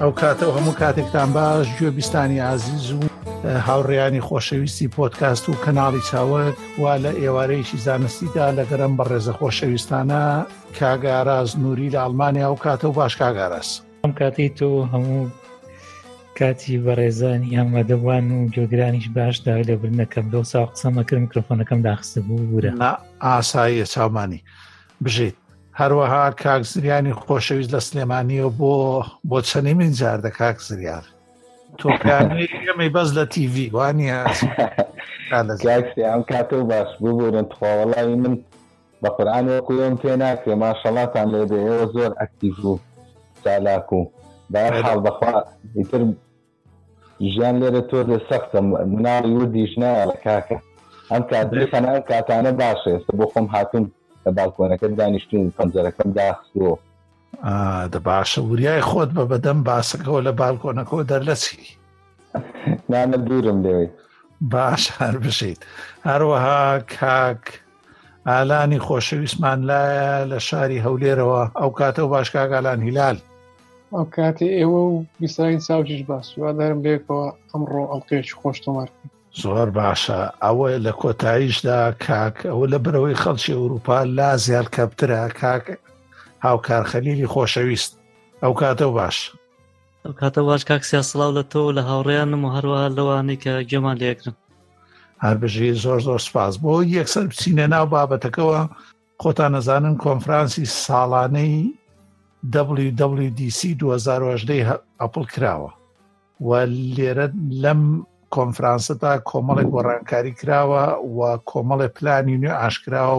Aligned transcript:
ئەو 0.00 0.12
کاتەوە 0.20 0.52
هەموو 0.56 0.74
کاتێکتان 0.82 1.30
باش 1.36 1.66
گوێبیستانی 1.78 2.42
ئازیز 2.46 2.86
و 2.92 3.00
هاوڕیانی 3.68 4.24
خۆشەویستی 4.28 4.92
پۆتکاست 4.96 5.44
و 5.48 5.60
کەناڵی 5.64 6.02
چاوەک 6.10 6.54
وا 6.82 6.94
لە 7.04 7.12
ئێوارەیەکی 7.22 7.78
زانستیدا 7.86 8.46
لەگەرم 8.58 8.92
بە 8.98 9.04
ڕێزە 9.10 9.32
خۆشەویستانە 9.38 10.24
کاگاراز 10.78 11.50
نووری 11.60 11.90
لە 11.94 11.98
ئەلمانیا 12.04 12.52
و 12.52 12.56
کاتە 12.64 12.84
و 12.84 12.92
باش 12.92 13.16
کاگاراست. 13.16 13.82
ئەم 14.08 14.14
کاتی 14.18 14.48
تۆ 14.58 14.68
هەموو 14.92 15.28
کاتی 16.38 16.74
بەڕێزانی 16.86 17.56
ئەمەدەوان 17.58 18.26
و 18.34 18.48
جۆگرانیش 18.56 19.06
باشدا 19.16 19.54
لە 19.68 19.74
برنەکەم 19.82 20.26
دۆ 20.32 20.40
سا 20.50 20.60
قسەمەکرد 20.72 21.20
میکرۆفۆنەکەم 21.24 21.80
داخستە 21.86 22.20
بوو 22.26 22.52
ورە 22.56 22.70
ئاساییە 23.22 23.84
چاومانی 23.92 24.40
بژیت 25.04 25.36
هەروەها 25.80 26.22
کاک 26.44 26.62
زریانی 26.72 27.12
خۆشەویست 27.24 27.72
لە 27.74 27.80
سلێمانیەوە 27.88 28.50
بۆ 28.60 28.72
بۆ 29.28 29.38
چەندی 29.48 29.74
من 29.80 29.92
جار 29.92 30.18
دە 30.24 30.30
کاک 30.40 30.56
زریار 30.68 31.04
تۆمی 31.78 32.88
بەس 32.94 33.08
لە 33.18 33.24
تیV 33.32 33.54
وانیەم 33.76 34.26
کاتۆ 36.30 36.56
باش 36.70 36.90
ببوورن 37.02 37.46
تخواوەڵی 37.52 38.16
من 38.22 38.34
بە 39.02 39.08
قورآان 39.16 39.44
وەکوۆم 39.48 39.94
پێ 40.02 40.12
ناکرێ 40.22 40.54
ماشەڵاتان 40.62 41.26
لێ 41.32 41.42
ئێوە 41.52 41.84
زۆر 41.94 42.12
ئەکتیو 42.20 42.54
بوو 42.62 42.78
چالاک 43.44 43.92
و 43.92 44.04
بەحاڵ 44.52 44.98
بەخوا 45.06 45.32
ئیتر 45.76 46.02
ژیان 47.32 47.54
لێرە 47.60 47.82
تۆ 47.90 47.98
لە 48.10 48.16
سەختە 48.28 48.58
مناڵی 48.92 49.32
وردیش 49.38 49.72
نایە 49.80 50.04
لە 50.10 50.16
کاکە 50.24 50.58
ئەم 51.12 51.22
کاتخەن 51.30 51.84
ئەم 51.88 52.00
کاتانە 52.10 52.52
باشێ 52.64 52.94
بۆ 53.18 53.26
خۆم 53.32 53.46
هاتون 53.54 53.84
لە 54.26 54.30
باڵکۆنەکەم 54.38 54.92
دانیشتین 55.00 55.52
پەنجەرەکەم 55.58 56.08
داخستووە 56.20 56.74
دە 57.92 57.98
باشە 58.10 58.38
وریای 58.48 58.82
خۆت 58.90 59.10
بە 59.16 59.24
بەدەم 59.32 59.58
باسەکەەوە 59.70 60.20
لە 60.26 60.32
بالکۆنەکەەوە 60.40 61.02
دەرلەچی 61.10 61.58
نانە 62.90 63.16
دوورم 63.26 63.58
لێوی 63.64 63.88
باش 64.40 64.82
هەر 65.00 65.16
بشیت 65.24 65.58
هەروەها 66.10 66.64
کاک 66.98 67.44
ئالانی 68.30 68.78
خۆشەویستمان 68.86 69.58
لایە 69.68 70.12
لە 70.30 70.38
شاری 70.48 70.82
هەولێرەوە 70.86 71.42
ئەو 71.62 71.70
کاتە 71.78 71.98
و 72.04 72.08
باشکاگالان 72.14 72.80
هیلال 72.82 73.18
ئەو 73.94 74.04
کاتی 74.16 74.48
ئێوە 74.58 74.80
و 74.90 75.04
بیسرین 75.20 75.60
ساوجیش 75.68 76.02
باس 76.10 76.26
وادارم 76.38 76.80
لێکەوە 76.86 77.24
ئەمڕۆ 77.52 77.82
ئەو 77.90 78.00
قێش 78.08 78.28
خۆشتەمار 78.40 78.88
زۆر 79.42 79.68
باشە 79.78 80.20
ئەوە 80.44 80.68
لە 80.86 80.92
کۆتاییشدا 81.00 81.78
کاک 82.06 82.36
ئەوە 82.50 82.64
لە 82.72 82.78
برەوەی 82.84 83.20
خەڵکی 83.22 83.56
ئەوروپا 83.56 83.98
لا 84.16 84.30
زیار 84.44 84.66
کەپترە 84.76 85.20
کاک 85.40 85.64
هاوکارخەلیلی 86.46 87.30
خۆشەویست 87.32 87.92
ئەو 88.42 88.52
کاتە 88.60 88.86
باش 88.98 89.16
ئەو 90.04 90.12
کاتە 90.20 90.40
باش 90.48 90.62
کاک 90.68 90.82
سیاسڵاو 90.90 91.36
لە 91.38 91.42
تۆ 91.52 91.62
لە 91.76 91.82
هاوڕێیانم 91.90 92.42
و 92.44 92.52
هەروە 92.56 92.80
لەوانی 92.96 93.36
کە 93.42 93.52
گێمان 93.70 93.96
لێکرن 94.02 94.34
هەربژی 95.24 95.78
زۆر 95.84 95.98
زۆر 96.06 96.20
سپاس 96.28 96.54
بۆ 96.62 96.72
یەکسەر 96.98 97.24
بچینە 97.30 97.66
ناو 97.74 97.86
بابەتەکەەوە 97.94 98.60
خۆتان 99.22 99.50
نەزانن 99.56 99.94
کۆنفرانسی 100.04 100.64
ساڵانەی 100.84 101.56
WWDC 102.46 103.60
2010 103.82 104.78
ئەپل 105.00 105.24
کراوە 105.34 105.70
و 106.46 106.50
لێرە 106.94 107.26
لەم 107.62 107.82
کۆنفرانسەدا 108.36 109.12
کۆمەڵێک 109.30 109.68
گۆڕانکاری 109.74 110.36
کراوە 110.40 110.84
و 111.16 111.20
کۆمەڵی 111.50 111.88
پلانی 111.96 112.38
نوێ 112.42 112.52
ئاشکراوە 112.62 113.16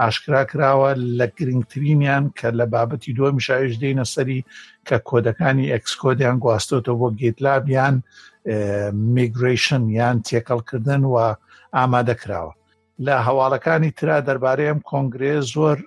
ئاشکرا 0.00 0.42
کراوە 0.52 0.90
لە 1.18 1.26
گرنگترینیان 1.38 2.24
کە 2.38 2.48
لە 2.58 2.64
بابەتی 2.74 3.12
دو 3.18 3.24
میشایش 3.36 3.72
دێنە 3.82 4.04
سەری 4.14 4.40
کە 4.88 4.96
کۆدەکانی 5.08 5.70
ئەکسکۆدیان 5.72 6.36
گواستۆتەوە 6.44 6.98
بۆ 7.00 7.08
گێتلابیان 7.20 7.94
میگریشن 9.14 9.82
یان 9.98 10.16
تێکەڵکردن 10.26 11.02
و 11.12 11.16
ئامادەکراوە 11.76 12.52
لە 13.06 13.14
هەواڵەکانی 13.26 13.90
ترا 13.98 14.18
دەربارەیەم 14.26 14.78
کۆنگرێ 14.90 15.34
زۆر 15.54 15.78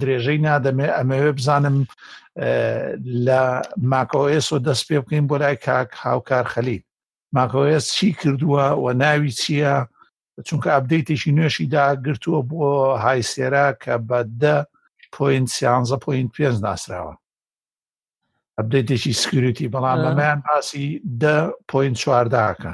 درێژەی 0.00 0.42
نادەمێ 0.46 0.88
ئەمەوێ 0.98 1.30
بزانم 1.38 1.78
لە 3.26 3.40
ماکۆئس 3.90 4.46
و 4.52 4.58
دەست 4.66 4.84
پێ 4.88 4.98
بکەین 5.04 5.24
بۆ 5.28 5.36
لای 5.42 5.56
کاک 5.64 5.90
هاوکار 6.02 6.44
خەلی 6.52 6.78
ماکۆئس 7.34 7.84
چی 7.96 8.08
کردووە 8.20 8.66
و 8.82 8.86
ناوی 9.02 9.32
چییە 9.40 9.74
چونکە 10.48 10.68
ئەبدەیتێکی 10.76 11.32
نوێشی 11.38 11.66
داگرتووە 11.74 12.40
بۆ 12.50 12.64
هایسێرا 13.06 13.66
کە 13.82 13.94
بەدە 14.08 14.56
پوین 15.14 15.44
سیانزە 15.54 15.96
پوین 16.04 16.28
پێنج 16.34 16.56
ناسراوە 16.66 17.14
ئەبدەیتێکی 18.58 19.12
سکرێتی 19.22 19.70
بەڵام 19.74 19.98
بەمەیان 20.04 20.38
باسی 20.46 21.02
دە 21.22 21.36
پوین 21.70 21.94
چوارداکە 22.02 22.72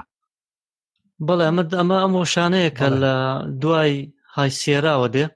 بەڵێ 1.27 1.45
ئەمە 1.49 1.63
ئەمە 1.81 1.99
ئەمۆشانەیە 2.03 2.71
کە 2.79 2.89
لە 3.03 3.15
دوای 3.63 3.93
هایسێراوە 4.37 5.09
دێ 5.15 5.27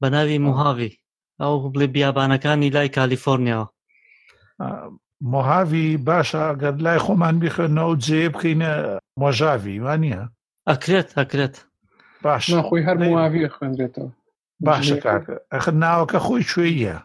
بە 0.00 0.08
ناوی 0.14 0.38
موهاوی 0.46 0.92
ئەو 1.42 1.54
بڵێ 1.72 1.86
بیابانەکانی 1.94 2.72
لای 2.76 2.92
کالیفۆرنیاوە 2.98 3.66
مۆهاوی 5.32 5.86
باشە 6.08 6.42
ئەگەر 6.48 6.74
لای 6.84 7.02
خۆمان 7.04 7.36
بیخێنەوە 7.42 7.94
جێ 8.06 8.22
بکەینە 8.34 8.72
مۆژاوی 9.20 9.82
وانە 9.84 10.22
ئەکرێت 10.70 11.08
ئەکرێت 11.18 11.54
باش 12.24 12.44
خۆی 12.68 12.84
هەر 12.88 12.96
مواوی 13.04 13.52
خوێنرێتەوە 13.54 14.08
باشە 14.66 14.96
کاکە 15.04 15.34
ئەخر 15.52 15.74
ناوەکە 15.82 16.18
خۆی 16.26 16.48
کوێیە 16.50 16.96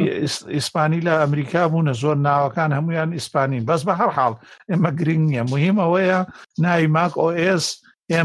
ئیسپانی 0.53 0.99
لە 1.07 1.13
ئەمریکا 1.23 1.63
بوونە 1.71 1.93
زۆر 2.01 2.17
ناوەکان 2.27 2.71
هەمویان 2.77 3.09
ئیسپانین 3.13 3.63
بەس 3.69 3.81
بە 3.87 3.93
هەر 4.01 4.11
حاڵ 4.17 4.33
ئێمە 4.69 4.91
گرنگ 4.99 5.23
نییە 5.29 5.43
مهم 5.53 5.77
ئەوەیە 5.83 6.19
ناوی 6.63 6.87
ماک 6.95 7.13
ئۆS 7.23 7.65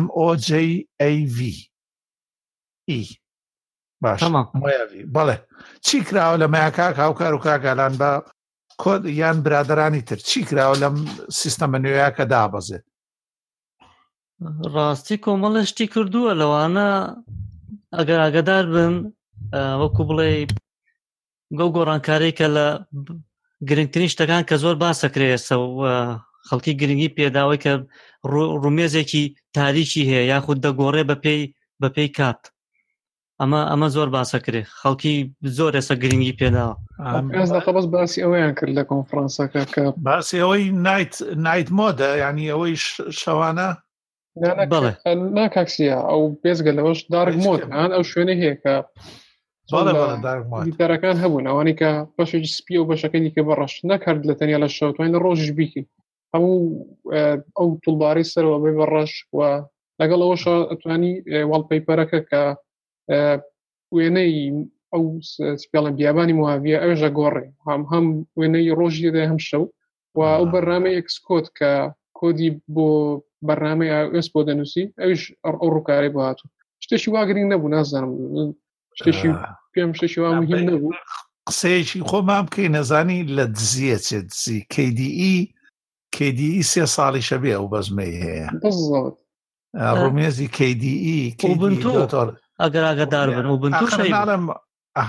MOJAV 0.02 1.38
e. 2.98 3.00
باش 4.02 4.20
بەڵێ 5.14 5.36
چی 5.86 5.96
کراوە 6.08 6.36
لە 6.42 6.46
مایاکاک 6.54 6.94
هاوکار 7.02 7.32
و 7.34 7.38
کاگالان 7.46 7.94
بە 8.00 8.10
کۆد 8.82 9.02
یان 9.06 9.42
برادرانی 9.42 10.00
تر 10.02 10.16
چی 10.16 10.44
کراوە 10.48 10.78
لەم 10.82 10.96
سیستەمە 11.40 11.78
نوێیە 11.84 12.10
کە 12.16 12.24
دابەزێت 12.32 12.84
ڕاستی 14.76 15.14
کۆمەڵە 15.24 15.62
شتی 15.70 15.86
کردووە 15.94 16.30
لەوانە 16.40 16.86
ئەگەر 17.96 18.18
ئاگدار 18.24 18.64
بن 18.74 18.94
وەکو 19.80 20.02
بڵێ 20.08 20.30
گەڵ 21.58 21.68
گۆڕانکارێکە 21.76 22.46
لە 22.56 22.66
گرنگترین 23.68 24.12
شتەکان 24.12 24.42
کە 24.48 24.54
زۆر 24.62 24.74
باسەکرێسە 24.82 25.54
خەڵکی 26.48 26.78
گرنگی 26.80 27.14
پێداوای 27.18 27.58
کە 27.64 27.72
ڕومێزێکی 28.62 29.24
تاریکی 29.56 30.02
هەیە 30.10 30.22
یاخود 30.32 30.58
دەگۆڕێ 30.64 31.02
بە 31.10 31.16
پێی 31.24 31.42
بە 31.80 31.88
پێی 31.94 32.08
کات 32.18 32.40
ئەمە 33.40 33.60
ئەمە 33.70 33.88
زۆر 33.96 34.08
باسەکرێ 34.14 34.62
خەڵکی 34.80 35.14
زۆر 35.56 35.72
ئێستا 35.76 35.94
گرنگی 36.02 36.36
پێداوە 36.40 36.74
بەس 37.74 37.86
باسی 37.94 38.22
ئەویان 38.24 38.52
کرد 38.58 38.72
لە 38.78 38.84
کۆنفرانسەکە 38.90 39.62
کە 39.72 39.84
باسی 40.06 40.36
ئەوەی 40.42 40.64
نایت 40.86 41.12
نایت 41.46 41.68
مۆدە 41.78 42.10
ینی 42.24 42.46
ئەوەی 42.52 42.74
شەوانە 43.20 43.68
ناکاکسە 44.42 45.84
ئەو 46.08 46.22
پێزگە 46.42 46.72
لەەوەش 46.78 47.00
دارک 47.14 47.36
مۆتان 47.46 47.90
ئەو 47.94 48.04
شوێنە 48.10 48.34
هەیەکە 48.42 48.74
دارەکان 50.80 51.16
هەبوون 51.22 51.44
ئەوانی 51.50 51.78
کە 51.80 51.90
بەشێکی 52.18 52.54
سپی 52.58 52.76
و 52.80 52.88
بەشەکەی 52.90 53.32
کە 53.34 53.42
بەڕەش 53.48 53.74
نەکرد 53.90 54.20
لە 54.28 54.34
تەنیا 54.38 54.58
لە 54.64 54.68
شەوتوانین 54.78 55.16
ڕۆژش 55.24 55.50
بیکن 55.58 55.86
هەموو 56.32 56.56
ئەو 57.58 57.68
توڵباری 57.82 58.28
سەرەوە 58.32 58.58
بێ 58.62 58.72
بەڕەش 58.78 59.12
و 59.36 59.38
لەگەڵ 60.00 60.20
ئەوەش 60.24 60.42
ئەتوانی 60.70 61.12
واڵپەیپەرەکە 61.50 62.20
کە 62.30 62.42
وێنەی 63.96 64.34
ئەو 64.92 65.04
سپیاڵە 65.62 65.90
بیابانی 65.98 66.36
مواویە 66.38 66.78
ئەوژە 66.82 67.10
گۆڕێ 67.18 67.46
هەم 67.68 67.82
هەم 67.92 68.04
وێنەی 68.38 68.74
ڕۆژی 68.80 69.12
دە 69.16 69.22
هەم 69.30 69.38
شەو 69.48 69.64
و 70.16 70.20
ئەو 70.38 70.44
بەرنامە 70.52 70.90
ئەکسکۆت 70.98 71.46
کە 71.58 71.72
کۆدی 72.18 72.50
بۆ 72.74 72.86
بەرنامەی 73.48 73.92
ئاس 74.14 74.28
بۆ 74.34 74.40
دەنووسی 74.48 74.84
ئەوش 75.00 75.22
ئەو 75.44 75.54
ڕووکاری 75.74 76.14
بۆ 76.14 76.20
هاتو 76.26 76.44
شتێکی 76.84 77.10
واگرین 77.16 77.48
نەبوو 77.52 77.72
نازانم 77.74 78.10
شتێکی 78.98 79.28
پێم 79.74 79.90
شتێکی 79.98 80.20
وا 80.22 80.30
مهم 80.40 80.62
نەبوو 80.70 80.88
قسەیەکی 81.48 81.98
خۆمان 82.08 82.42
بکەی 82.46 82.72
نەزانی 82.76 83.20
لە 83.36 83.44
دزیە 83.56 83.98
چێ 84.06 84.18
دزی 84.28 84.58
کدی 84.74 85.54
کدی 86.16 86.62
سێ 86.70 86.84
ساڵی 86.96 87.22
شەبێ 87.28 87.50
ئەو 87.56 87.66
بەزمەی 87.72 88.14
هەیە 88.24 88.48
ڕومێزی 90.00 90.48
کدی 90.58 90.94
ئەگەراگەدار 92.62 93.28
بن 93.36 93.46
و 93.46 93.56
بنم 93.62 94.42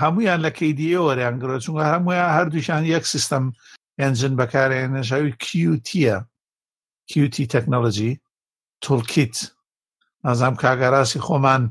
هەمویان 0.02 0.40
لە 0.46 0.50
کدیە 0.58 1.00
وەریانگرۆ 1.08 1.56
چونگە 1.64 1.84
هەمویان 1.94 2.30
هەردووشان 2.36 2.82
یەک 2.94 3.04
سیستم 3.14 3.44
ئەنجن 4.00 4.32
بەکارێنەشاوی 4.40 5.32
کیوتە 5.44 6.14
کیوتی 7.10 7.46
تەکنۆلژی 7.54 8.12
تورکیت 8.80 9.36
نازام 10.24 10.54
کاگەڕاستی 10.62 11.20
خۆمان 11.26 11.62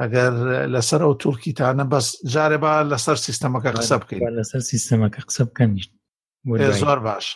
ئەگەر 0.00 0.32
لەسەر 0.74 1.00
ئەو 1.04 1.14
تورکیتانە 1.24 1.84
بەس 1.92 2.06
جارێ 2.32 2.58
با 2.64 2.74
لەسەر 2.92 3.16
سیستەمەکە 3.26 3.70
قسە 3.78 3.96
بکەین 4.02 4.22
لەسەر 4.40 4.60
سیستەمەکە 4.70 5.20
قسە 5.28 5.42
بکەن 5.48 5.70
زۆر 6.82 6.98
باش 7.08 7.26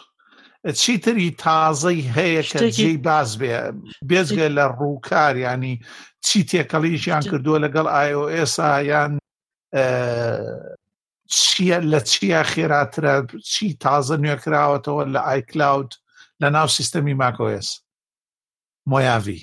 چیتری 0.83 1.31
تازەی 1.39 2.01
هەیە 2.17 2.43
شتێکی 2.51 2.97
باز 3.05 3.31
بێ 3.39 3.61
بێزگە 4.09 4.47
لە 4.57 4.65
ڕووکار 4.79 5.37
ینی 5.37 5.81
چی 6.21 6.41
تێکەڵیشیان 6.51 7.23
کردووە 7.31 7.59
لەگەڵ 7.65 7.87
آیسا 8.03 8.83
یان 8.83 9.13
چیە 11.37 11.79
لە 11.93 12.01
چیە 12.11 12.43
خێراترە 12.53 13.15
چی 13.51 13.67
تازە 13.85 14.17
نوێکراوەتەوە 14.25 15.05
لە 15.15 15.21
ئایکلاود 15.29 15.91
لە 16.41 16.49
ناو 16.57 16.69
سیستەمی 16.77 17.15
ماکۆس 17.23 17.69
مۆیاوی 18.91 19.41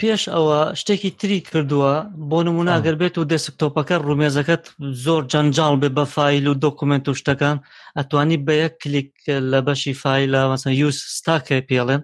پێش 0.00 0.22
ئەوە 0.34 0.60
شتێکی 0.80 1.10
تری 1.20 1.38
کردووە 1.50 1.92
بۆ 2.30 2.38
نموناگەر 2.48 2.94
بێت 3.00 3.14
و 3.18 3.28
دەسکتۆپەکە 3.32 3.96
ڕومێزەکەت 4.06 4.64
زۆر 5.04 5.22
جەنجال 5.32 5.74
بێ 5.82 5.90
بە 5.96 6.04
فیل 6.14 6.46
و 6.50 6.58
دۆکومنت 6.64 7.04
و 7.08 7.18
شتەکان 7.20 7.56
ئەتوانی 7.98 8.38
بە 8.46 8.54
یەک 8.62 8.74
کلیک 8.82 9.10
لە 9.50 9.60
بەشی 9.66 9.94
فیلە 10.02 10.40
مەسن 10.50 10.72
یوس 10.82 10.98
ستاکە 11.16 11.56
پێڵێن 11.68 12.02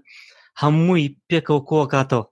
هەمووی 0.63 1.15
پێکەوە 1.29 1.61
کۆکاتەوە 1.71 2.25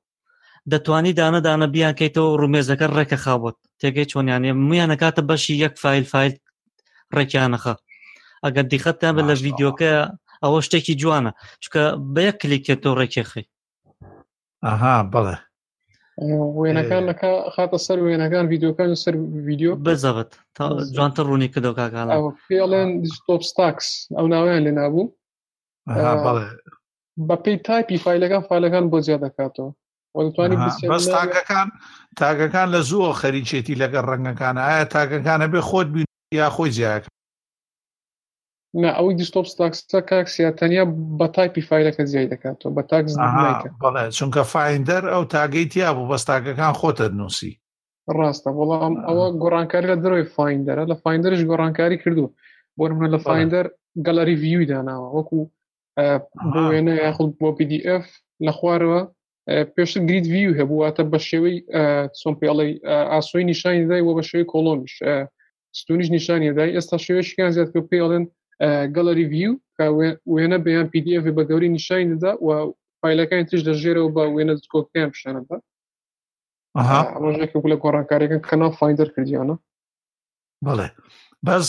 دەتوانی 0.72 1.16
دانەدانە 1.20 1.66
بیانکەیتەوە 1.74 2.30
ڕومێزەکە 2.40 2.86
ڕێکە 2.96 3.18
خابت 3.24 3.56
تێگەی 3.80 4.06
چۆنیانێ 4.12 4.52
میانەکاتە 4.70 5.22
بەشی 5.30 5.54
یەک 5.64 5.74
فیل 5.82 6.04
فیل 6.12 6.32
ڕێکیانەخە 7.16 7.74
ئەگەر 8.44 8.64
دیخەتیان 8.72 9.14
بە 9.16 9.22
لە 9.28 9.34
ڤیددیوکە 9.42 9.90
ئەوە 10.44 10.58
شتێکی 10.66 10.94
جوانە 11.02 11.32
چکە 11.64 11.82
بە 12.14 12.20
یەک 12.28 12.36
کلیکێتەوە 12.42 12.94
ڕێکێخی 13.00 13.44
ئاها 14.66 14.94
بەڵێ 15.12 15.36
وێنەکان 16.60 17.02
لە 17.10 17.14
خاتە 17.54 17.78
سەر 17.86 17.98
وێنەکان 18.06 18.44
یددیوەکان 18.54 18.90
سەر 19.04 19.14
یددیو 19.50 19.76
بەزەوت 19.86 20.30
تا 20.56 20.64
جوانتە 20.96 21.20
ڕوونی 21.26 21.52
کە 21.52 21.60
دەکاکان 21.66 22.06
پێڵێن 22.48 22.90
تۆپستاکس 23.26 23.86
ئەو 24.16 24.26
ناویان 24.34 24.62
لێ 24.66 24.72
نابوو 24.78 25.04
بە 27.28 27.36
پێی 27.44 27.58
تایپی 27.66 28.02
فیلەکان 28.04 28.42
فیلەکان 28.48 28.84
بۆ 28.90 28.98
زیاد 29.06 29.20
دەکاتەوە 29.26 29.72
بەس 30.92 31.04
تاگەکان 31.16 31.68
تاگەکان 32.20 32.68
لە 32.74 32.80
زۆ 32.90 33.00
خەریچێتی 33.20 33.78
لەگە 33.82 34.00
ڕنگەکانە 34.08 34.62
ئایا 34.68 34.84
تاگەکانە 34.94 35.46
بێ 35.52 35.60
خۆت 35.68 35.88
بین 35.94 36.06
یا 36.40 36.48
خۆی 36.56 36.70
زیاکە 36.78 37.08
نه 38.82 38.90
ئەوەی 38.96 39.14
دیستۆپ 39.20 39.46
ستاکسە 39.52 39.98
کاکسیا 40.10 40.50
تەنیا 40.60 40.82
بە 41.18 41.26
تایپی 41.36 41.62
فیلەکە 41.68 42.02
زیای 42.10 42.30
دەکاتەوە 42.32 42.72
بە 42.76 42.82
تاکس 42.90 43.12
بەڵێ 43.82 44.04
چونکە 44.18 44.42
فیندەر 44.52 45.02
ئەو 45.12 45.24
تاگەی 45.34 45.66
تیا 45.72 45.90
بوو 45.96 46.08
بەستاکەکان 46.12 46.74
خۆتە 46.80 47.06
نووسی 47.18 47.52
ڕاستە 48.16 48.50
بەڵام 48.58 48.94
ئەوە 49.08 49.26
گۆڕانکاری 49.42 49.90
لە 49.92 49.96
دەروی 50.04 50.24
فیندەرە 50.34 50.84
لە 50.90 50.96
فیندەرش 51.02 51.40
گۆڕانکاری 51.50 51.98
کردو 52.02 52.24
بۆرمە 52.78 53.06
لە 53.14 53.18
فیندەر 53.26 53.66
گەلەری 54.06 54.34
ویوی 54.42 54.66
داناوە 54.70 55.08
وەکو 55.16 55.38
بۆ 56.52 56.60
وێنە 56.70 56.94
یاخود 57.06 57.30
بۆ 57.40 57.48
پDF 57.58 58.06
لە 58.46 58.52
خوارەوە 58.58 59.00
پێشتر 59.74 60.02
گریت 60.08 60.26
ویو 60.34 60.56
هەبوواتە 60.58 61.02
بە 61.10 61.18
شێوەی 61.28 61.56
چۆن 62.20 62.34
پێڵی 62.40 62.72
ئاسۆی 63.12 63.46
نیشانی 63.50 63.84
دای 63.90 64.02
وە 64.06 64.12
بە 64.18 64.22
شێوەی 64.28 64.46
کۆلۆنیش 64.52 64.94
ستونیش 65.80 66.08
نیشانیدای 66.16 66.74
ئێستا 66.76 66.96
شێوەشیان 67.06 67.50
زیاد 67.54 67.68
پێ 67.74 67.82
پێڵێن 67.90 68.24
گەلەری 68.96 69.24
ویو 69.32 69.52
وێنە 70.34 70.58
بەیان 70.66 70.86
پDF 70.92 71.24
بە 71.36 71.42
گەوری 71.50 71.68
نیشای 71.76 72.04
ندا 72.04 72.32
و 72.44 72.50
فیلەکان 73.02 73.44
تش 73.50 73.60
دەژێرەوە 73.68 74.10
بە 74.16 74.24
وێنە 74.34 74.54
کۆکتیان 74.72 75.10
پیششانەدا 75.12 75.56
ڕۆژێکە 77.22 77.56
لە 77.72 77.76
گۆڕانکاریەکە 77.82 78.38
کەنا 78.48 78.68
فایندەر 78.78 79.08
کردیانە 79.16 79.56
بڵێ 80.64 80.88
بەس 81.46 81.68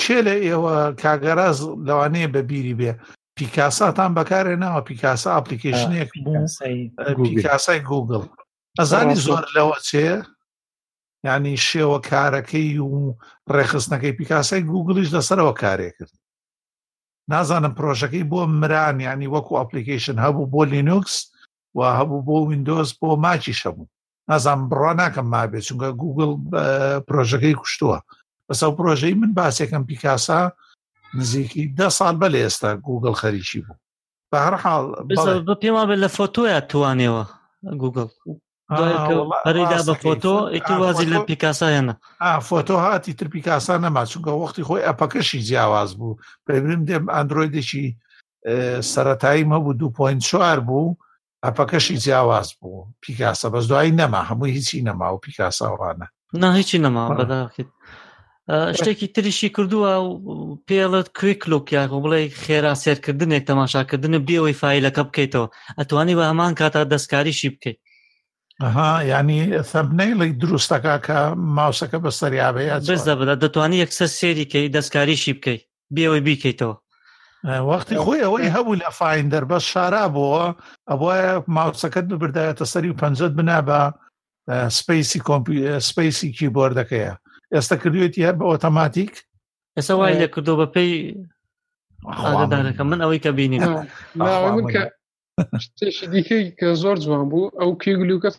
چێ 0.00 0.18
لە 0.26 0.34
ئێوە 0.46 0.74
کاگەڕاز 1.02 1.58
لەوانەیە 1.88 2.28
بە 2.34 2.42
بیری 2.50 2.74
بێ 2.80 2.92
پیکاساتان 3.38 4.10
بەکارێ 4.18 4.54
ناوە 4.64 4.80
پیکاسا 4.88 5.28
ئاپلیکیشنێک 5.34 6.10
بوو 6.24 6.46
پیکاسای 7.26 7.80
گوگل 7.90 8.22
ئەزانی 8.78 9.16
زۆر 9.26 9.44
لەوە 9.56 9.78
چێ؟ 9.88 10.08
ینی 11.26 11.54
شێوە 11.70 11.98
کارەکەی 12.10 12.78
و 12.80 13.16
ڕێخستنەکەی 13.56 14.16
پیکاسای 14.18 14.62
گوگلیش 14.72 15.08
لەسەرەوە 15.16 15.54
کارێک 15.62 15.94
کرد 15.98 16.12
نازانم 17.30 17.72
پرۆژەکەی 17.78 18.28
بۆ 18.30 18.40
مران 18.60 18.98
ینی 19.08 19.32
وەکو 19.34 19.58
ئەپلیکیشن 19.60 20.16
هەبوو 20.24 20.50
بۆ 20.52 20.62
لینوکس 20.72 21.16
و 21.76 21.80
هەبوو 21.98 22.24
بۆ 22.26 22.36
وینندۆز 22.48 22.88
بۆ 23.00 23.08
ماچی 23.24 23.54
شەبوو 23.60 23.90
نازان 24.30 24.58
بڕوا 24.70 24.92
ناکەم 25.00 25.26
مابێت 25.34 25.64
چونکە 25.68 25.88
گوگل 26.02 26.30
پرۆژەکەی 27.08 27.56
کوشتووە 27.60 27.98
بەسەو 28.48 28.72
پرۆژەی 28.78 29.14
من 29.20 29.32
باسێکم 29.38 29.82
پیکاسا 29.88 30.40
نزیکی 31.18 31.64
ده 31.78 31.88
سال 31.96 32.14
بە 32.20 32.28
لە 32.34 32.38
ئێستا 32.44 32.70
گوگل 32.88 33.14
خەریکی 33.20 33.60
بوو 33.66 33.78
بە 34.30 34.38
هەر 34.46 34.54
حاڵ 34.62 34.86
پێما 35.62 35.82
بێت 35.88 36.00
لە 36.04 36.08
فۆتۆیە 36.16 36.60
توانێەوە 36.70 37.24
گوگل 37.82 38.08
بەریدا 38.70 39.78
بە 39.88 39.94
فۆتۆ 40.02 40.34
ئیتی 40.54 40.74
وازی 40.82 41.06
لە 41.12 41.18
پیکاسایەنە 41.28 41.94
فۆتۆ 42.48 42.70
هاتی 42.70 43.14
تر 43.18 43.28
پیکاسا 43.34 43.74
نەما 43.82 44.06
چونکە 44.06 44.30
وەختی 44.42 44.62
خۆی 44.68 44.82
ئەپەکەشی 44.88 45.38
جیاواز 45.48 45.90
بوو 45.98 46.18
پێبرم 46.46 46.82
دێم 46.88 47.04
ئەندرویدێکی 47.14 47.86
سەتاییم 48.94 49.50
هەبوو 49.54 49.72
دو 49.80 49.90
پوین 49.90 50.18
چوار 50.18 50.60
بوو 50.68 50.94
ئەپەکەشی 51.46 51.96
جیاواز 52.04 52.48
بوو 52.60 52.84
پیکاسە 53.04 53.46
بەس 53.54 53.64
دوایی 53.70 53.96
نەما 54.00 54.22
هەمووی 54.30 54.54
هیچی 54.56 54.84
نەما 54.88 55.06
و 55.14 55.18
پیکاساوانە 55.24 56.06
نا 56.42 56.48
هیچی 56.58 56.78
نەما 56.78 57.02
بەداخیت 57.18 57.68
شتێکی 58.80 59.06
تریشی 59.14 59.48
کردووە 59.56 59.92
و 60.04 60.10
پێڵت 60.68 61.06
کویکلوک 61.20 61.66
یاخۆ 61.72 61.98
بڵێ 62.04 62.20
خێرا 62.42 62.74
سێرکردنێک 62.82 63.42
تەماشاکردنە 63.50 64.18
بێەوەی 64.26 64.54
فیلەکە 64.62 65.02
بکەیتەوە 65.08 65.48
ئەتوانی 65.78 66.14
بە 66.18 66.24
هەمان 66.30 66.52
کاتا 66.60 66.82
دەستکاریشی 66.84 67.50
بکەیت 67.54 67.78
ینی 68.60 69.64
سەبنەیڵی 69.72 70.32
دروستەکە 70.42 70.96
کە 71.06 71.18
ماوسەکە 71.56 71.98
بە 72.04 72.10
سەریابەیە 72.20 72.74
بەزدە 72.92 73.14
بدە 73.20 73.34
دەتوانانی 73.42 73.82
یەکسەر 73.84 74.08
سێریکەی 74.20 74.72
دەستکاریشی 74.76 75.32
بکەیت 75.38 75.62
بێەوەی 75.94 76.22
بیکەیتەوە 76.28 76.76
وەختی 77.70 77.96
خۆی 78.04 78.24
ئەوەی 78.24 78.52
هەبوو 78.56 78.80
لە 78.82 78.90
فین 78.98 79.26
دەربەست 79.32 79.68
شارا 79.72 80.04
بووە 80.14 80.44
ئەوە 80.90 81.44
ماوسەکەت 81.56 82.04
ببردایێتە 82.10 82.64
سەری 82.72 82.90
و 82.92 82.98
پەنجەت 83.02 83.32
بنا 83.38 83.58
بە 83.68 83.80
سپیسی 84.78 85.20
سپیسی 85.88 86.26
کیبۆردەکەیە 86.38 87.14
ئێستا 87.54 87.76
کردوێتی 87.82 88.26
هەر 88.26 88.34
بە 88.40 88.44
ئۆتۆماتیک 88.50 89.12
ئێستا 89.76 89.92
وای 89.96 90.14
لە 90.22 90.26
کردو 90.34 90.52
بە 90.60 90.66
پێی 90.74 90.92
ئاگدارەکە 92.22 92.84
من 92.90 93.00
ئەوەی 93.02 93.20
کە 93.24 93.30
بینی 93.38 93.58
شتێکی 95.64 96.06
دیکەی 96.14 96.44
کە 96.58 96.66
زۆر 96.82 96.96
جوان 97.04 97.24
بوو 97.30 97.50
ئەو 97.60 97.70
کێگلوکە 97.82 98.30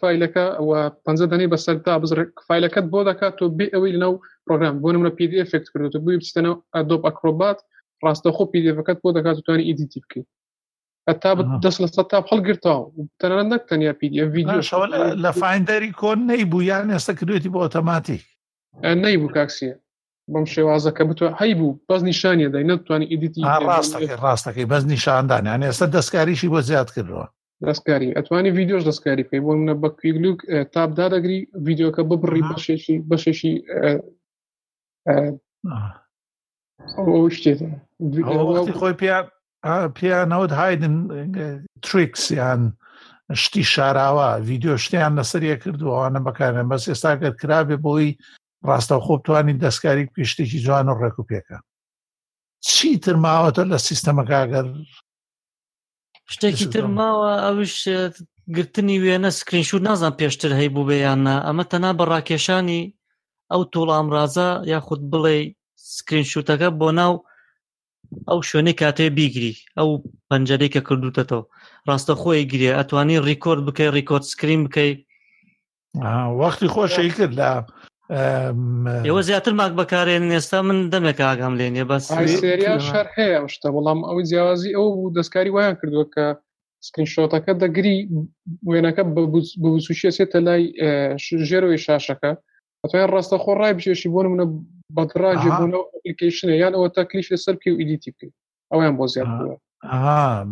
فایلەکە 0.00 0.44
ئەوە 0.58 0.80
پ 1.04 1.06
دەنی 1.32 1.46
بس 1.52 1.64
تا 1.86 1.94
بزرێک 2.02 2.28
فایلەکەت 2.48 2.84
بۆ 2.92 3.00
دەکات 3.10 3.36
و 3.42 3.52
بێ 3.58 3.66
ئەوەی 3.74 3.92
ناو 4.02 4.12
پرۆگرام 4.46 4.74
بۆ 4.82 4.88
نمونە 4.94 5.12
پی 5.18 5.26
فکت 5.52 5.66
کردوت 5.72 5.94
بووی 6.04 6.20
بستەنەوە 6.22 6.56
ئەدۆپ 6.76 7.02
ئەکرۆبات 7.08 7.58
ڕاستەخۆ 8.04 8.44
پیدەکەت 8.52 8.98
بۆ 9.02 9.08
دەکات 9.16 9.36
توانانی 9.44 9.66
ئیدیتی 9.68 10.00
بکەیت 10.04 10.26
تا 11.22 11.30
دەست 11.64 11.78
لە 11.84 11.88
سە 11.94 12.02
تا 12.10 12.18
هەڵگرتەوە 12.30 12.82
تەنە 13.20 13.44
نەک 13.52 13.62
تەنیا 13.70 13.92
پیدە 14.00 14.24
ویدیو 14.36 14.60
لە 15.24 15.30
فاینندری 15.40 15.90
کۆن 16.00 16.18
نەیبوو 16.30 16.60
یان 16.70 16.86
ئێستا 16.94 17.12
کردوێتی 17.18 17.50
بۆ 17.54 17.58
ئۆتۆماتی 17.64 18.18
نەیبوو 19.04 19.30
کاکسیە 19.36 19.74
بەم 20.32 20.44
شێوازەکە 20.54 21.02
بتوە 21.10 21.28
هەی 21.40 21.52
بوو 21.58 21.78
بەز 21.88 22.02
نیشانە 22.10 22.46
دای 22.52 22.64
نتوانانی 22.70 23.08
ئیدیتی 23.12 23.40
آه، 26.84 27.26
دەستکاری 27.66 28.14
ئەتوانی 28.16 28.50
ویددیۆش 28.56 28.82
دەستکاری 28.88 29.26
بکەی 29.26 29.42
بۆ 29.44 29.52
منە 29.58 29.74
بە 29.82 29.88
کویگلوک 29.98 30.38
تاپدادەگری 30.74 31.38
ویددیوکە 31.66 32.02
ببڕی 32.10 32.42
بەشێکی 32.50 32.96
بەشێکی 33.10 33.52
شتێت 37.36 37.60
خۆی 38.80 38.94
پیا 39.02 39.18
پیانەوت 39.98 40.52
هایدن 40.60 40.94
تریکس 41.84 42.22
یان 42.40 42.62
شتی 43.42 43.62
شاراوە 43.74 44.28
ویددیو 44.48 44.76
شتیان 44.84 45.12
لەسەریە 45.20 45.56
کردووانە 45.62 46.20
بەکارێن 46.26 46.68
بەس 46.70 46.82
ئێستاگەر 46.90 47.32
کرابێ 47.40 47.76
بۆی 47.84 48.08
ڕاستەخۆ 48.68 49.14
بتوانین 49.20 49.58
دەستکاری 49.64 50.06
پیشتێکی 50.14 50.58
جوان 50.66 50.86
و 50.88 50.98
ڕێک 51.00 51.16
و 51.18 51.26
پێکە 51.30 51.58
چیتر 52.74 53.16
ماوەتە 53.24 53.62
لە 53.72 53.78
سیستەمەکەگەر 53.88 54.66
شتێکی 56.34 56.66
تر 56.74 56.84
ماوە 56.98 57.30
ئەوش 57.44 57.72
گرتنی 58.56 59.00
وێنە 59.04 59.30
سکرینشور 59.38 59.80
نازان 59.88 60.12
پێشتر 60.20 60.50
هەی 60.58 60.70
بوو 60.74 60.88
بەیانە 60.90 61.36
ئەمە 61.46 61.64
تەنا 61.70 61.90
بە 61.98 62.04
ڕاکێشانی 62.12 62.82
ئەو 63.52 63.62
توڵ 63.72 63.88
ئامرازە 63.94 64.48
یاخود 64.72 65.00
بڵێ 65.10 65.36
سکرینشوتەکە 65.96 66.68
بۆ 66.78 66.88
ناو 66.98 67.12
ئەو 68.28 68.38
شوێنەی 68.48 68.78
کاتێ 68.82 69.06
بیگری 69.18 69.54
ئەو 69.78 69.88
پەنجەرەی 70.28 70.72
کە 70.74 70.80
کردوتەتەوە 70.88 71.42
ڕاستە 71.88 72.14
خۆی 72.20 72.48
گرێ 72.52 72.70
ئەتوانی 72.76 73.22
ڕیکۆرد 73.28 73.62
بکەی 73.68 73.92
ڕیکۆرد 73.96 74.24
سکرین 74.32 74.60
بکەیت 74.66 74.98
وەختی 76.40 76.72
خۆشی 76.74 77.10
کرد 77.16 77.32
لە 77.40 77.50
ئێوە 79.06 79.20
زیاتر 79.28 79.52
ماک 79.58 79.72
بەکارێن 79.80 80.32
ئێستا 80.34 80.60
من 80.68 80.78
دەمێک 80.92 81.18
ئاگام 81.26 81.54
لێنێ 81.60 81.84
بەس 81.90 82.04
شەر 82.88 83.06
هەیە 83.18 83.40
شتە 83.54 83.68
بەڵام 83.74 84.00
ئەوەی 84.08 84.24
جیاوازی 84.30 84.74
ئەو 84.76 84.86
بوو 84.98 85.14
دەستکاری 85.18 85.52
وایان 85.54 85.76
کردووە 85.80 86.06
کە 86.14 86.24
سکرینشۆتەکە 86.86 87.52
دەگری 87.62 87.96
وێنەکە 88.68 89.02
بەوسوشیێتە 89.62 90.38
لای 90.46 90.62
ژێرەوەی 91.48 91.80
شاشەکە 91.86 92.32
ئەتوان 92.82 93.10
ڕاستە 93.14 93.36
خۆ 93.42 93.52
ڕای 93.60 93.72
بچێشی 93.76 94.12
بۆ 94.14 94.20
منە 94.32 94.46
بەدراژێ 94.96 95.50
بوونەوەپلیکیشنە 95.58 96.54
یان 96.62 96.72
ئەوە 96.76 96.88
تەکلیش 96.96 97.26
لەسەر 97.32 97.54
پێ 97.60 97.68
و 97.72 97.80
ئیدیتی 97.80 98.10
بکەین 98.14 98.32
ئەویان 98.72 98.94
بۆ 98.98 99.04
زیات 99.14 99.28
بووە 99.38 99.56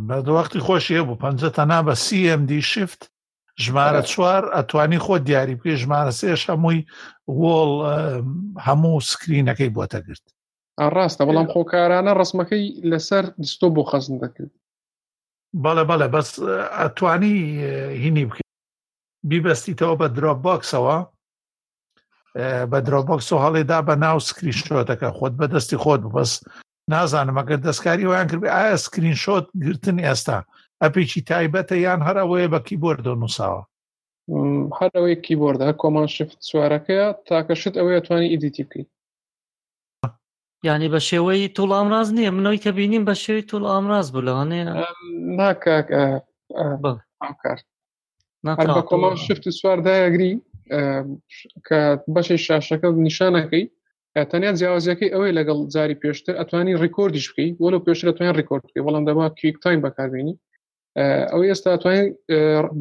بەدوەختی 0.09 0.61
خۆشیە 0.67 1.03
بوو 1.07 1.21
پەنجەتە 1.25 1.63
نا 1.71 1.79
بە 1.87 1.95
سیMD 2.07 2.51
شفت 2.73 3.01
ژمارە 3.65 4.03
چوار 4.03 4.43
ئەتوانی 4.55 4.99
خۆ 4.99 5.19
دیاری 5.27 5.55
بکە 5.57 5.75
ژمارە 5.83 6.13
سێش 6.21 6.43
هەمووی 6.51 6.83
وۆڵ 7.41 7.71
هەموو 8.67 9.01
سکرینەکەی 9.11 9.75
بۆتە 9.77 9.99
گرت 10.07 10.25
ڕاستە 10.97 11.23
بەڵام 11.29 11.49
خۆکارانە 11.53 12.13
ڕسمەکەی 12.21 12.65
لەسەر 12.91 13.25
دستۆ 13.43 13.67
بۆ 13.75 13.83
خەزم 13.91 14.17
دەکرد 14.23 14.53
بەڵێ 15.63 15.85
بەڵێ 15.91 16.09
بەس 16.15 16.29
ئەتوانی 16.79 17.37
هینی 18.03 18.25
بکە 18.29 18.43
بیبەستیتەوە 19.29 19.95
بە 20.01 20.07
درۆپ 20.17 20.39
باکسەوە 20.47 20.99
بە 22.71 22.79
درۆپۆکس 22.87 23.29
و 23.33 23.43
هەڵێدا 23.45 23.79
بە 23.89 23.95
ناو 24.05 24.19
سکرین 24.29 24.57
شۆتەکە 24.67 25.09
خۆت 25.19 25.33
بە 25.41 25.47
دەستی 25.53 25.77
خۆت 25.83 26.03
بەس 26.15 26.33
نازانم 26.91 27.39
ئەگەر 27.41 27.61
دەستکاری 27.67 28.05
ویان 28.09 28.27
کرد 28.31 28.45
ئایا 28.45 28.77
سکرین 28.87 29.17
شۆت 29.25 29.45
گرتن 29.65 29.99
ئێستا 30.07 30.39
ئەپێکی 30.85 31.21
تایبەتە 31.31 31.77
یان 31.87 32.01
هەرەوەیە 32.07 32.49
بە 32.55 32.61
کیبۆردۆ 32.69 33.13
نووساوە 33.21 33.63
هەرەوەی 34.79 35.21
کیبۆردە 35.27 35.69
کۆمان 35.81 36.09
شفت 36.17 36.39
سوارەکەە 36.49 37.05
تاکەشت 37.29 37.75
ئەوەیە 37.79 38.01
توانانی 38.07 38.33
ئیدیتی 38.33 38.63
بکەیت 38.69 38.89
ینی 40.69 40.89
بە 40.95 41.01
شێوەی 41.09 41.53
توڵ 41.57 41.71
ئامراز 41.77 42.09
نییە 42.17 42.31
منەوەی 42.37 42.63
کە 42.65 42.71
بینیم 42.79 43.05
بە 43.09 43.15
شێوی 43.23 43.49
توڵ 43.51 43.63
ئامراز 43.73 44.07
بوو 44.13 44.27
لەوانێ 44.29 44.61
ناکار 45.39 45.85
بە 48.77 48.83
کۆمان 48.91 49.15
شفت 49.27 49.45
سواردایەگری 49.59 50.33
کە 51.67 51.79
بەشی 52.15 52.39
شاشەکە 52.47 52.89
نیشانەکەی 53.07 53.65
تەنیا 54.31 54.53
جیاوازەکەی 54.59 55.13
ئەوەی 55.15 55.37
لەگەڵ 55.39 55.59
جاری 55.75 55.99
پێشتر 56.03 56.35
ئەتوانی 56.41 56.79
ڕیکۆردیش 56.83 57.27
بکەی 57.31 57.51
وەلو 57.63 57.85
پێشتر 57.87 58.07
ئەتوانیان 58.09 58.39
ڕیکۆرد 58.41 58.63
بکەی 58.67 58.85
بەڵام 58.87 59.05
دەبا 59.09 59.25
کویک 59.39 59.57
تایم 59.63 59.81
بەکاربیێنی 59.87 60.35
ئەو 61.03 61.41
ئێستا 61.49 61.71
توانین 61.83 62.09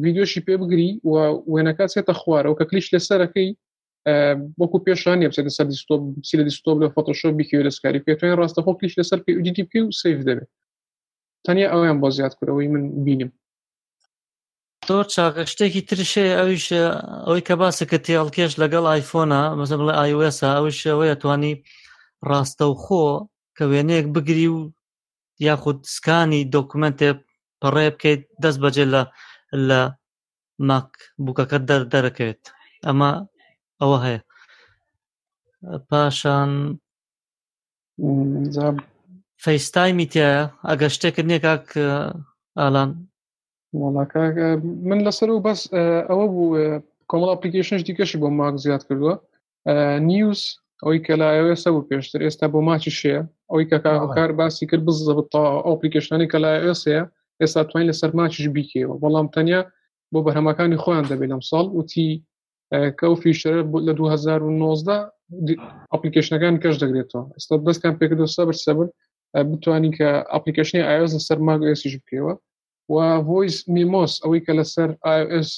ویددیۆشی 0.04 0.40
پێ 0.46 0.54
بگری 0.62 0.90
و 1.04 1.12
وێنەکە 1.52 1.84
چێتە 1.92 2.12
خوارەوە 2.20 2.56
کە 2.58 2.64
کلیش 2.70 2.86
لەسەرەکەی 2.94 3.48
بۆکو 4.58 4.78
پێشان 4.86 5.18
بچێتە 5.30 5.52
سەر 5.58 5.66
سیل 6.28 6.40
دیستۆپ 6.48 6.76
لە 6.82 6.88
فۆتۆشۆ 6.94 7.28
بیکوێ 7.38 7.62
لەسکاری 7.66 8.04
پێ 8.06 8.12
توانین 8.18 8.38
ڕاستەخۆ 8.40 8.72
کلیش 8.78 8.94
لەسەر 9.00 9.18
پێ 9.24 9.30
دیدی 9.46 9.64
پێ 9.70 9.78
و 9.84 9.90
سف 10.00 10.18
دەبێت 10.28 10.50
تەنیا 11.46 11.68
ئەویان 11.72 11.98
بۆ 12.02 12.08
زیاد 12.16 12.32
کورەوەی 12.38 12.68
من 12.74 12.84
بینم 13.04 13.30
تۆ 14.86 14.96
چاقە 15.14 15.42
شتێکی 15.52 15.82
ترشێ 15.88 16.26
ئەویش 16.38 16.66
ئەوەی 17.26 17.42
کە 17.48 17.54
باسە 17.60 17.84
کە 17.90 17.98
تێڵکێش 18.06 18.52
لەگەڵ 18.62 18.84
آیفۆنا 18.94 19.42
مەزم 19.58 19.82
لە 19.88 19.92
آیس 20.04 20.38
ئەوش 20.54 20.78
ئەوەیە 20.90 21.16
توانی 21.22 21.54
ڕاستە 22.28 22.64
و 22.70 22.74
خۆ 22.82 23.04
کە 23.56 23.64
وێنەیەک 23.70 24.06
بگری 24.14 24.48
و 24.54 24.58
یاخود 25.46 25.78
سکانی 25.96 26.40
دۆکومنتێ 26.54 27.10
پەڕێ 27.62 27.86
بکەیت 27.94 28.20
دەست 28.42 28.58
بەجێ 28.64 28.84
لە 28.94 29.02
لە 29.68 29.80
ماکبووکەکە 30.68 31.58
دەرەکەوێت 31.92 32.42
ئەمە 32.86 33.10
ئەوە 33.80 33.98
هەیە 34.04 34.20
پاشان 35.88 36.50
فەیستایمی 39.44 40.06
تایە 40.12 40.40
ئەگە 40.68 40.88
شتێکرد 40.94 41.26
نییە 41.30 41.40
کاک 41.46 41.64
ئالان 42.60 42.90
وڵاکە 43.80 44.24
من 44.88 44.98
لەسەر 45.06 45.28
و 45.30 45.44
بەس 45.46 45.60
ئەوە 46.10 46.26
بوو 46.34 46.50
کۆمەڵ 47.10 47.30
ئەپلیکیشنش 47.32 47.82
دیکەشی 47.88 48.20
بۆ 48.22 48.28
ماک 48.38 48.54
زیاد 48.64 48.82
کردووە 48.88 49.14
نیوز 50.10 50.40
ئەوەی 50.82 50.98
کە 51.06 51.14
لایوێسە 51.20 51.68
بوو 51.72 51.86
پێشتر 51.90 52.20
ئێستا 52.26 52.46
بۆ 52.52 52.58
ماچی 52.68 52.92
شەیە 53.00 53.20
ئەوەی 53.50 53.66
کە 53.70 53.78
کار 54.16 54.30
باسی 54.38 54.68
کرد 54.70 54.82
بزە 54.88 55.12
ئەو 55.66 55.76
پلیکیشنانی 55.80 56.30
کە 56.32 56.38
لایوێسەیە 56.44 57.02
ئێستا 57.42 57.60
توانین 57.70 57.88
لەسەر 57.90 58.10
ماچش 58.18 58.46
بیکەوە 58.56 58.94
بەڵام 59.02 59.26
تەنیا 59.34 59.60
بۆ 60.12 60.18
بەرهەمەکانی 60.26 60.80
خۆیان 60.82 61.04
دەبێت 61.10 61.28
لەم 61.32 61.42
ساڵ 61.50 61.66
وتی 61.78 62.10
کە 62.98 63.06
و 63.12 63.16
فیشترە 63.22 63.60
لە 63.86 63.92
2019 64.00 65.10
ئەپلیکیشنەکان 65.92 66.54
کەش 66.62 66.74
دەگرێتەوە 66.82 67.22
ئستا 67.36 67.54
دەستکان 67.66 67.94
پێ 67.98 68.04
دو 68.20 68.26
سەبر 68.36 68.56
سەبر 68.66 68.86
بتوانین 69.50 69.92
کە 69.98 70.08
ئەپلیکیشنی 70.34 70.86
ئایس 70.88 71.10
لە 71.16 71.20
سەر 71.28 71.38
ماگسیش 71.48 71.94
بکەوە 72.02 72.32
و 72.92 72.94
ڤۆیس 73.26 73.56
میمۆس 73.74 74.12
ئەوەی 74.22 74.40
کە 74.46 74.52
لەسەر 74.58 74.90
ئایس 75.06 75.50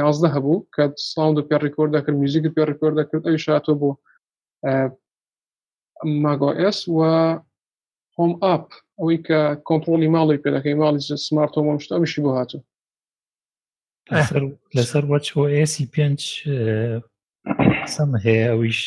یازدە 0.00 0.28
هەبوو 0.34 0.64
کە 0.74 0.84
ساوند 1.12 1.36
و 1.38 1.46
پێڕیکۆر 1.48 1.88
دەکرد 1.96 2.16
میزیک 2.22 2.44
پێڕیکۆر 2.56 2.92
دەکرد 3.00 3.22
ئەوی 3.26 3.40
شاتۆ 3.46 3.72
بۆ 3.80 3.90
ماگۆس 6.24 6.78
و 6.96 6.98
هۆم 8.18 8.32
ئاپ 8.46 8.64
ئەوەی 8.98 9.18
کە 9.26 9.40
کۆنتترۆلی 9.68 10.12
ماڵی 10.14 10.42
پێدەکەی 10.44 10.78
ماڵی 10.82 11.00
سمارت 11.26 11.54
هۆم 11.56 11.78
شتا 11.82 11.94
ئەمیشی 11.96 12.22
بۆ 12.24 12.30
هاتو 12.38 12.58
لەسەر 14.76 15.04
وەچ 15.12 15.26
سم 17.94 18.10
هي 18.24 18.38
اويش 18.54 18.78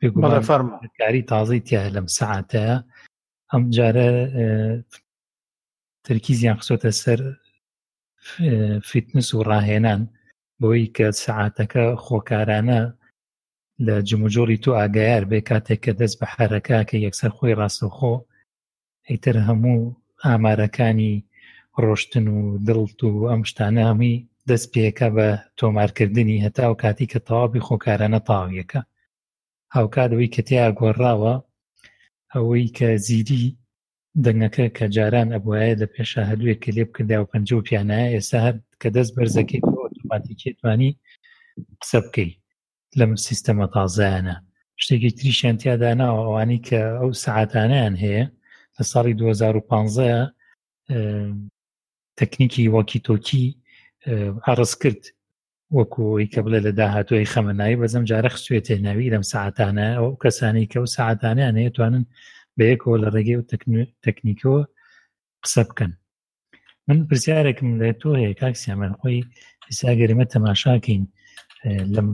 بيقول 0.00 0.24
ئەویش 0.24 0.46
فەرمکاری 0.50 1.22
تازەی 1.32 1.60
تیا 1.68 1.82
لەم 1.96 2.06
سعاتەیە 2.18 2.76
ئەم 3.52 3.62
جارە 3.76 4.06
ترکیزیان 6.06 6.56
خسۆتە 6.60 6.90
سەر 7.02 7.20
فیتنس 8.90 9.28
و 9.34 9.44
ڕاهێنان 9.50 10.02
بۆی 10.60 10.86
کە 10.96 11.06
سعاتەکە 11.24 11.84
خۆکارانە 12.04 12.80
لە 13.86 13.96
جموجۆری 14.08 14.56
تۆ 14.64 14.70
ئاگایار 14.80 15.22
بێ 15.30 15.38
کاتێک 15.50 15.80
کە 15.84 15.92
دەست 16.00 16.16
بە 16.20 16.26
حرەکە 16.34 16.76
کە 16.88 16.96
یەکسەر 17.06 17.30
خۆی 17.36 17.56
ڕاستەخۆ 17.60 18.14
ئەیتر 19.08 19.36
هەموو 19.48 19.92
ئامارەکانی 20.24 21.14
ڕۆشتن 21.82 22.26
و 22.36 22.38
دڵت 22.66 23.00
و 23.04 23.28
ئەم 23.30 23.42
شتانامی 23.50 24.14
دەست 24.48 24.66
پێەکە 24.72 25.08
بە 25.16 25.28
تۆمارکردنی 25.58 26.42
هەتا 26.44 26.64
و 26.70 26.78
کاتی 26.82 27.10
کە 27.12 27.18
تەواوی 27.26 27.64
خۆکارانە 27.68 28.20
تاویەکە 28.28 28.80
هاوکاتەوەی 29.76 30.32
کە 30.34 30.40
تیا 30.48 30.66
گۆڕاوە 30.80 31.34
ئەوەی 32.32 32.66
کە 32.78 32.88
زیری 33.06 33.44
دەنگەکە 34.24 34.66
کە 34.76 34.84
جاران 34.96 35.28
ئەبواایە 35.34 35.74
لە 35.82 35.86
پێشە 35.94 36.22
هەلوێک 36.30 36.58
کە 36.64 36.70
لێ 36.76 36.84
بکردا 36.88 37.16
و 37.20 37.28
پنج 37.32 37.48
و 37.52 37.64
پیانایە 37.66 38.12
ئێستا 38.14 38.38
هەر 38.46 38.56
کە 38.80 38.88
دەست 38.96 39.12
بەرزەکەی 39.16 39.64
ئۆتوماتیکێتوانی 39.84 40.90
قسە 41.80 41.98
بکەیت 42.04 42.36
لەم 42.98 43.12
سیستەمە 43.26 43.66
تازانە 43.74 44.36
شتێکی 44.82 45.10
تریشیان 45.18 45.56
تیادا 45.60 45.90
ناوە 46.00 46.20
ئەوانی 46.26 46.60
کە 46.66 46.80
ئەو 47.00 47.10
سعاتانیان 47.24 47.94
هەیە 48.04 48.24
لە 48.76 48.82
ساڵی 48.90 49.14
2015 49.20 50.32
تەکنیکی 52.18 52.72
وەکیتۆکی 52.76 53.44
ئارز 54.46 54.72
کرد 54.82 55.02
وەکوی 55.78 56.30
کە 56.32 56.40
بڵێ 56.44 56.60
لە 56.66 56.72
داهاتۆی 56.80 57.30
خەمەنایی 57.32 57.78
بەزەم 57.80 58.04
جارە 58.10 58.30
خسوێتێ 58.36 58.76
ناوی 58.86 59.12
لەم 59.14 59.24
ساعتانە 59.32 59.86
ئەو 59.98 60.08
کەسانی 60.22 60.68
کە 60.72 60.78
و 60.82 60.86
ساعتانیان 60.96 61.54
هەیەتوانن 61.60 62.04
بەیەکەوە 62.58 62.96
لە 63.02 63.08
ڕێگەی 63.14 63.38
و 63.38 63.46
تەکنیکەوە 64.04 64.60
قسە 65.44 65.62
بکەن 65.68 65.92
من 66.86 66.98
پرسیارێکم 67.08 67.68
لێ 67.80 67.90
تۆ 68.00 68.08
هەیە 68.20 68.32
کاکسیا 68.40 68.74
من 68.80 68.92
خۆی 69.00 69.18
ئیسا 69.68 69.90
گەرممە 70.00 70.24
تەماشاکەین 70.32 71.04
لەم 71.94 72.08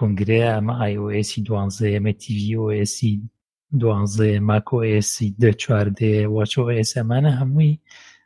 کنگرەیە 0.00 0.48
ئەمە 0.54 0.74
آیOSی 0.86 1.40
دوانزەیەمە 1.48 2.12
TVOSی 2.22 3.12
دوانزێ 3.80 4.32
ماکۆسی 4.48 5.28
دە 5.42 5.50
چواردێ 5.62 6.16
وچۆS 6.36 6.90
ئەمانە 6.98 7.32
هەمووی 7.40 7.80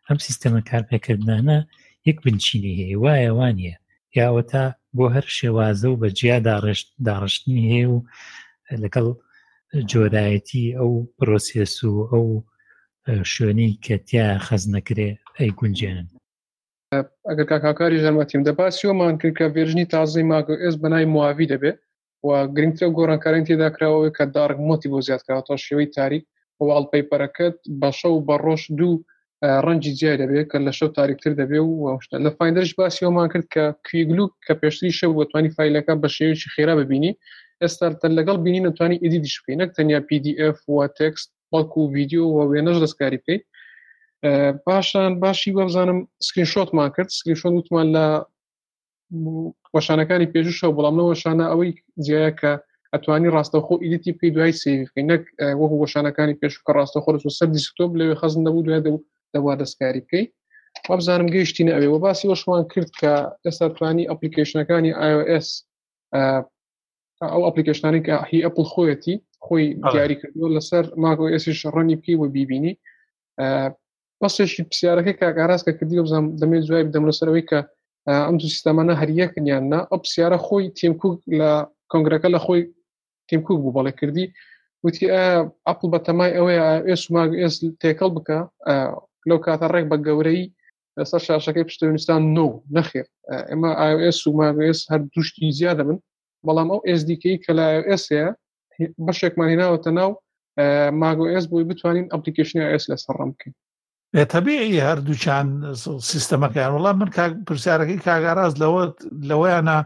ئەم 0.07 0.19
سیستەمە 0.26 0.61
کارپێکردانە 0.71 1.59
یەک 2.09 2.19
بنچینی 2.25 2.79
هەیە 2.81 2.97
وایە 3.05 3.33
وانە 3.38 3.75
یاوەتا 4.19 4.64
بۆ 4.97 5.05
هەر 5.14 5.26
شێوازە 5.38 5.87
و 5.88 6.00
بەجیا 6.02 6.37
داڕشتنی 7.07 7.62
هەیە 7.71 7.88
و 7.95 7.97
لەگەڵ 8.83 9.07
جۆرایەتی 9.91 10.64
ئەو 10.79 10.93
پرۆسیس 11.17 11.75
و 11.85 11.95
ئەو 12.12 12.26
شوێنی 13.33 13.71
کەتیا 13.85 14.26
خەز 14.47 14.64
نەکرێ 14.75 15.09
ئەی 15.38 15.50
گونجێنن 15.59 16.09
ئەگەر 17.28 17.46
کاکاری 17.64 17.99
ژەرمەتیم 18.04 18.42
دە 18.46 18.52
باسیۆمان 18.61 19.14
کرد 19.20 19.34
کە 19.38 19.46
بێژنی 19.56 19.87
تازی 19.94 20.22
ماگە 20.30 20.54
ئێز 20.62 20.75
بەنای 20.82 21.11
مواوی 21.14 21.50
دەبێت 21.52 21.78
و 22.26 22.30
گرنگترە 22.56 22.88
گۆرانکارین 22.96 23.46
تێداکراوەوە 23.49 24.11
کە 24.16 24.25
دارگ 24.37 24.56
مۆتی 24.68 24.88
بۆ 24.92 24.99
زیادکەەوە 25.06 25.42
تا 25.49 25.54
شێوەی 25.64 25.92
تاریک 25.96 26.25
وواڵپەی 26.62 27.08
پەرەکەت 27.11 27.56
بەشە 27.82 28.08
و 28.12 28.25
بە 28.28 28.37
ڕۆژ 28.44 28.62
دوو 28.78 28.94
ڕەنجی 29.66 29.92
جیای 29.99 30.18
دەبێت 30.22 30.46
کە 30.52 30.58
لە 30.66 30.72
شەو 30.78 30.88
تاریکتر 30.99 31.32
دەبێ 31.40 31.61
و 31.68 31.72
شتە 32.04 32.16
لە 32.26 32.30
فیندرش 32.38 32.70
باسیۆمان 32.78 33.28
کرد 33.32 33.46
کە 33.54 33.64
کویگلو 33.87 34.25
کە 34.44 34.52
پێشتری 34.61 34.96
شەو 34.99 35.11
بۆتوانی 35.18 35.50
فیلەکە 35.56 35.94
بە 36.02 36.08
شێویی 36.16 36.50
خێرا 36.54 36.75
ببینی 36.80 37.12
ئێستا 37.62 37.87
تەن 38.02 38.12
لەگەڵ 38.18 38.37
بینی 38.44 38.61
نتوانانی 38.66 39.00
ئیدی 39.04 39.18
دیشکەینەک 39.26 39.70
تەنیا 39.76 40.00
پDF 40.08 40.58
و 40.72 40.76
تەکست 40.99 41.28
بەڵکو 41.52 41.78
و 41.82 41.90
ویددیو 41.94 42.25
و 42.34 42.38
وێنەش 42.50 42.76
دەستکاری 42.84 43.20
پێی 43.26 43.38
پاشان 44.67 45.21
باشی 45.21 45.50
وەبزانم 45.52 46.07
سکرین 46.23 46.47
شۆتمان 46.47 46.91
کرد 46.97 47.09
سکرین 47.11 47.37
شۆن 47.43 47.52
وتمان 47.59 47.87
لە 47.97 48.05
وەشانەکانی 49.75 50.31
پێشوشەوە 50.35 50.75
بەڵامەوە 50.79 51.14
شانە 51.23 51.47
ئەوەی 51.50 51.73
زیایە 52.07 52.33
کە 52.41 52.52
ئەتوانی 52.93 53.33
ڕاستەخۆ 53.35 53.75
ئیدیتی 53.83 54.17
پێی 54.19 54.31
دوای 54.35 54.52
سیکەین 54.62 55.07
نەک 55.12 55.23
وەکو 55.61 55.76
وەشانەکانی 55.83 56.38
پێشکە 56.43 56.71
ڕاستەخۆ 56.79 57.11
سەر 57.38 57.49
دیسکتۆب 57.57 57.91
لەوێ 57.99 58.14
خەزم 58.21 58.43
دەبوو 58.47 58.62
دوای 58.67 58.81
دەوا 59.35 59.52
دەستکاری 59.62 60.00
بکەی 60.07 60.25
وەبزانم 60.91 61.29
گەیشتینە 61.35 61.73
ئەوێ 61.76 61.88
و 61.91 61.99
باسی 62.05 62.26
وەشمان 62.31 62.62
کرد 62.73 62.91
کە 63.00 63.12
ئێستا 63.45 63.67
توانی 63.76 64.09
ئەپلیکیشنەکانی 64.11 64.93
iOS 65.11 65.49
ئەو 67.23 67.41
ئەپلیکیشنانی 67.47 68.00
کە 68.07 68.14
هی 68.31 68.41
ئەپل 68.47 68.64
خۆەتی 68.73 69.17
خۆی 69.47 69.64
دیاری 69.93 70.17
کردو 70.23 70.49
لەسەر 70.57 70.85
ماگۆ 71.02 71.26
ئسیش 71.35 71.61
ڕەنی 71.75 71.97
پێی 72.05 72.14
و 72.21 72.29
بیبینی 72.35 72.75
بەسێکی 74.23 74.62
پرسیارەکەی 74.71 75.19
کاکاراست 75.21 75.64
کە 75.69 75.73
کردی 75.79 76.02
بزانم 76.07 76.26
دەمێت 76.41 76.62
جوای 76.69 76.87
بدەم 76.88 77.05
لەسەرەوەی 77.11 77.45
کە 77.50 77.59
ئەم 78.26 78.37
دو 78.41 78.47
سیستەمانە 78.55 78.95
هەریەکنیاننا 79.00 79.81
ئەو 79.88 79.99
پرسیارە 80.02 80.38
خۆی 80.47 80.64
تیمکوک 80.81 81.19
لە 81.41 81.50
کنگرەکە 81.93 82.29
لە 82.35 82.41
خۆی 82.45 82.62
تیمکوک 83.29 83.59
بوو 83.62 83.75
بەڵێ 83.76 83.93
کردی 84.00 84.26
وتی 84.85 85.05
ئەپل 85.69 85.87
بە 85.93 85.99
تەمای 86.07 86.31
ئەوەیە 86.37 86.64
ئێسما 86.88 87.23
ئێس 87.43 87.55
تێکەڵ 87.83 88.11
بکە 88.17 88.38
لەو 89.29 89.38
کاتە 89.47 89.67
ڕێک 89.75 89.87
بە 89.91 89.97
گەورەی 90.07 90.43
لەسەر 90.99 91.21
شاشەکەی 91.26 91.67
پشتونستان 91.69 92.23
نۆ 92.37 92.47
نەخێر 92.76 93.07
ئێمە 93.49 93.71
ئایس 93.81 94.19
وماگس 94.26 94.81
هەر 94.91 95.00
دوشتی 95.14 95.52
زیادە 95.59 95.83
بن 95.88 95.99
بەڵام 96.47 96.69
ئەو 96.73 96.81
SDکی 97.00 97.35
کە 97.45 97.52
لە 97.59 97.67
ئسەیە 97.91 98.29
بەشێکمانیناوەتە 99.07 99.91
ناو 99.99 100.11
ماگۆس 101.00 101.45
بۆی 101.50 101.69
بتوانین 101.71 102.07
ئەپلیکیشنی 102.12 102.64
ئس 102.76 102.85
لە 102.91 102.97
سەڕم 103.05 103.29
بکەین 103.35 103.55
تەبیعی 104.12 104.85
هەردووچان 104.88 105.49
سیستەمەکەیان 106.11 106.73
وڵام 106.76 106.97
من 107.00 107.11
پرسیارەکەی 107.49 108.02
کاگاراز 108.07 108.54
لەوە 108.62 108.83
لەوەیانە 109.28 109.78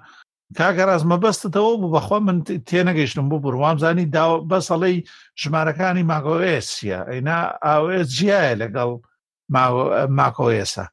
کاگەڕاز 0.59 1.03
مەبەستتەوە 1.11 1.73
بوو 1.81 1.93
بەخوا 1.95 2.19
من 2.27 2.39
تێنەگەیشتم 2.69 3.27
بوو 3.31 3.43
بڕوامزانی 3.45 4.11
بەسەڵی 4.51 4.97
ژمارەکانی 5.43 6.07
ماگۆئسیە 6.13 6.99
ئەینا 7.11 7.39
ئاس 7.65 8.09
جیایە 8.17 8.55
لەگەڵ 8.63 8.91
ماکۆئسا 10.19 10.85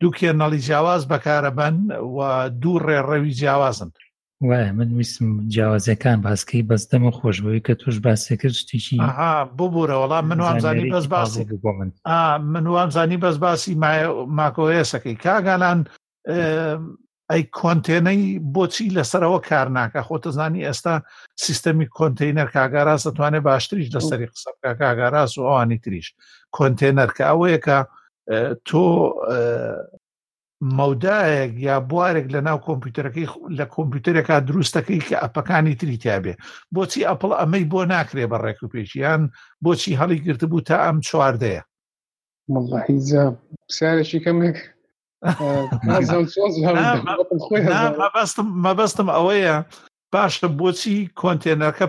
دوو 0.00 0.16
کێنەڵی 0.18 0.62
جیاواز 0.66 1.02
بەکارە 1.12 1.50
بن 1.58 1.74
و 2.16 2.18
دوو 2.62 2.82
ڕێڕەوی 2.86 3.34
جیاوازن 3.40 3.90
وایە 4.42 4.72
من 4.72 4.94
ویسم 4.96 5.48
جیاوازەکان 5.52 6.20
باسکەی 6.24 6.64
بەستەمە 6.70 7.10
خۆشبەوەی 7.12 7.60
کە 7.60 7.74
توش 7.78 7.96
باسەکرد 8.00 8.56
شتێکی 8.60 8.96
ببوورە 9.56 9.96
وەڵام 10.00 10.24
من 10.32 10.40
وامزانی 10.40 10.90
بەس 10.92 11.06
باسی 11.12 11.44
بۆ 11.44 11.72
من 11.78 11.90
من 12.42 12.66
وامزانی 12.66 13.16
بەس 13.16 13.36
باسی 13.38 13.74
ماکۆێسەکەی 14.36 15.16
کاگالان 15.24 15.80
ئەی 17.32 17.42
کۆنتێنەی 17.58 18.40
بۆچی 18.54 18.94
لەسەرەوە 18.96 19.40
کار 19.48 19.68
ناکە 19.76 20.00
خۆتە 20.08 20.28
زانی 20.30 20.64
ئێستا 20.64 21.00
سیستەمی 21.36 21.86
کۆنتینەر 21.98 22.48
کاگاراز 22.56 23.08
دەتوانێت 23.08 23.44
باشتریش 23.50 23.88
لەسەری 23.96 24.26
قسە 24.32 24.50
بکە 24.56 24.72
کاگاراز 24.82 25.38
و 25.38 25.42
ئەوانی 25.48 25.78
تریش 25.84 26.14
کۆنتێنەر 26.56 27.10
کە 27.16 27.24
ئەوەیەکە 27.30 27.78
تۆ 28.68 28.80
مەودایەک 30.60 31.52
یا 31.62 31.80
بوارێک 31.90 32.26
لە 32.34 32.40
ناو 32.46 32.58
کۆمپیوتەرەکەی 32.68 33.26
لە 33.58 33.64
کۆمپیوتەرێکا 33.74 34.36
دروستەکەی 34.48 35.04
کە 35.08 35.16
ئەپەکانی 35.22 35.74
تریتیابێ 35.80 36.34
بۆچی 36.74 37.06
ئەپڵ 37.08 37.30
ئەمەی 37.40 37.64
بۆ 37.72 37.80
ناکرێ 37.92 38.24
بە 38.30 38.38
ڕێک 38.44 38.58
و 38.62 38.72
پێشیان 38.74 39.22
بۆچی 39.64 39.98
هەڵی 40.00 40.18
گرتبوو 40.26 40.64
تا 40.68 40.76
ئەم 40.84 40.96
چواردەیە 41.08 41.62
پرسیارێکی 42.48 44.20
کەمێک 44.24 44.58
مەبەستم 45.90 48.48
مەبەستم 48.64 49.08
ئەوەیە 49.16 49.56
باشە 50.14 50.46
بۆچی 50.60 50.98
کۆنتێنەرەکە 51.20 51.86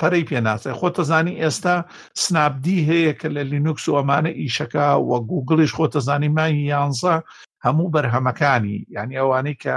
پەرەی 0.00 0.26
پێناچێت 0.30 0.76
خۆتەزانی 0.80 1.38
ئێستا 1.42 1.74
سنابدی 2.22 2.78
هەیە 2.90 3.12
کە 3.20 3.28
لە 3.36 3.42
لینوکس 3.52 3.84
و 3.88 3.96
ئەمانە 3.98 4.30
ئیشەکە 4.40 4.86
وە 5.08 5.18
گوگڵیش 5.30 5.72
خۆتەزانی 5.78 6.30
مای 6.36 6.54
یانزە 6.72 7.14
هەموو 7.66 7.92
بەرهەمەکانی 7.94 8.76
یعنی 8.96 9.14
ئەوانەی 9.20 9.56
کە 9.64 9.76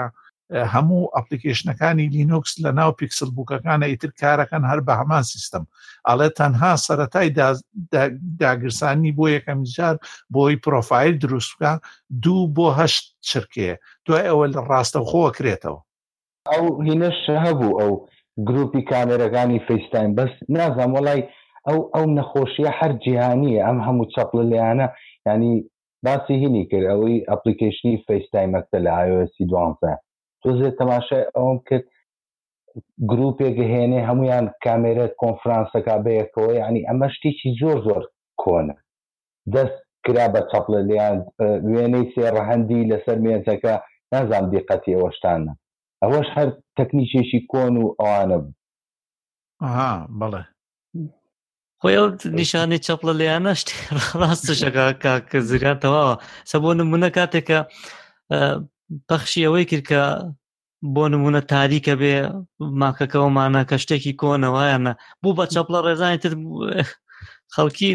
هەموو 0.74 1.10
ئەپلیکیشنەکانی 1.16 2.12
لینوکس 2.16 2.54
لە 2.66 2.72
ناو 2.80 2.92
پیکسل 3.00 3.30
بووکەکانە 3.38 3.86
ئیتر 3.90 4.12
کارەکەن 4.22 4.64
هەر 4.72 4.80
بە 4.88 4.94
هەمان 5.02 5.24
سیستم 5.34 5.64
ئەڵێ 6.10 6.30
تەنها 6.40 6.72
سەتای 6.86 7.30
داگرسانی 8.42 9.12
بۆ 9.18 9.26
یەکەم 9.38 9.60
جار 9.76 9.96
بۆی 10.36 10.56
پرۆفایل 10.66 11.14
دروستکە 11.24 11.72
دوو 12.24 12.44
بۆ 12.58 12.68
هەشت 12.80 13.04
چرکەیە 13.30 13.76
دوای 14.06 14.28
ئەوە 14.30 14.46
لە 14.54 14.60
ڕاستەوخۆوە 14.70 15.30
کرێتەوە 15.38 15.80
ئەو 16.54 16.66
هینەش 16.88 17.20
هەبوو 17.46 17.78
ئەو 17.80 17.92
گروپی 18.48 18.82
کامێرەکانی 18.92 19.60
فیسستاین 19.68 20.10
بەس 20.18 20.32
نازانام 20.56 20.92
وڵای 20.96 21.22
ئەو 21.68 21.80
ئەو 21.96 22.06
نەخۆشیە 22.18 22.72
هەر 22.80 22.92
جیهانیە 23.04 23.62
ئەم 23.68 23.78
هەموو 23.88 24.10
چەپل 24.14 24.38
لەیانە 24.52 24.88
ینی 25.28 25.54
باسی 26.06 26.34
هینی 26.42 26.62
کرد 26.72 26.88
ئەوەی 26.92 27.18
ئەپلیکیشنی 27.32 27.96
فەیستایمەکە 28.08 28.78
لە 28.86 28.92
آیسی 29.04 29.44
دوانسە 29.52 29.92
تۆزێت 30.42 30.76
تەماشای 30.82 31.26
ئەوم 31.36 31.58
کرد 31.68 31.86
گرروپێکگە 33.12 33.66
هێنێ 33.74 34.00
هەمویان 34.10 34.46
کامێرە 34.66 35.08
کۆنفرانسەکە 35.22 35.94
بەیەکەوە 36.06 36.52
ینی 36.62 36.86
ئەمە 36.90 37.08
شتێکی 37.16 37.50
زۆر 37.62 37.78
زۆر 37.88 38.04
کۆنە 38.42 38.76
دەست 39.54 39.78
کرا 40.06 40.26
بە 40.34 40.42
چەپڵە 40.50 40.82
لیان 40.90 41.18
وێنەی 41.74 42.06
سێڕەهندی 42.14 42.88
لەسەر 42.92 43.18
مێنچەکە 43.26 43.74
نازانام 44.12 44.46
دقەتی 44.56 44.96
ئەوەشتانە 44.98 45.54
ئەوەش 46.02 46.28
هەر 46.38 46.50
تەکنیکێکی 46.78 47.40
کۆن 47.52 47.74
و 47.82 47.86
ئەوانە 48.02 48.38
بوو 48.44 48.56
بەڵێ 50.20 50.42
بۆ 51.86 51.90
ئەو 51.98 52.08
نیشانەی 52.40 52.82
چەپڵە 52.86 53.14
لەیانە 53.20 53.52
شت 53.60 53.70
ڕاستەشەکە 54.22 54.86
کاکە 55.04 55.40
زریان 55.50 55.78
تەواوە 55.84 56.16
سە 56.50 56.56
بۆ 56.64 56.70
نمونە 56.82 57.10
کاتێکە 57.18 57.60
پەخشی 59.10 59.46
ئەوەی 59.46 59.66
کردکە 59.70 60.02
بۆ 60.94 61.04
نمونە 61.14 61.42
تاریکە 61.54 61.94
بێ 62.02 62.16
ماکەکەەوەمانە 62.82 63.62
کە 63.70 63.76
شتێکی 63.84 64.14
کۆنەوەیانە 64.22 64.94
بوو 65.22 65.34
بە 65.38 65.46
چەپڵە 65.54 65.80
ڕێزانانی 65.86 66.22
تر 66.24 66.34
خەڵکی 67.56 67.92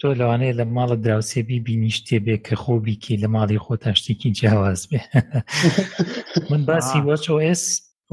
تۆ 0.00 0.08
لەوانەیە 0.20 0.54
لە 0.60 0.64
ماڵە 0.76 0.96
دراوسێبی 1.04 1.58
بینی 1.66 1.90
شتێ 1.98 2.16
بێ 2.26 2.36
کە 2.46 2.54
خۆبیکی 2.62 3.16
لە 3.22 3.28
ماڵی 3.34 3.58
خۆ 3.64 3.74
تا 3.82 3.90
شتێکی 3.98 4.30
جیاواز 4.38 4.80
بێ 4.90 5.00
من 6.50 6.60
باسی 6.68 6.98
وەچOS 7.06 7.62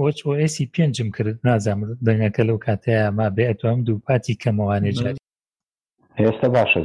ئەوە 0.02 0.12
چۆ 0.20 0.30
ئەسی 0.42 0.66
پێنجم 0.76 1.10
کرد 1.16 1.38
نازام 1.48 1.80
دەنگەکە 2.08 2.42
لەو 2.50 2.58
کاتەیە 2.68 3.04
ما 3.18 3.28
بێ 3.36 3.44
ئەتوام 3.50 3.80
دوو 3.88 3.98
پاتی 4.08 4.36
کەمەوانێ 4.42 4.92
جاری 5.00 5.22
هێستا 6.22 6.48
باشە 6.56 6.80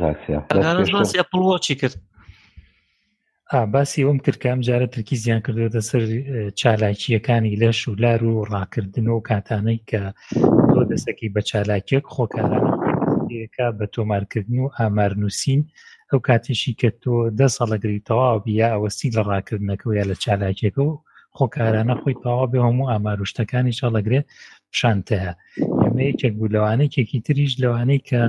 زاسیە 0.92 1.24
پڵوەچی 1.31 1.74
کرد 1.81 1.96
باسی 3.72 4.05
ئەوم 4.07 4.18
کردکەم 4.24 4.59
جارە 4.68 4.88
ترکی 4.92 5.16
زیان 5.24 5.40
کردوێتە 5.46 5.81
سەر 5.88 6.02
چالاکیەکانی 6.61 7.59
لەش 7.62 7.81
و 7.88 7.94
لار 8.02 8.22
و 8.24 8.44
ڕاکردن 8.55 9.07
و 9.12 9.20
کاتانەی 9.31 9.81
کە 9.90 10.02
تۆ 10.72 10.81
دەستەکی 10.90 11.29
بە 11.35 11.40
چالاکیەک 11.50 12.05
خۆکارانەکە 12.14 13.66
بە 13.79 13.87
تۆمارکردن 13.94 14.59
و 14.62 14.70
ئامارنووسین 14.79 15.61
ئەو 16.11 16.20
کاتێشی 16.29 16.72
کە 16.81 16.88
تۆ 17.02 17.14
دە 17.38 17.46
ساڵەگری 17.57 18.05
تەواو 18.09 18.38
بیا 18.46 18.66
ئەوەستی 18.72 19.11
لە 19.16 19.22
ڕاکردنەکە 19.31 19.85
و 19.87 19.94
یا 19.98 20.05
لە 20.11 20.16
چالاکێک 20.24 20.76
و 20.79 20.88
خۆکارانە 21.38 21.94
خۆی 22.03 22.14
تاوا 22.25 22.44
بێ 22.53 22.59
هەموو 22.66 22.90
ئاماروشتەکانی 22.92 23.72
چاڵەگرێت 23.79 24.27
شانتەیە 24.79 25.33
ئەمەیەکێک 25.83 26.33
بوو 26.38 26.53
لەوانەیەکێکی 26.55 27.18
تریش 27.27 27.53
لەوانەیە 27.62 28.01
کە 28.09 28.22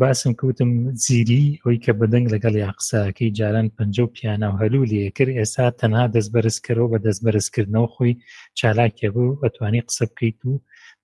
باسم 0.00 0.32
کەوتم 0.40 0.70
زیری 1.04 1.44
ئەوی 1.62 1.76
کە 1.84 1.92
بەدەنگ 2.00 2.26
لەگەڵ 2.34 2.54
یا 2.64 2.70
قساکەی 2.78 3.30
جاران 3.38 3.66
پنج 3.76 3.96
و 4.04 4.12
پیانە 4.14 4.46
و 4.50 4.58
هەلو 4.62 4.80
لەکرد 4.92 5.32
ئێستا 5.40 5.64
تەنها 5.80 6.04
دەستبەرزکەەوە 6.14 6.86
بە 6.92 6.98
دەستبەرزکردنەوە 7.06 7.88
خۆی 7.94 8.12
چالاکێ 8.58 9.08
بوو 9.14 9.38
ئەتوانی 9.42 9.82
قسە 9.86 10.02
بکەیت 10.10 10.40
و 10.46 10.52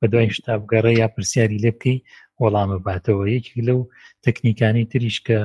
بە 0.01 0.05
دوای 0.11 0.29
شتابگەڕە 0.37 0.93
یا 1.01 1.07
پرسیاری 1.15 1.63
لێ 1.65 1.71
بکەی 1.77 1.99
وەڵامە 2.43 2.79
باتەوە 2.87 3.25
یەکی 3.37 3.61
لەو 3.69 3.81
تەکنیکانی 4.25 4.85
تریش 4.93 5.19
کە 5.27 5.39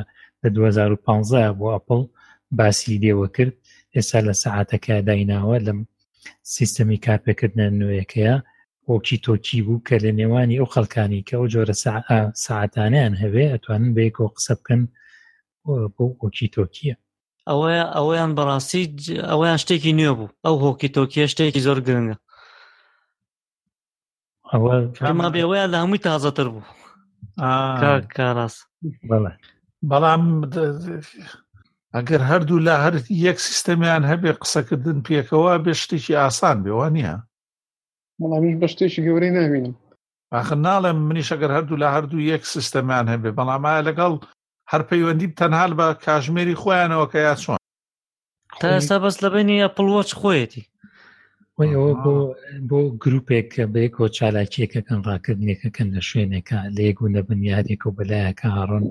لە 0.44 0.50
2015 0.56 1.54
بۆ 1.60 1.68
ئەپل 1.78 2.02
باسی 2.58 3.00
دێوە 3.04 3.28
کرد 3.36 3.56
ئێستا 3.96 4.20
لە 4.28 4.34
سەعاتەکە 4.44 4.94
دایناوە 5.08 5.58
لەم 5.68 5.80
سیستەمی 6.56 7.00
کارپێکردنە 7.06 7.66
نوێیەکەیە 7.82 8.36
وەکی 8.92 9.18
تۆکی 9.26 9.60
بوو 9.66 9.84
کە 9.88 9.96
لە 10.04 10.12
نێوانی 10.20 10.60
ئەو 10.60 10.68
خەڵکانی 10.74 11.26
کە 11.28 11.34
ئەو 11.38 11.46
جۆرە 11.54 11.76
ساعتانیان 12.46 13.14
هەوێ 13.22 13.44
ئەتوانن 13.52 13.90
بەیەکۆ 13.98 14.26
قسە 14.36 14.54
بکەن 14.60 14.82
بۆ 15.96 16.06
وەکی 16.24 16.48
تۆکیە 16.58 16.96
ئەوە 17.50 17.70
ئەوەیان 17.96 18.32
بەڕاستی 18.38 18.84
ئەوەیان 19.30 19.60
شتێکی 19.64 19.94
نوێ 20.00 20.12
بوو 20.20 20.34
ئەو 20.46 20.56
هۆکی 20.64 20.90
تۆکیە 20.96 21.26
شتێکی 21.32 21.62
زۆر 21.68 21.78
گرنگە 21.88 22.18
ئەوەما 25.02 25.28
بێوەیە 25.36 25.66
لە 25.74 25.78
هەمووی 25.82 26.04
تازەتر 26.08 26.48
بوو 26.54 26.66
کاڕاست 28.16 28.60
بەڵام 29.90 30.24
ئەگەر 31.96 32.22
هەردوو 32.30 32.60
لا 32.68 32.76
هەرتی 32.86 33.16
یەک 33.28 33.38
سیستەمیان 33.48 34.04
هەبێ 34.12 34.32
قسەکردن 34.42 34.98
پێکەوە 35.08 35.54
بێ 35.64 35.74
شتێکی 35.82 36.20
ئاسان 36.22 36.58
بێوان 36.66 36.94
نییە 36.98 37.16
بەڵامیش 38.20 38.56
بە 38.62 38.68
شتێکی 38.74 39.02
گەورەی 39.08 39.32
نامینم 39.38 39.76
ئاخر 40.34 40.58
ناڵێم 40.68 40.98
منیش 41.08 41.30
ئەگەر 41.34 41.52
هەردوو 41.58 41.82
لە 41.84 41.88
هەردوو 41.96 42.28
یەک 42.32 42.44
سیستەمیان 42.54 43.06
هەبێ 43.14 43.30
بەڵامایە 43.38 43.86
لەگەڵ 43.88 44.14
هەر 44.72 44.82
پەیوەندی 44.90 45.34
تەنها 45.40 45.66
بە 45.80 45.88
کاژمێری 46.06 46.60
خۆیانەوە 46.62 47.06
کە 47.12 47.20
یا 47.28 47.36
چۆن 47.44 47.60
تا 48.60 48.66
ئێستا 48.76 48.98
بەس 49.04 49.16
لەبێنی 49.24 49.64
ئەپڵوەچ 49.66 50.10
خۆیەتی 50.20 50.64
ئەوە 51.76 51.92
بۆ 52.04 52.16
بۆ 52.70 52.80
گرروپێک 53.02 53.46
کە 53.56 53.64
بێ 53.74 53.86
کۆ 53.96 54.04
چالاکیەکەکەن 54.18 55.00
ڕاکردنێکەکەن 55.08 55.88
لە 55.96 56.02
شوێنێکە 56.10 56.60
لێگو 56.78 57.06
لە 57.16 57.22
بنیادێک 57.28 57.82
و 57.86 57.96
بەلایەکە 57.98 58.48
هاڕۆن 58.58 58.86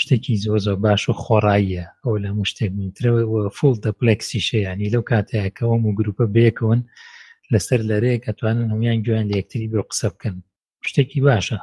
شتێکی 0.00 0.34
زۆ 0.44 0.54
زۆ 0.66 0.74
باش 0.84 1.02
و 1.08 1.12
خۆڕاییە 1.22 1.84
ئەو 2.04 2.14
لە 2.22 2.26
هەموو 2.30 2.48
شتێک 2.52 2.70
میترەوە 2.78 3.40
فڵ 3.56 3.70
دەپلەکسی 3.84 4.44
شەیانی 4.48 4.92
لەو 4.94 5.02
کاتەیەکەوەم 5.10 5.82
و 5.84 5.96
گروپە 5.98 6.24
بێکەوەن 6.36 6.80
لەسەر 7.52 7.80
لەرەیە 7.90 8.22
کەتوانن 8.24 8.70
هەمویان 8.72 8.98
گویان 9.04 9.26
لە 9.30 9.34
یەکتری 9.40 9.70
بۆ 9.72 9.80
قسە 9.90 10.08
بکەن 10.14 10.36
شتێکی 10.88 11.20
باشە 11.26 11.58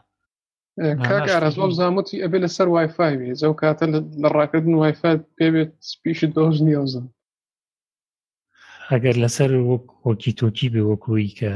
کاگەڕزۆم 1.09 1.71
زانوتی 1.79 2.21
ئەبێ 2.23 2.37
لەسەر 2.45 2.67
وایفاوی 2.75 3.35
زەو 3.41 3.53
کاتە 3.61 3.85
لە 4.23 4.27
ڕاکردن 4.35 4.73
وایفات 4.81 5.19
پێبێت 5.37 5.73
پیش 6.03 6.19
دۆژ 6.35 6.55
نیێوزم 6.67 7.05
ئەگەر 8.91 9.15
لەسەر 9.23 9.51
وەکی 10.07 10.31
تۆکی 10.39 10.67
بێ 10.73 10.83
وەکوی 10.89 11.35
کە 11.39 11.51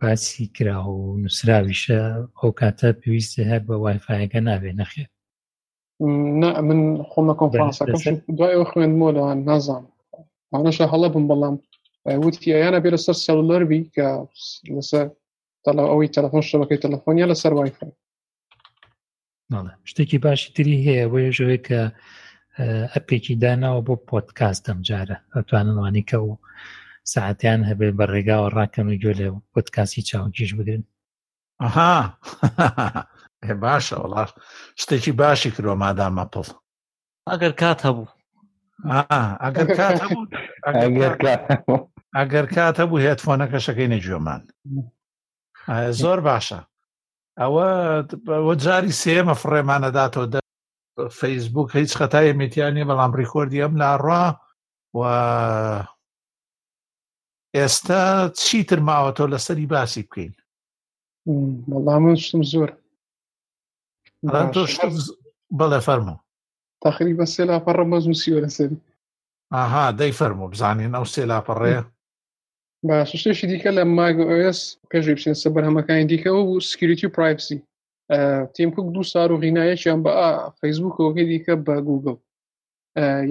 باسی 0.00 0.44
کرا 0.56 0.78
و 0.90 1.18
نووسراویشە 1.22 2.00
ئەو 2.40 2.50
کاتە 2.60 2.88
پێویستی 3.00 3.48
هەر 3.50 3.62
بە 3.68 3.74
وایفاەکە 3.84 4.40
نابێ 4.48 4.72
نەخێت 4.80 5.10
من 6.00 6.78
خۆمە 7.14 7.34
کۆنفرانسەکەم 7.40 8.16
دوای 8.38 8.54
ئەو 8.56 8.64
خوێندمەوە 8.70 9.12
لەوان 9.16 9.38
نازان 9.48 9.84
ئەوەشە 10.52 10.86
هەڵە 10.92 11.08
بم 11.14 11.24
بەڵام 11.30 11.54
وتی 12.24 12.54
ئەیانە 12.56 12.80
بێ 12.84 12.90
لەسەر 12.94 13.16
سەلەربی 13.24 13.80
کە 13.94 14.08
لەسەر 14.76 15.06
ئەوەی 15.90 16.12
تەلەفۆن 16.16 16.42
شبەکەی 16.50 16.82
تەلەفۆنیا 16.84 17.26
لەسەر 17.32 17.52
وایفۆن 17.58 17.90
شتێکی 19.90 20.18
باشی 20.24 20.48
تری 20.54 20.76
هەیە 20.86 21.04
بۆ 21.12 21.18
ژوەیە 21.36 21.60
کە 21.68 21.80
ئەپێکی 22.94 23.34
داناوە 23.42 23.80
بۆ 23.86 23.94
پۆتکاس 24.08 24.56
دەمجارە 24.66 25.16
ئەتوانوانی 25.34 26.04
کە 26.10 26.16
و 26.26 26.30
ساعتیان 27.14 27.60
هەبێ 27.68 27.88
بە 27.98 28.04
ڕێگاوە 28.12 28.48
ڕاکەن 28.56 28.86
و 28.92 28.98
گوێ 29.02 29.14
لێ 29.18 29.28
پۆتکاسی 29.52 30.06
چاوکیش 30.08 30.50
بگرن 30.58 30.84
ئەها 31.62 31.96
هێ 33.48 33.56
باشە 33.66 33.96
وڵاش 34.02 34.30
شتێکی 34.80 35.12
باشی 35.22 35.50
کرۆ 35.54 35.74
مادا 35.82 36.08
مەپڵ 36.16 36.46
ئەگەر 37.30 37.52
کات 37.62 37.80
هەبوو 37.86 38.08
ئەگەر 39.44 39.66
کات 39.78 39.96
ئەگەر 42.18 42.46
کات 42.56 42.76
هەبوو 42.82 43.02
هێتفۆنەکە 43.06 43.58
شەکەی 43.66 43.92
نەگوێمان 43.94 44.42
زۆر 46.00 46.18
باشە 46.28 46.60
ئەوە 47.40 47.66
بۆ 48.44 48.52
جاری 48.64 48.98
سێمە 49.04 49.34
فڕێمانەداتەوە 49.42 50.26
دە 50.34 50.40
فەیسبوک 51.20 51.68
هیچ 51.78 51.90
خەتای 51.98 52.32
متیانی 52.40 52.88
بەڵام 52.88 53.12
ڕیکۆردی 53.20 53.62
ئەم 53.64 53.74
لاڕوا 53.82 54.24
و 54.98 55.00
ئێستا 57.56 58.02
چیتر 58.44 58.78
ماوە 58.88 59.10
تۆ 59.16 59.24
لەسەری 59.32 59.66
باسی 59.74 60.02
بکەین 60.08 60.32
وەڵام 61.72 62.02
من 62.06 62.16
شتم 62.22 62.42
زۆر 62.52 62.70
بەڵێ 65.58 65.80
فەرمو 65.86 66.16
تقریبا 66.86 67.24
سێ 67.34 67.42
لاپەڕە 67.50 67.84
مەزموسیوە 67.92 68.38
لەسەری 68.44 68.78
ئاها 69.54 69.86
دەی 70.00 70.12
فەرمو 70.18 70.50
بزانین 70.52 70.92
ئەو 70.96 71.06
سێ 71.14 71.22
لاپەڕەیە 71.30 71.82
باش 72.88 73.10
شتێکی 73.20 73.46
دیکە 73.52 73.70
لە 73.78 73.82
ماگس 73.96 74.60
پێژی 74.90 75.14
بچین 75.16 75.36
سە 75.42 75.48
بەرهەمەکانی 75.54 76.08
دیکەەوە 76.12 76.42
بوو 76.46 76.66
سکریتی 76.70 77.06
و 77.08 77.14
پرایسی 77.16 77.58
تێمکوک 78.54 78.86
دوو 78.94 79.04
سار 79.12 79.28
و 79.32 79.40
غینایەکیان 79.42 80.00
بە 80.04 80.12
فەیسبوکەوەی 80.60 81.24
دیکە 81.32 81.54
بە 81.66 81.76
گوگل 81.88 82.16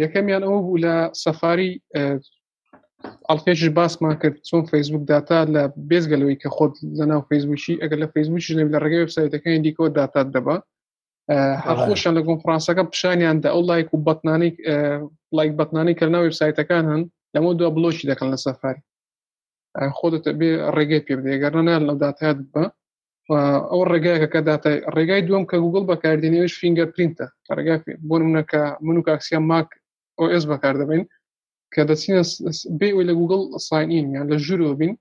یەکەمیان 0.01 0.43
ئەوە 0.45 0.59
بوو 0.65 0.81
لە 0.85 0.95
سەفاری 1.23 1.71
ئەڵکێشش 3.29 3.69
باسمان 3.77 4.15
کرد 4.21 4.37
چۆن 4.49 4.63
فەیسبوک 4.71 5.03
داتا 5.11 5.39
لە 5.55 5.63
بێزگەلەوەی 5.89 6.39
کە 6.41 6.49
خۆت 6.55 6.73
لەناو 6.99 7.21
فەیسبوکی 7.29 7.79
ئەگەر 7.81 7.97
لە 8.03 8.07
فەیسبوکی 8.13 8.55
لە 8.73 8.79
ڕێگەی 8.83 9.03
وبسایتەکانی 9.03 9.63
دیکەوە 9.65 9.89
داتا 9.99 10.21
دەبات 10.35 10.63
هەخۆشیان 11.67 12.13
لە 12.17 12.21
گۆم 12.27 12.37
فرانسەکە 12.43 12.83
پیشانیاندا 12.93 13.49
ئەو 13.53 13.61
لایک 13.71 13.87
و 13.93 13.97
بەتنانی 14.07 14.51
لایک 15.37 15.51
بەتنانی 15.59 15.93
کردناوی 15.99 16.37
سایتەکان 16.41 16.83
هەن 16.91 17.01
لەمە 17.35 17.51
دو 17.59 17.65
بلۆکی 17.77 18.09
دەکەن 18.11 18.29
لە 18.33 18.37
سەفاری 18.45 18.81
خۆدت 19.97 20.25
بێ 20.39 20.51
ڕێگەی 20.75 21.03
پێ 21.05 21.13
بێگەرنە 21.25 21.75
لە 21.87 21.93
دااتات 22.01 22.37
بە 22.53 22.63
ئەو 23.71 23.81
ڕێگایەکە 23.91 24.27
کە 24.33 24.39
داات 24.47 24.63
ڕێگای 24.95 25.21
دوم 25.27 25.43
کە 25.49 25.57
گوگل 25.63 25.83
بەکاردێنێش 25.91 26.53
فینگە 26.59 26.85
پرینتە 26.93 27.25
ڕێگا 27.57 27.75
بۆ 28.09 28.15
منەکە 28.27 28.63
من 28.85 28.97
و 28.97 29.01
کاکسیا 29.07 29.39
ماک 29.51 29.69
ئۆS 30.19 30.43
بەکار 30.51 30.75
دەبین 30.81 31.03
کە 31.73 31.81
دەچینە 31.89 32.23
بێ 32.79 32.89
لە 33.09 33.13
گوگل 33.19 33.41
ساینین 33.67 34.05
یان 34.15 34.25
لە 34.31 34.37
ژورۆ 34.45 34.67
بین 34.81 34.93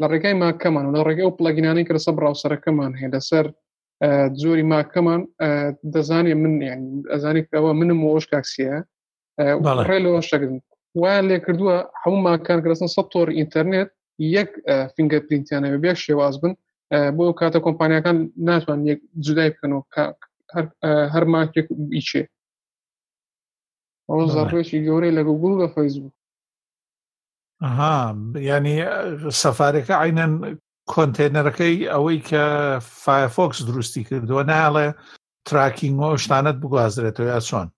لە 0.00 0.06
ڕێگای 0.12 0.34
ماکەمان 0.42 0.86
لە 0.94 1.00
ڕێگای 1.08 1.26
و 1.30 1.36
پلگینانی 1.38 1.84
کە 1.86 1.92
لەسەر 1.96 2.14
براوسەرەکەمان 2.18 2.92
هەیە 3.00 3.10
لەسەر 3.14 3.46
زۆری 4.42 4.62
ماکەمان 4.72 5.20
دەزانێ 5.94 6.34
من 6.42 6.54
ئەزانێک 7.12 7.46
ئەوە 7.56 7.72
منم 7.80 8.00
ئۆش 8.08 8.24
کاکسیە 8.32 8.76
لەوە 10.06 10.20
شەگرن 10.30 10.58
وایان 11.00 11.24
لێ 11.30 11.38
کردووە 11.44 11.74
هەموو 12.02 12.22
ماکان 12.28 12.58
کەستن 12.64 12.90
سە 12.96 13.02
تۆر 13.12 13.28
ئینتەرنێت 13.38 13.90
یەک 14.36 14.50
فینگە 14.94 15.18
پرینتیانە 15.26 15.68
بێ 15.82 15.92
شێواز 16.04 16.34
بن 16.42 16.52
بۆ 17.16 17.22
کاتە 17.40 17.58
کۆمپانیەکان 17.66 18.16
ناتوان 18.48 18.80
یەک 18.90 19.00
جودای 19.24 19.50
بکەنەوە 19.54 19.82
هەر 21.14 21.24
ماکێک 21.34 21.66
بیچێ 21.90 22.22
زڕێکی 24.34 24.78
گەورەی 24.86 25.16
لە 25.18 25.22
گوگل 25.28 25.52
لە 25.62 25.68
فەیسبوو 25.74 26.12
ها 27.78 27.94
ینی 28.50 28.76
سەفارەکە 29.40 29.94
عینەن 30.02 30.32
کۆنتێنەرەکەی 30.90 31.88
ئەوەی 31.92 32.18
کە 32.30 32.44
فایفۆکس 33.02 33.58
دروستی 33.68 34.04
کردووە 34.08 34.42
ناڵێ 34.50 34.88
تراکینگەوە 35.46 36.16
شتانت 36.24 36.56
بگوازرێتەوە 36.62 37.26
یا 37.32 37.40
چۆن 37.48 37.68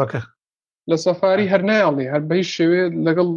بەکە 0.00 0.20
لە 0.90 0.96
سەفاری 1.04 1.50
هەر 1.52 1.62
نایڵی 1.70 2.06
هەر 2.12 2.22
بەی 2.30 2.44
شوێ 2.54 2.82
لەگەڵ 3.06 3.28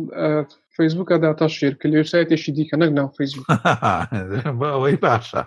فیسبوکە 0.76 1.16
داتا 1.26 1.48
شیر 1.56 1.74
کە 1.82 1.88
لێسایتێکی 1.94 2.52
دیکە 2.58 2.76
نەک 2.82 2.92
ناو 2.98 3.08
فیسبوک 3.18 3.48
ئەوەی 4.74 4.98
باشە 5.04 5.42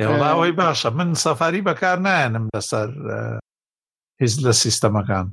ئێوەڵاوەی 0.00 0.52
باشە 0.62 0.88
من 0.98 1.08
سەفاری 1.24 1.66
بەکار 1.68 1.96
نایەنم 2.06 2.44
لەسەر 2.56 2.88
هیچ 4.20 4.34
لە 4.46 4.52
سیستەمەکان 4.62 5.26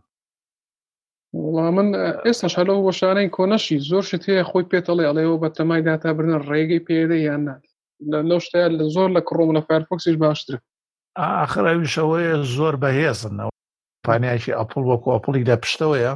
وڵام 1.36 1.74
من 1.78 1.88
ئێستا 2.26 2.48
شەلەوە 2.54 2.82
وەشانەی 2.88 3.30
کۆنەشی 3.36 3.78
زۆر 3.90 4.04
شت 4.10 4.24
هەیە 4.30 4.44
خۆی 4.50 4.70
پێتەڵێ 4.72 5.04
ئەڵێەوە 5.08 5.38
بە 5.44 5.50
تەمای 5.58 5.82
داتا 5.90 6.10
برنە 6.18 6.38
ڕێگەی 6.50 6.86
پێدە 6.88 7.18
یان 7.28 7.42
نات 7.50 7.64
لەو 8.30 8.40
شتیان 8.46 8.72
لە 8.80 8.86
زۆر 8.96 9.10
لە 9.18 9.22
کڕۆم 9.28 9.52
لە 9.58 9.62
فەرفۆکسیش 9.68 10.16
باشتر 10.24 10.54
ئاخرەویشەوەی 11.22 12.28
زۆر 12.56 12.76
بەهێزنەوە 12.84 13.54
پانایکی 14.06 14.58
ئەپل 14.60 14.84
وەکو 14.92 15.10
ئەپڵی 15.14 15.48
لە 15.50 15.56
پشتەوەیە 15.64 16.14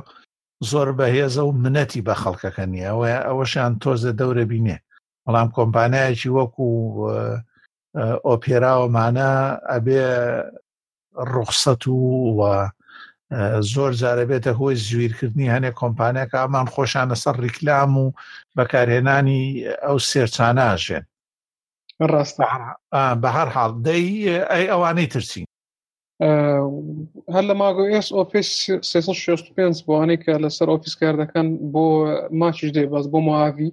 زۆر 0.72 0.88
بەهێزە 1.00 1.42
و 1.48 1.52
منەتی 1.64 2.02
بە 2.08 2.16
خەڵکەکە 2.22 2.64
نییە 2.72 2.90
ئەوە 2.92 3.08
ئەوەشیان 3.28 3.74
تۆزە 3.84 4.12
دەورە 4.20 4.46
بینێ 4.52 4.78
بەڵام 5.26 5.48
کۆمپانایەکی 5.58 6.30
وەکو 6.38 6.68
ئۆپێراوەمانە 8.30 9.32
ئەبێ 9.72 10.02
ڕوخسەت 11.32 11.84
و 12.38 12.40
زۆر 13.74 13.92
جارە 14.02 14.24
بێتە 14.30 14.52
هۆی 14.60 14.76
زویرکردنی 14.88 15.52
هەنێک 15.54 15.76
کۆمپانیەکە 15.82 16.38
ئامان 16.42 16.68
خۆشانە 16.74 17.16
سەر 17.24 17.36
ڕیکلام 17.44 17.92
و 17.98 18.06
بەکارهێنانی 18.58 19.44
ئەو 19.86 19.98
سێرچاناژێن 20.10 21.04
ڕاستە 22.12 22.46
بە 23.22 23.30
هەر 23.38 23.48
حاڵ 23.56 23.72
دەی 23.86 24.06
ئەی 24.52 24.66
ئەوانەی 24.72 25.08
ترسین 25.14 25.46
هەر 27.34 27.44
لە 27.50 27.56
ماگۆ 27.62 27.84
ئس 27.96 28.08
ئۆفیس 28.16 28.50
365 28.82 29.56
بۆوانەی 29.86 30.22
کە 30.24 30.34
لەسەر 30.44 30.68
ئۆفیس 30.72 30.96
کار 31.00 31.16
دەکەن 31.24 31.48
بۆ 31.74 31.84
ماچش 32.40 32.70
دێ 32.76 32.84
باز 32.94 33.06
بۆ 33.14 33.20
ماوی 33.28 33.70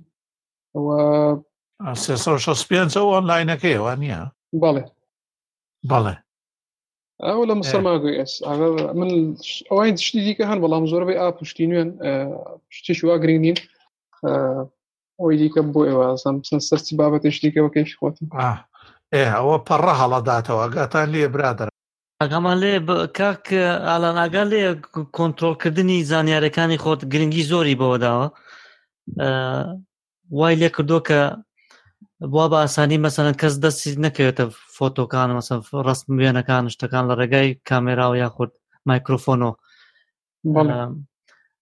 365 0.75 2.97
ئۆنلاینەکەی 3.13 3.79
وان 3.85 3.99
نییە 4.05 4.21
بەڵێ 4.63 4.85
بەڵێ 5.91 6.15
ئەو 7.25 7.45
لە 7.49 7.55
مسلماگوی 7.65 8.19
ئەس 8.21 8.33
من 8.97 9.37
ئەوان 9.71 9.95
تشتی 9.97 10.21
دیکە 10.27 10.45
هەن 10.51 10.59
بەڵام 10.61 10.85
زۆربەی 10.93 11.17
ئا 11.21 11.31
پشتی 11.41 11.67
نوێن 11.71 11.91
پشتیشوا 12.71 13.17
گرنگ 13.25 13.41
نین 13.45 13.57
ئەوی 15.21 15.37
دیکە 15.41 15.63
بۆ 15.73 15.81
ئێوە 15.89 16.07
سەرچی 16.69 16.97
بابەت 17.01 17.23
تشتیکەوە 17.27 17.71
کەش 17.75 17.91
خۆت 18.01 18.17
ئێ 19.15 19.25
ئەوە 19.37 19.57
پەڕە 19.69 19.95
هەڵەداتەوە 20.01 20.65
گاتان 20.77 21.09
لێ 21.15 21.29
برادر 21.35 21.69
ئەگەمان 22.23 22.57
لێ 22.63 22.73
کاک 23.19 23.45
ئالاناگا 23.89 24.43
لێ 24.53 24.63
کۆنتترۆلکردنی 25.17 25.97
زانیارەکانی 26.13 26.81
خۆت 26.85 27.01
گرنگی 27.13 27.43
زۆری 27.51 27.79
بەوەداوە 27.81 28.27
وای 30.39 30.55
لێ 30.61 30.69
کردو 30.77 30.99
کە 31.09 31.21
بوا 32.25 32.47
بە 32.51 32.59
ئاسانی 32.65 32.99
مەسەن 33.05 33.35
کەس 33.41 33.55
دەستی 33.65 33.93
نەکەوێتە 34.05 34.45
فۆتۆکان 34.77 35.31
مەسەن 35.37 35.59
ڕستم 35.87 36.15
وێنەکان 36.23 36.65
شتەکان 36.75 37.05
لە 37.11 37.15
ڕێگای 37.21 37.49
کامێرا 37.69 38.07
و 38.11 38.15
یاخود 38.23 38.51
مایکرۆفۆنۆ 38.89 39.51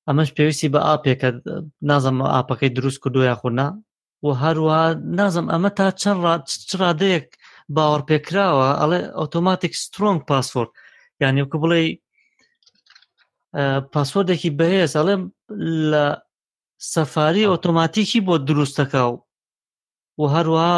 ئەمەش 0.06 0.28
پێویستی 0.36 0.72
بە 0.74 0.80
ئاپێکە 0.88 1.30
نازم 1.90 2.16
ئاپەکەی 2.34 2.74
دروست 2.78 2.98
کردو 3.02 3.22
یاخودنا 3.30 3.66
و 4.26 4.30
هەروە 4.42 4.80
نازم 5.18 5.46
ئەمە 5.52 5.70
تا 5.78 5.86
چەند 6.00 6.20
ڕادەیەک 6.80 7.26
باوەڕ 7.74 8.02
پێکراوە 8.08 8.68
ئەڵێ 8.80 9.00
ئۆتۆماتیک 9.20 9.72
سترۆنگ 9.82 10.18
پاسۆرت 10.28 10.72
یعنی 11.22 11.42
وکە 11.44 11.58
بڵێ 11.62 11.80
پاسۆردێکی 13.92 14.50
بەهێز 14.58 14.92
ئەڵێم 14.98 15.22
لە 15.90 16.04
سەفاری 16.92 17.48
ئۆتۆماتیکی 17.52 18.20
بۆ 18.26 18.34
دروستەکە 18.48 19.02
و 19.10 19.23
و 20.18 20.24
هەروە 20.34 20.68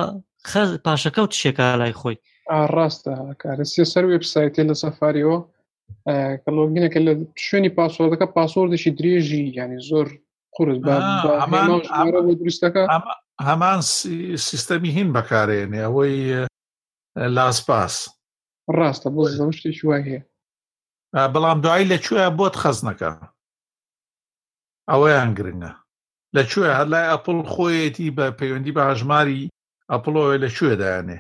پاشەکەوت 0.87 1.33
شێکا 1.42 1.68
لای 1.81 1.94
خۆی 2.01 2.16
ڕاستە 2.75 3.14
کارسی 3.42 3.85
سەر 3.92 4.05
وبسایتی 4.12 4.68
لە 4.70 4.75
سەفاریەوە 4.83 5.38
کەلۆگینەکە 6.44 6.99
لە 7.09 7.12
شوێنی 7.44 7.75
پاسۆردەکە 7.79 8.27
پاسۆردشی 8.37 8.94
درێژی 8.99 9.42
ینی 9.59 9.81
زۆر 9.88 10.09
قورس 10.55 10.79
دروستەکە 12.40 12.83
هەمان 13.49 13.81
سیستەمی 14.49 14.90
هین 14.96 15.09
بەکارێنێ 15.16 15.81
ئەوەی 15.85 16.16
لاسپاس 17.37 17.94
ڕاستە 18.79 19.09
بۆ 19.14 19.22
زەم 19.38 19.51
شتێکی 19.57 19.85
وای 19.87 20.03
هەیە 20.11 20.22
بەڵام 21.33 21.59
دوایی 21.64 21.88
لەکوێ 21.92 22.25
بۆت 22.38 22.55
خەزنەکە 22.62 23.11
ئەوەیان 24.90 25.31
گرنگە 25.38 25.72
لەکوێ 26.37 26.68
هەر 26.79 26.87
لای 26.92 27.11
ئەپل 27.12 27.38
خۆیەتی 27.53 28.14
بە 28.16 28.27
پەیوەندی 28.38 28.75
بە 28.77 28.83
هەژماری 28.90 29.51
ئەپلۆوە 29.92 30.35
لەکوێدایانێ 30.44 31.18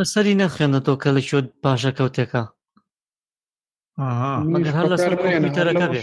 لەسەری 0.00 0.38
نەخێنێتەوە 0.42 0.98
کە 1.02 1.10
لە 1.16 1.22
شۆ 1.28 1.38
باشە 1.64 1.90
کەوتێکە 1.98 2.44
هەر 4.78 4.86
لەسەر 4.92 5.12
کۆمپیوتەرەکە 5.22 5.86
بێ 5.92 6.02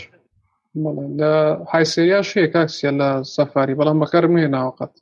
لە 1.19 1.33
حیسریا 1.73 2.21
شەیە 2.29 2.47
کاکسە 2.53 2.91
لە 2.99 3.09
سەفاری 3.35 3.77
بەڵام 3.79 3.97
بەکەر 4.01 4.25
مێ 4.33 4.45
ناوقەت 4.55 4.93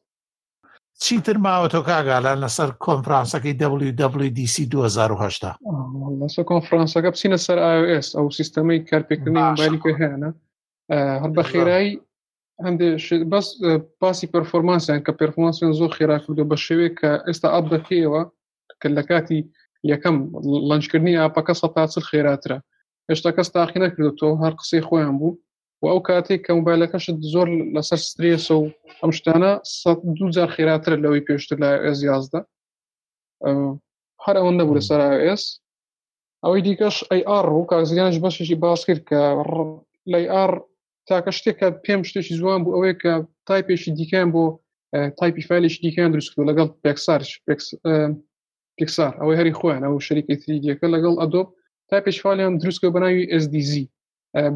چیتر 1.03 1.37
ماوەتۆ 1.45 1.79
کاگالان 1.89 2.37
لەسەر 2.43 2.69
کۆنفرانسەکەی 2.85 3.53
WWDC 3.87 4.55
2010 4.73 5.55
لەسەر 6.21 6.43
کۆنفرانسەکە 6.51 7.09
بچینە 7.13 7.37
سەر 7.45 7.57
ئاس 7.91 8.09
ئەو 8.17 8.27
سیستەمەی 8.37 8.79
کارپێکردنی 8.89 9.43
باریکە 9.59 9.91
هەیەە 9.99 10.29
هەر 11.23 11.31
بە 11.37 11.43
خێرایی 11.51 11.91
هەندێک 12.65 13.23
بەس 13.33 13.47
باسی 14.01 14.27
پەرفۆمانسیان 14.33 15.01
کە 15.05 15.11
پرفۆمانسیان 15.19 15.71
زۆر 15.79 15.91
خێراکردو 15.97 16.49
بە 16.51 16.55
شێوێک 16.65 16.93
کە 16.99 17.11
ئێستا 17.27 17.47
ئاب 17.53 17.65
دەکەیەوە 17.75 18.21
کە 18.81 18.87
لە 18.97 19.03
کاتی 19.09 19.41
یەکەم 19.91 20.15
لەنجکردنی 20.69 21.19
ئاپەکە 21.21 21.53
سە 21.61 21.67
تاچل 21.75 22.03
خێراترە 22.09 22.57
هێشتا 23.09 23.29
کەس 23.37 23.47
تاقی 23.55 23.79
نەکردێتەوە 23.85 24.33
هەر 24.43 24.53
قسەی 24.59 24.81
خۆیان 24.87 25.15
بوو 25.19 25.33
و 25.81 25.85
ئەو 25.91 25.99
کاتێک 26.07 26.41
کە 26.45 26.51
موبایلەکەشت 26.59 27.17
زۆر 27.33 27.47
لەسەر 27.75 27.99
سترێسە 28.09 28.53
و 28.59 28.63
ئەم 29.01 29.11
شتانە 29.17 29.51
دوجار 30.17 30.49
خێراترە 30.55 30.97
لەوەی 31.03 31.25
پێشتر 31.27 31.57
لە 31.63 31.69
ئێز 31.85 31.99
یازدا 32.09 32.41
هەر 34.25 34.35
ئەوەن 34.39 34.55
نەبوو 34.59 34.77
لە 34.77 34.83
سەر 34.89 35.01
ئێس 35.27 35.43
ئەوەی 36.43 36.61
دیکەش 36.65 36.97
ئەیR 37.11 37.45
و 37.57 37.67
کاگزیانش 37.71 38.17
بەشێکی 38.23 38.57
باس 38.63 38.81
کرد 38.87 39.01
کە 39.09 39.21
لەیR 40.13 40.51
تاکە 41.09 41.31
شتێکە 41.37 41.67
پێم 41.83 42.01
شتێکی 42.09 42.33
جوان 42.41 42.59
بوو 42.63 42.73
ئەوەیە 42.75 42.95
کە 43.03 43.13
تای 43.47 43.61
پێشی 43.67 43.91
دیکەن 43.99 44.27
بۆ 44.33 44.43
تایپی 45.19 45.43
فایلێکی 45.49 45.79
دیکەیان 45.85 46.11
دروستکردو 46.11 46.49
لەگەڵ 46.49 46.67
پێکسار 46.83 47.21
پێکسار 48.79 49.11
ئەوەی 49.21 49.37
هەری 49.39 49.53
خۆیان 49.59 49.83
ئەو 49.87 49.95
شەریکی 50.07 50.35
تریدیەکە 50.43 50.87
لەگەڵ 50.95 51.13
ئەدۆب 51.21 51.47
تا 51.89 51.97
پێشفاالیان 52.05 52.53
دروستکە 52.61 52.87
بەناوی 52.95 53.25
SDZ 53.43 53.71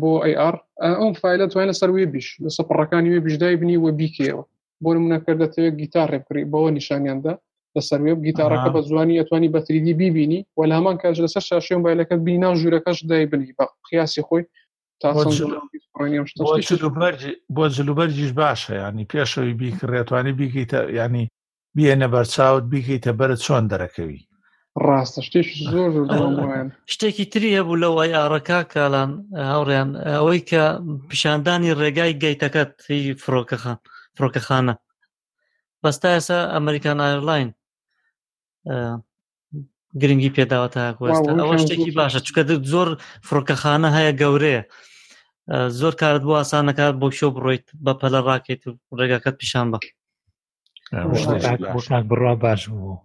بۆ 0.02 0.12
AR 0.48 0.56
ئەم 1.02 1.14
فیلە 1.22 1.46
توانە 1.52 1.74
سەر 1.80 1.90
وێ 1.96 2.06
بیش 2.14 2.28
لە 2.44 2.50
سەپڕەکانی 2.58 3.10
وێ 3.14 3.20
بیشدای 3.26 3.56
بنی 3.62 3.78
وە 3.84 3.92
بیکەوە 4.00 4.44
بۆ 4.84 4.90
منەکردەوە 5.06 5.70
گیتار 5.82 6.08
ڕێبکری 6.14 6.50
بەوە 6.52 6.70
نیشانیاندا 6.78 7.34
لە 7.76 7.82
سەروێ 7.90 8.14
گیتارەکە 8.28 8.70
بە 8.76 8.82
زوانی 8.90 9.20
ئەتوانی 9.20 9.50
بە 9.54 9.60
3D 9.66 9.88
بیبینی 10.02 10.40
وە 10.58 10.64
هەمان 10.78 10.98
کاژ 11.04 11.16
لەسەر 11.26 11.44
شاشێن 11.50 11.82
بایلەکە 11.86 12.16
بینان 12.28 12.56
ژوورەکەش 12.62 12.98
دای 13.12 13.26
بنی 13.32 13.52
بە 13.58 13.66
قیاسی 13.90 14.22
خۆی 14.28 14.44
بۆ 15.14 17.66
جلوبەرجیش 17.78 18.32
باشە 18.42 18.74
ینی 18.88 19.06
پێشەوەی 19.14 19.54
بیکڕێتوانی 19.62 20.34
بیکەیتە 20.40 20.80
ینی 20.98 21.26
بێنە 21.78 22.08
بەرچاوت 22.14 22.64
بیکەیتە 22.74 23.12
بەرە 23.20 23.36
چۆن 23.46 23.64
دەرەکەوی 23.72 24.20
ڕاستە 24.88 25.22
شتێک 25.28 25.48
زۆر 25.72 25.92
شتێکی 26.94 27.26
تری 27.32 27.56
هەبوو 27.60 27.82
لەوەی 27.84 28.16
ئارەکە 28.18 28.60
کالان 28.74 29.10
هاوڕیان 29.50 29.90
ئەوەی 30.18 30.42
کە 30.50 30.64
پیشاندانی 31.10 31.76
ڕێگای 31.80 32.14
گەیتەکەت 32.24 32.72
هی 32.90 33.04
فرۆکەخان 33.24 33.78
فرۆکەخانە 34.18 34.76
بەستا 35.84 36.10
ئێسا 36.16 36.40
ئەمریکان 36.56 36.98
ئایرلاین 37.02 37.50
گرنگی 40.02 40.34
پێداوە 40.38 40.68
تا 40.76 40.84
ئەوە 40.92 41.58
شتێکی 41.64 41.92
باشە 42.00 42.20
چکە 42.28 42.42
زۆر 42.74 42.88
فرۆکەخانە 43.28 43.90
هەیە 43.98 44.14
گەورەیە. 44.24 44.64
زۆر 45.50 45.94
کارت 46.02 46.22
بۆ 46.26 46.36
ئاسان 46.42 46.66
نەکات 46.74 46.96
بۆ 47.00 47.08
شۆ 47.18 47.28
بڕۆیت 47.38 47.66
بە 47.84 47.94
پەلە 48.02 48.20
ڕاکێت 48.28 48.62
و 48.66 48.72
ڕێگاکەت 48.98 49.36
پیشان 49.40 49.68
بە 49.72 49.78
بڕوا 52.10 52.34
باش 52.42 52.62
بوو 52.70 52.96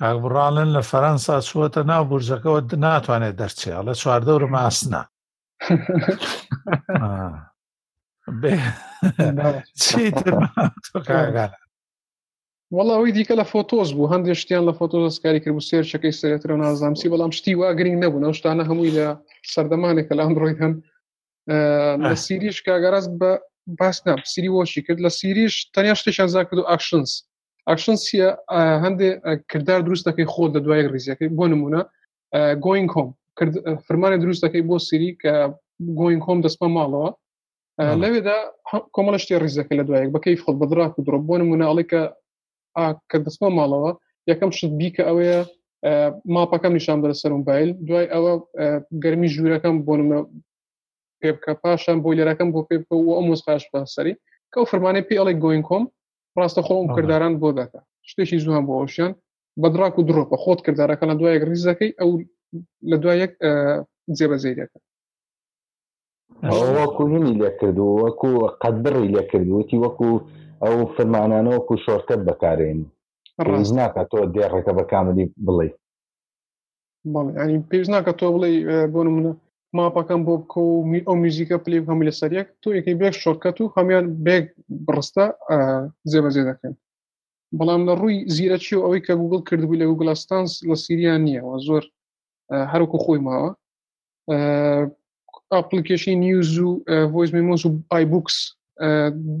کاکبڕالن 0.00 0.68
لە 0.76 0.82
فەەنسا 0.90 1.34
چوەتە 1.48 1.80
ناو 1.88 2.04
بورجەکەەوە 2.10 2.60
ناتوانێت 2.84 3.34
دەرچێ 3.40 3.70
لە 3.88 3.92
چواردەور 4.00 4.42
ماسنا 4.56 5.00
چیتر 9.82 10.34
وڵاوی 12.72 13.12
دیکە 13.14 13.34
لە 13.40 13.44
فۆتۆز 13.52 13.88
بوو 13.96 14.10
هەندێک 14.12 14.32
شتیان 14.42 14.62
لە 14.68 14.72
فۆتۆزسکاری 14.80 15.40
کرد 15.44 15.52
بوو 15.54 15.68
سێر 15.70 15.84
شەکەی 15.92 16.14
سێتر 16.20 16.48
و 16.52 16.56
نازامسی 16.64 17.10
بەڵام 17.12 17.30
شتی 17.38 17.54
واگرنگ 17.60 17.96
نەبوون 18.04 18.22
ئەو 18.26 18.32
شتانە 18.38 18.64
هەمووی 18.70 18.92
لە 18.98 19.06
سەردەمانێکە 19.52 20.12
لە 20.18 20.22
ئەمڕۆی 20.26 20.56
هەن 20.60 20.72
لە 22.10 22.14
سیریش 22.24 22.58
کاگەڕاست 22.66 23.10
بە 23.20 23.30
باس 23.80 23.98
نام 24.06 24.20
سیری 24.32 24.48
وەشی 24.56 24.80
کرد 24.86 24.98
لە 25.06 25.08
سیریش 25.20 25.54
تەنیا 25.74 25.94
شتێکیانزا 26.00 26.42
کرد 26.48 26.58
و 26.60 26.68
ئاکشنس 26.70 27.10
ئاکشنسیە 27.70 28.26
هەندێ 28.84 29.08
کردار 29.50 29.80
دروست 29.86 30.04
دەکەی 30.08 30.26
خۆت 30.32 30.50
لە 30.56 30.60
دوای 30.64 30.88
ڕیزیەکەی 30.94 31.28
بۆ 31.38 31.44
نمونە 31.52 31.80
گۆین 32.64 32.86
کۆم 32.94 33.08
فرمانی 33.86 34.18
دروست 34.24 34.40
دەکەی 34.46 34.64
بۆ 34.70 34.76
سیری 34.88 35.10
کە 35.22 35.32
گۆین 36.00 36.20
کۆم 36.26 36.38
دەستمە 36.44 36.68
ماڵەوە 36.76 37.08
لەوێدا 38.02 38.38
کۆمەڵە 38.94 39.18
شتی 39.22 39.40
ڕیزەکە 39.44 39.74
لە 39.78 39.84
دوایەک 39.88 40.10
بەکەی 40.14 40.36
خۆت 40.42 40.56
بەدراک 40.62 40.92
و 40.98 41.02
درۆ 41.06 41.18
بۆ 41.28 41.34
نمونە 41.42 41.66
ئەڵێکە 41.70 42.02
کە 43.10 43.18
دەستمە 43.24 43.50
ماڵەوە 43.58 43.92
یەکەم 44.30 44.50
شت 44.58 44.72
بیکە 44.78 45.02
ئەوەیە 45.08 45.40
ماپەکەم 46.34 46.72
نیشان 46.78 46.98
بەرە 47.02 47.14
سەر 47.22 47.32
موبایل 47.38 47.70
دوای 47.88 48.06
ئەوە 48.14 48.32
گەرمی 49.02 49.28
ژوورەکەم 49.34 49.76
بۆ 49.86 49.92
پێ 51.20 51.30
بکە 51.36 51.52
پاشان 51.62 51.98
بۆ 52.02 52.10
لێرەکەم 52.18 52.48
بۆ 52.54 52.60
پێ 52.68 52.76
بکە 52.82 52.94
و 52.96 53.14
ئەم 53.16 53.24
مۆسپاش 53.30 53.62
بە 53.72 53.80
سەری 53.94 54.14
کە 54.52 54.58
و 54.60 54.68
فەرمانەی 54.70 55.06
پێ 55.08 55.14
ئەڵێ 55.20 55.34
گۆین 55.44 55.62
کۆم 55.68 55.84
ڕاستە 56.40 56.62
خۆم 56.66 56.86
کرداران 56.94 57.34
بۆ 57.42 57.48
دەکە 57.58 57.80
شتێکی 58.10 58.38
زوان 58.44 58.62
بۆ 58.68 58.72
ئەوشیان 58.78 59.12
بەدراک 59.62 59.94
و 59.98 60.06
درۆپە 60.08 60.36
خۆت 60.42 60.60
کردارەکە 60.66 61.04
لە 61.10 61.14
دوایەک 61.20 61.42
ریزەکەی 61.50 61.92
ئەو 62.00 62.10
لە 62.90 62.96
دوایەک 63.02 63.32
جێبەزیریەکە 64.16 64.78
وەکو 66.78 67.02
هینی 67.12 67.32
لێ 67.40 67.50
کردو 67.60 67.86
وەکو 68.04 68.30
قەدڕی 68.62 69.06
لێ 69.14 69.22
کردوتی 69.30 69.76
وەکو 69.84 70.08
ئەو 70.66 70.76
فرمانانەوەکو 70.96 71.76
شۆرتت 71.84 72.20
بەکارێن 72.28 72.78
ڕز 73.48 73.68
ناکە 73.78 74.02
تۆ 74.10 74.18
دێڕێکە 74.34 74.72
بە 74.78 74.84
کاملی 74.92 75.26
بڵێ 75.46 75.68
ینی 77.42 77.58
پێویست 77.70 77.90
ناکە 77.94 78.12
تۆ 78.18 78.26
بڵێ 78.34 78.48
بۆ 78.92 79.00
منە 79.16 79.32
ماپەکەم 79.76 80.20
بۆ 80.26 80.34
بکە 80.42 80.58
و 80.62 80.72
ئەو 81.08 81.16
میزیکە 81.24 81.56
پلی 81.64 81.84
هەمی 81.90 82.06
لە 82.08 82.12
سەرەک 82.20 82.48
تۆ 82.62 82.68
یەکەی 82.78 82.98
بێک 83.00 83.14
شۆرکەت 83.22 83.56
و 83.60 83.72
هەمیان 83.76 84.06
بێک 84.26 84.44
بڕستە 84.86 85.26
زێبەزێ 86.10 86.42
دەکەن 86.50 86.74
بەڵام 87.58 87.82
لە 87.88 87.94
ڕووی 88.00 88.16
زیرە 88.34 88.58
چی 88.64 88.72
و 88.76 88.82
ئەوەی 88.84 89.04
کە 89.06 89.12
گوگل 89.20 89.40
کردبوو 89.48 89.80
لە 89.82 89.86
گوگلستانس 89.90 90.50
لە 90.68 90.76
سیریان 90.84 91.20
نییەوە 91.26 91.54
زۆر 91.68 91.82
هەروکو 92.72 92.96
خۆی 93.04 93.20
ماوە 93.26 93.50
ئاپلیکیشن 95.52 96.14
نیوز 96.26 96.50
و 96.66 96.70
ڤۆیس 97.12 97.30
میمۆس 97.36 97.62
و 97.66 97.70
ئایبوکس 97.92 98.36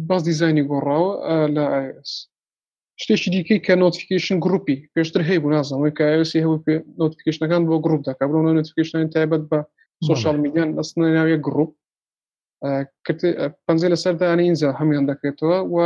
باز 0.08 0.22
دیزانی 0.28 0.62
گۆڕاوە 0.70 1.12
لە 1.56 1.64
ئایس 1.72 2.12
شتێکی 3.00 3.28
دیکەی 3.34 3.60
کە 3.66 3.74
نۆتیفیکیشن 3.84 4.36
گروپی 4.44 4.76
پێشتر 4.94 5.20
هەیە 5.28 5.40
بوو 5.42 5.54
نازانەوەی 5.56 5.94
کە 5.98 6.04
ئایسی 6.10 6.44
هەوو 6.44 6.62
پێ 6.64 6.74
نۆتیفیکیشنەکان 7.02 7.62
بۆ 7.68 7.76
گروپ 7.84 8.00
دەکە 8.08 8.22
بۆ 8.30 8.38
نۆتیفیکیشنان 8.60 9.08
تایبەت 9.16 9.42
بە 9.50 9.58
سوۆشال 10.04 10.36
میدیان 10.44 10.68
ئەستناویە 10.78 11.36
گروپ 11.46 11.70
پەنج 13.66 13.80
لە 13.92 13.98
سەردانی 14.04 14.44
اینجا 14.48 14.68
هەمیان 14.80 15.04
دەکرێتەوە 15.10 15.58
و 15.74 15.76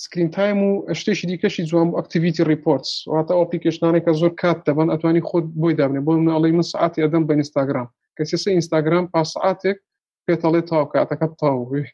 سکرین 0.00 0.30
تایم 0.36 0.58
و 0.64 0.68
شتێکی 1.00 1.26
دیکەشی 1.30 1.62
جوان 1.70 1.88
ئەکتیویتی 1.98 2.42
ریپۆرتس 2.52 2.90
واتە 3.12 3.32
ئۆپلیکیشنانێک 3.40 4.02
کە 4.06 4.12
زۆر 4.20 4.32
کات 4.40 4.58
دەبن 4.68 4.88
ئەتوانی 4.92 5.22
خۆت 5.28 5.46
بۆی 5.60 5.74
دابنێ 5.78 6.00
بۆ 6.06 6.12
منەڵی 6.24 6.52
من 6.58 6.66
سعاتی 6.72 7.02
ئەدەم 7.04 7.24
بە 7.28 7.32
ئینستاگرام 7.36 7.88
کەسیسە 8.16 8.48
ئینستاگرام 8.54 9.04
پاسعاتێک 9.14 9.78
پێت 10.26 10.42
ئەڵێ 10.44 10.62
تاو 10.70 10.84
کاتەکە 10.94 11.26
تاوی 11.40 11.84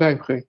دای 0.00 0.14
بخەیت 0.20 0.46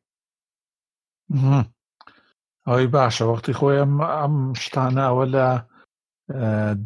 ئەوەی 2.68 2.88
باشە 2.96 3.24
وەختی 3.30 3.58
خۆیم 3.60 3.94
ئەم 4.18 4.36
شتانەوە 4.64 5.26
لە 5.36 5.48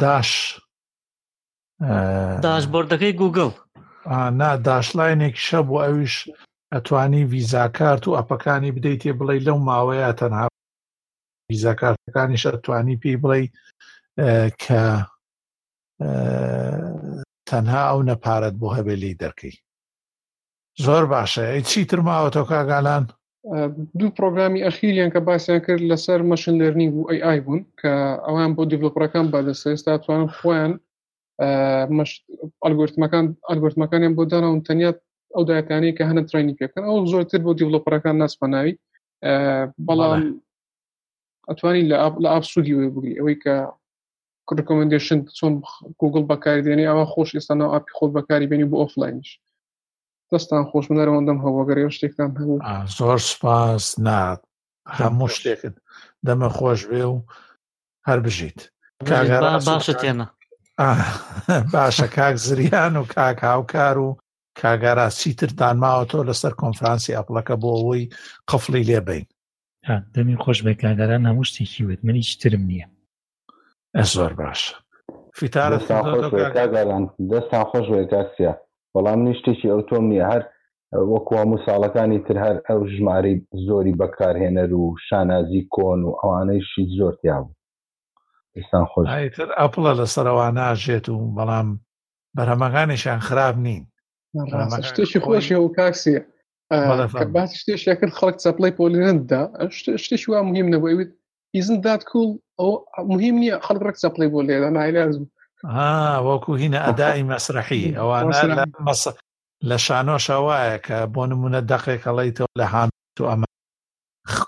داش 0.03 0.29
داش 2.45 2.63
بردەکەی 2.73 3.17
گوگل 3.21 3.51
نا 4.39 4.49
داشلاینێک 4.69 5.35
شە 5.47 5.59
بۆ 5.67 5.75
ئەویش 5.83 6.15
ئەتوانی 6.73 7.27
ڤیزاکارت 7.33 8.03
و 8.07 8.15
ئەپەکانی 8.17 8.73
بدەیت 8.75 9.01
تێ 9.01 9.11
بڵێ 9.19 9.35
لەو 9.47 9.57
ماوەیە 9.67 10.09
تەنها 10.21 10.45
ڤیزاکارتەکانی 11.51 12.41
شەتوانی 12.43 12.99
پێی 13.01 13.17
بڵێ 13.23 13.39
کە 14.63 14.83
تەنها 17.49 17.81
ئەو 17.89 17.99
نەپارەت 18.09 18.55
بۆ 18.61 18.67
هەبێ 18.77 18.95
لی 19.03 19.13
دەکەی 19.23 19.55
زۆر 20.83 21.03
باشە 21.15 21.45
چیتر 21.71 21.99
ماوە 22.07 22.29
تۆ 22.35 22.41
کاگالان 22.51 23.03
دوو 23.99 24.09
پرۆگرامی 24.19 24.59
ئەخیریان 24.67 25.09
کە 25.13 25.19
باسییان 25.27 25.59
کرد 25.67 25.81
لەسەر 25.91 26.19
مەشن 26.31 26.53
لەرنینگ 26.61 26.93
و 26.95 27.07
ئەی 27.11 27.21
ئای 27.27 27.39
بوون 27.45 27.61
کە 27.81 27.91
ئەویان 28.27 28.51
بۆ 28.57 28.63
دیڤلوپەکان 28.71 29.25
بەدەسێستا 29.33 29.93
توانن 30.05 30.29
خۆیان 30.38 30.71
ئەلگۆرتمەکان 32.65 33.25
ئەلگۆرتمەکانیان 33.49 34.13
بۆ 34.17 34.23
داناون 34.31 34.61
تەنیا 34.67 34.91
ئەو 35.35 35.43
دایەکانی 35.49 35.91
کە 35.97 36.03
هەنە 36.09 36.23
ترینی 36.29 36.53
پێکەن 36.59 36.83
ئەو 36.88 36.97
زۆرتر 37.11 37.39
بۆ 37.45 37.51
دیڤلوپەکان 37.59 38.15
ناسپەناوی 38.23 38.73
بەڵام 39.88 40.23
ئەتوانی 41.49 41.83
لە 41.91 41.97
لە 42.23 42.29
ئاپسودی 42.33 42.75
وێ 42.79 42.88
بگری 42.95 43.15
ئەوەی 43.19 43.38
کە 43.43 43.55
ڕکمەندێشن 44.59 45.19
چۆن 45.38 45.53
گوگل 46.01 46.23
بەکاری 46.31 46.63
دێنێ 46.65 46.85
ئەوە 46.89 47.05
خۆش 47.13 47.29
ئێستانەوە 47.38 47.73
ئاپی 47.73 47.91
خۆت 47.97 48.11
بەکاری 48.17 48.49
بینی 48.51 48.67
بۆ 48.71 48.75
ئۆفلاینش 48.81 49.29
دەستان 50.31 50.63
خۆش 50.71 50.85
بنەرەوەندەم 50.91 51.38
هەوەگەری 51.45 51.93
شتێکتان 51.95 52.31
هەبوو 52.39 52.59
زۆر 52.97 53.19
سپاس 53.31 53.85
نات 54.05 54.41
هەموو 54.97 55.29
شتێکت 55.35 55.75
دەمە 56.25 56.49
خۆش 56.57 56.79
بێ 56.89 57.03
و 57.13 57.17
هەر 58.07 58.19
بژیت 58.25 58.59
باشە 59.67 59.93
تێنە 60.01 60.27
باشە 61.73 62.07
کاک 62.17 62.35
زریان 62.45 62.93
و 62.97 63.03
کاک 63.15 63.38
هاوکار 63.49 63.97
و 64.05 64.09
کاگارا 64.61 65.07
چیترتان 65.19 65.75
ماوە 65.83 66.05
تۆ 66.11 66.17
لەسەر 66.29 66.53
کۆنفرانسی 66.61 67.15
ئەپلەکە 67.17 67.55
بۆ 67.61 67.69
ئەوەی 67.77 68.03
قفلی 68.49 68.83
لێبین 68.89 69.25
دەمی 70.13 70.38
خۆش 70.43 70.57
بە 70.65 70.73
کاگەران 70.81 71.23
هەموو 71.29 71.47
شتێکی 71.49 71.83
وێت 71.88 72.01
منی 72.07 72.23
چترم 72.29 72.63
نییە 72.69 72.88
ئە 73.97 74.03
زۆر 74.15 74.31
باشە 74.41 74.73
فیتارە 75.38 75.77
دەستان 75.79 77.71
خۆش 77.71 77.88
وێ 77.93 78.05
کاکسیە 78.13 78.53
بەڵام 78.95 79.19
نیشتێکی 79.27 79.71
ئەو 79.71 79.81
تۆم 79.89 80.05
نیە 80.12 80.25
هەر 80.31 80.43
وەکووا 81.12 81.43
موساڵەکانی 81.51 82.19
تر 82.27 82.36
هەر 82.45 82.55
ئەو 82.69 82.79
ژماری 82.95 83.36
زۆری 83.67 83.97
بەکارهێنەر 84.01 84.69
و 84.79 84.84
شانازی 85.08 85.62
کۆن 85.75 85.99
و 86.08 86.12
ئەوانەیشی 86.19 86.84
زۆرتیا 86.97 87.38
بوو 87.43 87.55
ئستان 88.60 88.86
خۆشتر 88.91 89.49
ئەپڵە 89.62 89.91
لەسەرەوە 89.99 90.47
ناژێت 90.60 91.05
و 91.10 91.17
بەڵام 91.38 91.67
بەرهەمەکانیشیان 92.36 93.19
خراپ 93.27 93.55
نین 93.65 93.84
شتێکی 94.89 95.19
خۆشی 95.25 95.55
و 95.65 95.73
کاکسیە 95.77 96.21
باس 97.36 97.49
شتێکیەکرد 97.62 98.13
خەڵک 98.19 98.36
چەپڵی 98.43 98.71
پۆلێندا 98.77 99.41
شتێکی 100.03 100.27
وا 100.31 100.39
مهم 100.51 100.67
نەبوویت 100.75 101.12
ئیزن 101.55 101.77
داد 101.86 102.01
کوڵ 102.10 102.29
ئەو 102.60 102.71
مهم 103.13 103.36
نییە 103.41 103.55
خەڵک 103.65 103.81
ڕێک 103.88 103.97
چەپڵی 104.03 104.27
بۆ 104.34 104.41
لێدا 104.47 104.69
نایلازم 104.77 105.23
وەکو 105.67 106.51
هینە 106.62 106.80
ئەدای 106.86 107.23
مەسرحی 107.32 107.86
ئەوانە 107.97 108.38
لە 109.69 109.78
شانۆشە 109.86 110.38
وایە 110.47 110.78
کە 110.86 110.97
بۆ 111.13 111.23
نمونە 111.32 111.60
دەقێکەڵیتەوە 111.71 112.51
لە 112.60 112.65
هاان 112.73 112.89
و 113.23 113.30
ئەمە 113.32 113.47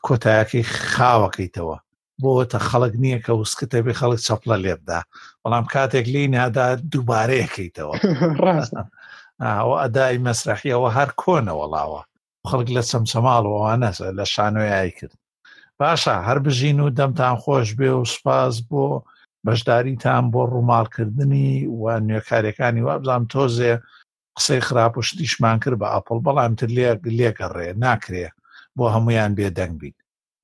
کۆتایەکی 0.06 0.62
خاوەکەیتەوە 0.94 1.78
بۆتە 2.22 2.60
خەڵک 2.70 2.94
نییە 3.04 3.20
کە 3.26 3.32
وسکتە 3.42 3.80
بێ 3.86 3.94
خەڵک 4.00 4.20
چەپلە 4.28 4.58
لێبدا 4.64 5.00
بەڵام 5.44 5.66
کاتێک 5.74 6.06
لی 6.14 6.28
نادا 6.34 6.68
دووبارەیەکەیتەوە 6.92 7.96
ئەو 9.60 9.70
ئەدای 9.82 10.18
مەسرحیەوە 10.26 10.90
هەر 10.98 11.10
کۆنە 11.22 11.54
وەڵاوە 11.60 12.02
خەڵک 12.50 12.70
لە 12.76 12.82
چەمچەماڵەوەوانە 12.90 13.90
لە 14.18 14.26
شانۆیایی 14.34 14.92
کرد 14.98 15.14
باشە 15.82 16.16
هەر 16.28 16.38
بژین 16.46 16.80
و 16.80 16.90
دەمتان 16.98 17.36
خۆش 17.44 17.70
بێ 17.80 17.90
و 17.96 18.04
سپاس 18.14 18.56
بۆ 18.70 18.84
بەشداریتان 19.48 20.24
بۆ 20.34 20.42
ڕووماڵکردنی 20.54 21.50
و 21.82 21.84
نوێکارەکانی 22.08 22.82
وابزانام 22.88 23.24
تۆزێ 23.34 23.74
قسەی 24.38 24.62
خراپشتیشمان 24.68 25.58
کرد 25.64 25.78
بە 25.82 25.88
ئاپل 25.94 26.18
بەڵامتر 26.26 26.70
لێ 26.78 26.90
لێگەڕێ 27.20 27.70
ناکرێ 27.86 28.28
بۆ 28.78 28.86
هەمویان 28.96 29.32
بێدەنگ 29.38 29.76
بین 29.82 29.96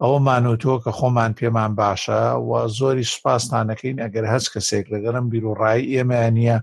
ئەوەمان 0.03 0.43
و 0.51 0.59
تۆ 0.63 0.73
کە 0.83 0.91
خۆمان 0.99 1.31
پێمان 1.39 1.71
باشە 1.81 2.21
و 2.47 2.51
زۆری 2.79 3.05
سوپاسانەکەین 3.13 3.97
ئەگەر 4.03 4.25
هەست 4.33 4.47
کەسێک 4.53 4.85
لەگەرم 4.93 5.25
بیر 5.31 5.45
و 5.47 5.57
ڕای 5.61 5.81
ئێمەیانە 5.93 6.57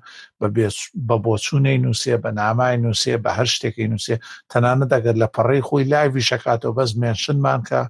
بە 1.08 1.16
بۆچوونەی 1.24 1.82
نووسێ 1.84 2.16
بە 2.24 2.30
نامای 2.40 2.76
نووسێ 2.84 3.14
بە 3.24 3.30
هەر 3.38 3.48
شتێکی 3.54 3.88
نووسێ 3.92 4.16
تەنانە 4.52 4.86
دەگەر 4.92 5.16
لە 5.22 5.28
پەڕی 5.34 5.62
خۆی 5.68 5.88
لایوی 5.92 6.22
شکاتەوە 6.30 6.76
بەس 6.78 6.90
مێنشنمان 7.00 7.60
کە 7.68 7.80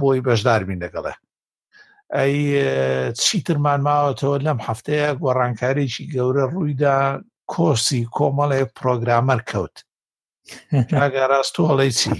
بۆی 0.00 0.24
بەشدار 0.26 0.60
بین 0.68 0.80
لەگەڵە 0.84 1.14
ئەی 2.18 3.12
چیترمان 3.24 3.80
ماوەتەوە 3.88 4.36
لەم 4.46 4.58
هەفتەیە 4.66 5.08
گۆڕانکارێکی 5.22 6.10
گەورە 6.14 6.44
ڕوویدا 6.52 6.96
کۆسی 7.52 8.02
کۆمەڵێ 8.16 8.62
پرۆگرامەر 8.78 9.40
کەوت 9.50 9.76
ڕاستۆڵی 11.32 11.92
چی 11.98 12.12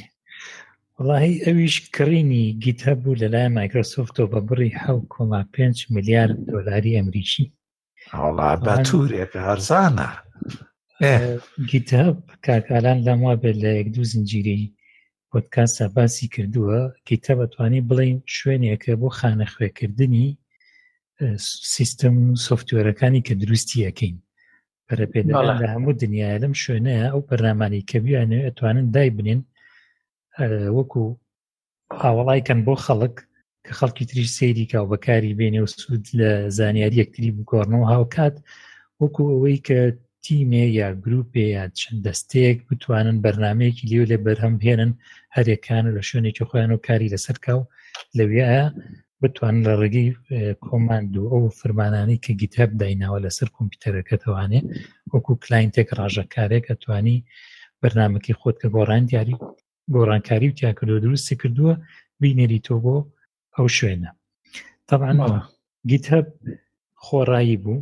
وڵی 1.06 1.34
ئەویش 1.44 1.76
کڕینی 1.94 2.44
گیتە 2.62 2.92
بوو 3.02 3.18
لەلای 3.22 3.48
مایکرۆسۆفتۆ 3.58 4.22
بە 4.32 4.40
بڕی 4.48 4.70
ح 4.80 4.82
کۆما 5.12 5.40
پێ 5.52 5.66
میلیارد 5.94 6.36
دۆلاری 6.50 6.96
ئەمریکی 6.98 7.44
بە 8.66 8.74
تورێکە 8.88 9.40
هەرزانە 9.48 10.08
گیتە 11.70 12.02
کاکالان 12.46 12.98
لەم 13.06 13.20
وا 13.26 13.34
بێت 13.42 13.56
لە 13.62 13.70
یەک 13.78 13.88
دوو 13.94 14.04
زنجیری 14.12 14.60
پۆدکاستە 15.32 15.84
باسی 15.94 16.26
کردووە 16.34 16.78
کتە 17.08 17.32
بەتوانانی 17.38 17.86
بڵێین 17.88 18.18
شوێنێکە 18.36 18.92
بۆ 19.00 19.08
خانەخوێکردنی 19.18 20.28
سیستم 21.74 22.16
سوفتوەرەکانی 22.46 23.24
کە 23.26 23.32
دروستیەکەین 23.42 24.16
پرە 24.86 25.06
پێداڵە 25.12 25.52
لە 25.60 25.66
هەموو 25.74 25.98
دنیای 26.02 26.40
لەم 26.42 26.54
شوێنەیە 26.62 27.04
ئەو 27.12 27.20
پەرنامانی 27.28 27.86
کە 27.90 27.96
بیانێ 28.04 28.40
ئەتوانن 28.46 28.86
دای 28.94 29.10
بنین 29.16 29.40
وەکو 30.78 31.02
هاوڵایکەن 32.02 32.60
بۆ 32.66 32.74
خەڵک 32.86 33.14
کە 33.64 33.72
خەڵکی 33.78 34.08
تریش 34.10 34.28
سەیری 34.38 34.66
کا 34.70 34.78
و 34.82 34.90
بەکاری 34.92 35.36
بێنێ 35.38 35.60
و 35.64 35.70
سوود 35.76 36.04
لە 36.18 36.30
زانیاری 36.58 37.00
یەکتری 37.02 37.34
بگۆڕنەوە 37.36 37.86
هاوکات 37.92 38.34
وەکو 39.00 39.22
ئەوەی 39.32 39.58
کە 39.66 39.78
تیمێ 40.26 40.64
یا 40.80 40.88
گرروپێ 41.04 41.44
یا 41.56 41.64
چەند 41.78 41.98
دەستەیەک 42.06 42.58
بتوانن 42.68 43.16
بەرنمەیەکی 43.24 43.88
لێو 43.90 44.04
لێ 44.10 44.18
بەرهەم 44.26 44.54
بهێنن 44.60 44.92
هەرێکان 45.36 45.84
لە 45.96 46.02
شوێنێکی 46.08 46.44
خۆیان 46.48 46.70
و 46.74 46.82
کاری 46.86 47.12
لەسەر 47.14 47.36
کاو 47.44 47.60
لەویایە 48.18 48.64
بتوان 49.22 49.56
لە 49.66 49.72
ڕێگەی 49.80 50.08
کۆماند 50.64 51.12
و 51.16 51.24
ئەو 51.32 51.42
فرمانانی 51.60 52.18
کە 52.24 52.32
گیتاب 52.40 52.70
دایناوە 52.80 53.18
لەسەر 53.26 53.48
کۆمپیوتەرەکەتەوانێ 53.56 54.60
وەکو 55.12 55.32
کلاینتێک 55.44 55.88
ڕژەکارێک 55.98 56.64
ئەتوانی 56.70 57.18
بەرنمەکی 57.80 58.34
خۆت 58.40 58.56
کە 58.62 58.68
گۆڕان 58.76 59.02
دیاری 59.10 59.34
گۆڕانکاری 59.94 60.46
و 60.50 60.56
تیاکردو 60.58 61.02
دروستی 61.04 61.36
کردووە 61.40 61.74
بینێری 62.20 62.60
تۆ 62.66 62.74
بۆ 62.84 62.96
ئەو 63.56 63.66
شوێنە 63.76 64.10
تاعاەوە 64.88 65.38
گیتاب 65.90 66.26
خۆڕایی 67.06 67.56
بوو 67.64 67.78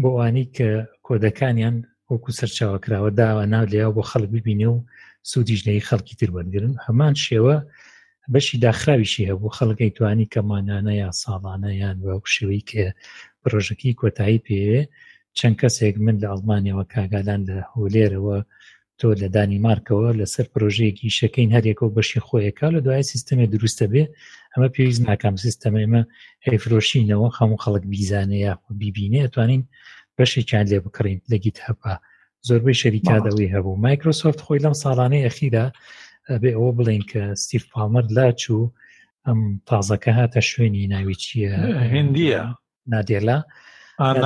بۆ 0.00 0.08
ئەوانی 0.12 0.46
کە 0.56 0.68
کۆدەکانیان 1.06 1.76
وەکو 2.12 2.30
سەرچاوە 2.38 2.78
کراوە 2.84 3.10
داوە 3.20 3.44
ناو 3.54 3.64
لیاو 3.72 3.94
بۆ 3.96 4.02
خەڵک 4.10 4.30
ببینێ 4.36 4.68
و 4.74 4.84
سوودیژنەی 5.30 5.86
خەڵکی 5.88 6.18
تربەنگرن 6.20 6.74
هەمان 6.86 7.14
شێوە 7.26 7.54
بەشی 8.34 8.60
داخراویشی 8.64 9.28
هەبوو 9.30 9.54
خەڵکی 9.56 9.94
توانی 9.96 10.30
کەمانانە 10.34 10.92
یا 11.02 11.10
ساڵانە 11.22 11.70
یان 11.82 11.96
وەک 12.08 12.24
شوی 12.34 12.62
کە 12.70 12.84
پرۆژەکی 13.42 13.96
کۆتایی 14.00 14.44
پێوێ 14.46 14.80
چەند 15.38 15.56
کەسێک 15.60 15.96
من 16.04 16.16
لە 16.22 16.26
ئەڵمانیەوە 16.32 16.84
کاگالان 16.92 17.40
لە 17.48 17.56
هولێرەوە 17.74 18.38
تۆ 18.98 19.08
لە 19.20 19.28
دانیمارکەوە 19.34 20.08
لەسەر 20.20 20.46
پرۆژەیەکی 20.52 21.14
شەکەین 21.18 21.50
هەرێکەوە 21.56 21.94
بەشی 21.96 22.24
خۆیەکە 22.26 22.66
لە 22.74 22.80
دوای 22.86 23.08
سیستەمی 23.12 23.50
دروستە 23.54 23.86
بێ 23.92 24.04
ئەمە 24.54 24.68
پێویست 24.74 25.02
ناکەم 25.10 25.36
سیستەم 25.44 25.74
ئێمە 25.82 26.02
ئەیفرۆشینەوە 26.46 27.28
هەموو 27.38 27.62
خەڵک 27.64 27.84
بیزانەیە 27.92 28.52
بیبینێ 28.80 29.20
ئەتوانین 29.24 29.62
بەشێکیان 30.18 30.64
لێ 30.70 30.78
بکڕین 30.84 31.20
لەگیت 31.32 31.58
هەپا 31.66 31.94
زۆربەی 32.48 32.78
شەریکادەوەی 32.82 33.52
هەبوو 33.54 33.80
مایکرۆسۆفت 33.86 34.40
خۆی 34.44 34.62
لەم 34.64 34.74
ساڵانەی 34.82 35.26
ئەخیدا 35.26 35.66
بێ 36.42 36.50
ئەوە 36.56 36.70
بڵین 36.78 37.04
کە 37.10 37.22
ستیف 37.42 37.64
پامەر 37.72 38.04
لاچوو 38.16 38.64
ئەم 39.26 39.40
تازەکە 39.68 40.12
هاتە 40.18 40.40
شوێنی 40.50 40.84
ناوی 40.92 41.16
چیە 41.24 41.50
هندیە 41.94 42.40
نادێلا 42.94 43.38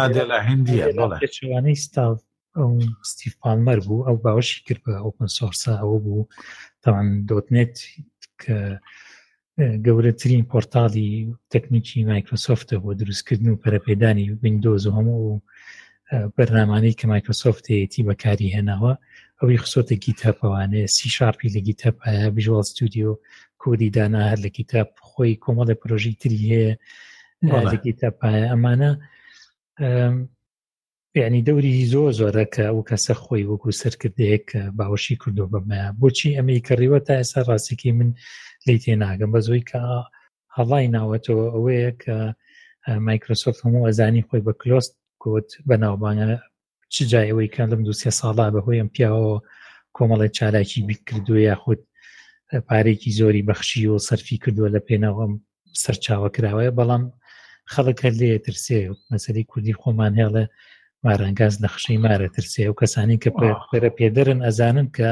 نادێلا 0.01 0.39
هندیەوانەی 0.49 1.79
ستاف 1.87 2.15
ستیف 3.13 3.35
پالمەر 3.43 3.79
بوو 3.87 4.07
ئەو 4.07 4.17
باوەشی 4.25 4.59
کرد 4.67 4.83
بە 4.87 4.93
ئۆپن 5.05 5.29
سۆرسا 5.39 5.73
ئەوە 5.81 5.99
بوو 6.05 6.29
تاوان 6.83 7.09
دۆتنێت 7.31 7.77
کە 8.41 8.57
گەورەترین 9.87 10.43
پۆرتاڵی 10.53 11.11
تەکنیکی 11.53 12.01
مایکرۆسۆفتە 12.11 12.77
بۆ 12.83 12.91
دروستکردن 13.01 13.49
و 13.51 13.61
پەرەپێدانی 13.63 14.27
وینندۆز 14.43 14.83
و 14.87 14.95
هەموو 14.97 15.41
بەرنامانەی 16.37 16.97
کە 16.99 17.05
مایکرۆسۆفتێتی 17.13 18.07
بەکاری 18.09 18.53
هێناوە 18.57 18.93
ئەوی 19.41 19.61
خسۆتە 19.63 19.95
گیتەپەوانێ 20.05 20.85
سی 20.97 21.09
شارپی 21.17 21.53
لە 21.55 21.61
گیتەپ 21.69 21.97
بژوال 22.37 22.65
ستودیۆ 22.73 23.11
کۆدی 23.61 23.91
دانا 23.97 24.21
هەر 24.31 24.39
لە 24.45 24.51
گیتەپ 24.57 24.91
خۆی 25.09 25.41
کۆمەڵی 25.45 25.79
پرۆژی 25.81 26.15
تری 26.21 26.39
هەیە 26.51 26.73
لە 27.73 27.77
گیتەپ 27.85 28.17
ئەمانە 28.51 28.91
ینی 31.25 31.43
دەوری 31.49 31.89
زۆ 31.93 32.03
زۆرەکە 32.19 32.63
ئەو 32.69 32.79
کەسە 32.89 33.15
خۆی 33.23 33.49
وەکو 33.51 33.71
سەرکردەیەک 33.81 34.47
باوەشی 34.79 35.17
کردو 35.23 35.51
بەمە 35.53 35.81
بۆچی 36.01 36.37
ئەمەی 36.37 36.65
کەڕیوە 36.69 36.99
تا 37.07 37.13
ئێستا 37.21 37.41
ڕاستێکی 37.49 37.91
من 37.99 38.11
لی 38.67 38.77
تێناگەم 38.83 39.31
بە 39.35 39.41
زۆی 39.49 39.63
کە 39.71 39.81
هەڵای 40.57 40.93
ناوەتەوە 40.97 41.47
ئەوەیە 41.55 41.91
کە 42.03 42.17
مایکرۆسۆفت 43.07 43.59
هەموو 43.65 43.87
ئەزانی 43.89 44.27
خۆی 44.29 44.45
بە 44.47 44.53
کلۆست 44.61 44.93
گوت 45.23 45.49
بەناوبانە 45.69 46.29
چ 46.93 46.97
جایەوەی 47.13 47.53
کە 47.55 47.63
لەم 47.71 47.83
دوسێ 47.89 48.11
ساڵا 48.21 48.47
بەهۆیان 48.55 48.89
پیاوە 48.95 49.35
کۆمەڵی 49.97 50.31
چالاکی 50.39 50.81
بیت 50.89 51.03
کردووە 51.09 51.41
یاخود 51.51 51.81
پارێکی 52.69 53.11
زۆری 53.19 53.47
بەخشی 53.49 53.83
و 53.93 53.99
سەرفی 54.09 54.37
کردووە 54.45 54.69
لە 54.75 54.81
پێناوەم 54.89 55.33
سەرچاوە 55.83 56.29
کراوەیە 56.35 56.73
بەڵام 56.79 57.05
خەڵک 57.73 57.99
هەر 58.05 58.15
لێ 58.21 58.29
ترسێ 58.47 58.79
مەسەری 59.13 59.45
کوردی 59.51 59.75
خۆمان 59.81 60.15
هێڵە 60.21 60.45
مارەنگاز 61.05 61.55
نەخشەی 61.65 61.99
مارە 62.05 62.29
ترسێ 62.37 62.65
و 62.71 62.79
کەسانی 62.81 63.19
کە 63.23 63.31
پێرە 63.71 63.91
پێدەرن 63.99 64.39
ئەزانن 64.47 64.89
کە 64.97 65.11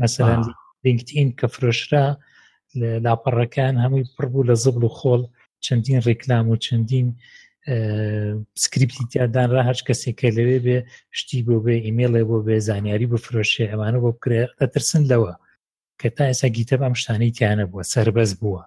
مەسەران 0.00 0.40
لینکتین 0.84 1.28
کە 1.38 1.46
فرۆشرا 1.54 2.06
لاپەڕەکان 3.04 3.74
هەمووی 3.84 4.10
پڕبوو 4.16 4.46
لە 4.50 4.54
زبل 4.64 4.82
و 4.84 4.94
خۆڵ 4.98 5.22
چەندین 5.64 5.98
ڕێکلام 6.06 6.44
و 6.48 6.56
چەندین 6.66 7.06
سکرریپتی 8.62 9.04
تیادانرا 9.12 9.62
هەچ 9.70 9.80
کەسێکە 9.88 10.28
لەوێ 10.36 10.58
بێ 10.66 10.78
شتی 11.18 11.40
بۆ 11.46 11.56
بێ 11.64 11.74
ئیمێڵێ 11.86 12.22
بۆ 12.30 12.38
بێ 12.46 12.56
زانیاری 12.68 13.06
بە 13.12 13.18
فرۆشێ 13.24 13.64
ئەمانە 13.72 13.98
بۆ 14.02 14.10
بکرێ 14.16 14.40
ئەترسن 14.60 15.02
لەوە 15.10 15.32
کە 16.00 16.08
تا 16.16 16.24
ئێسا 16.30 16.48
گیتە 16.56 16.76
ئەم 16.86 16.94
شتانەی 17.00 17.32
تیانە 17.38 17.64
بووە 17.70 17.84
سربەز 17.92 18.30
بووە 18.40 18.62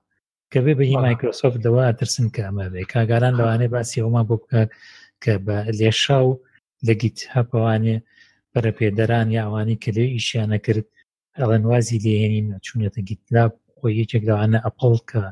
کە 0.52 0.60
بێ 0.66 0.74
بە 0.80 0.84
هی 0.90 0.98
مایکرۆسۆفت 1.06 1.60
دەوە 1.66 1.82
ئەترسن 1.88 2.26
کە 2.34 2.42
ئەمە 2.48 2.66
بێ 2.74 2.82
کاگاران 2.94 3.34
لەوانێ 3.40 3.68
باسی 3.74 4.02
ئەومان 4.04 4.26
بۆ 4.30 4.36
بکات 4.42 4.70
کە 5.24 5.34
بە 5.46 5.58
لێشا 5.80 6.20
و 6.28 6.32
لە 6.88 6.94
گیت 7.02 7.18
هەپەوانێ 7.36 7.98
بەرەپێدەران 8.54 9.28
یا 9.38 9.42
ئەوانی 9.46 9.78
کە 9.84 9.90
لێ 9.96 10.06
ئیشیانە 10.16 10.58
کرد 10.66 10.88
ئەڵەن 11.40 11.64
وازی 11.72 12.02
لێهێنین 12.06 12.48
چوونێتە 12.66 13.02
گیتلاب 13.10 13.52
خۆی 13.78 13.94
یەکێک 14.02 14.24
لەوانە 14.30 14.60
ئەپڵ 14.66 14.94
کە 15.10 15.24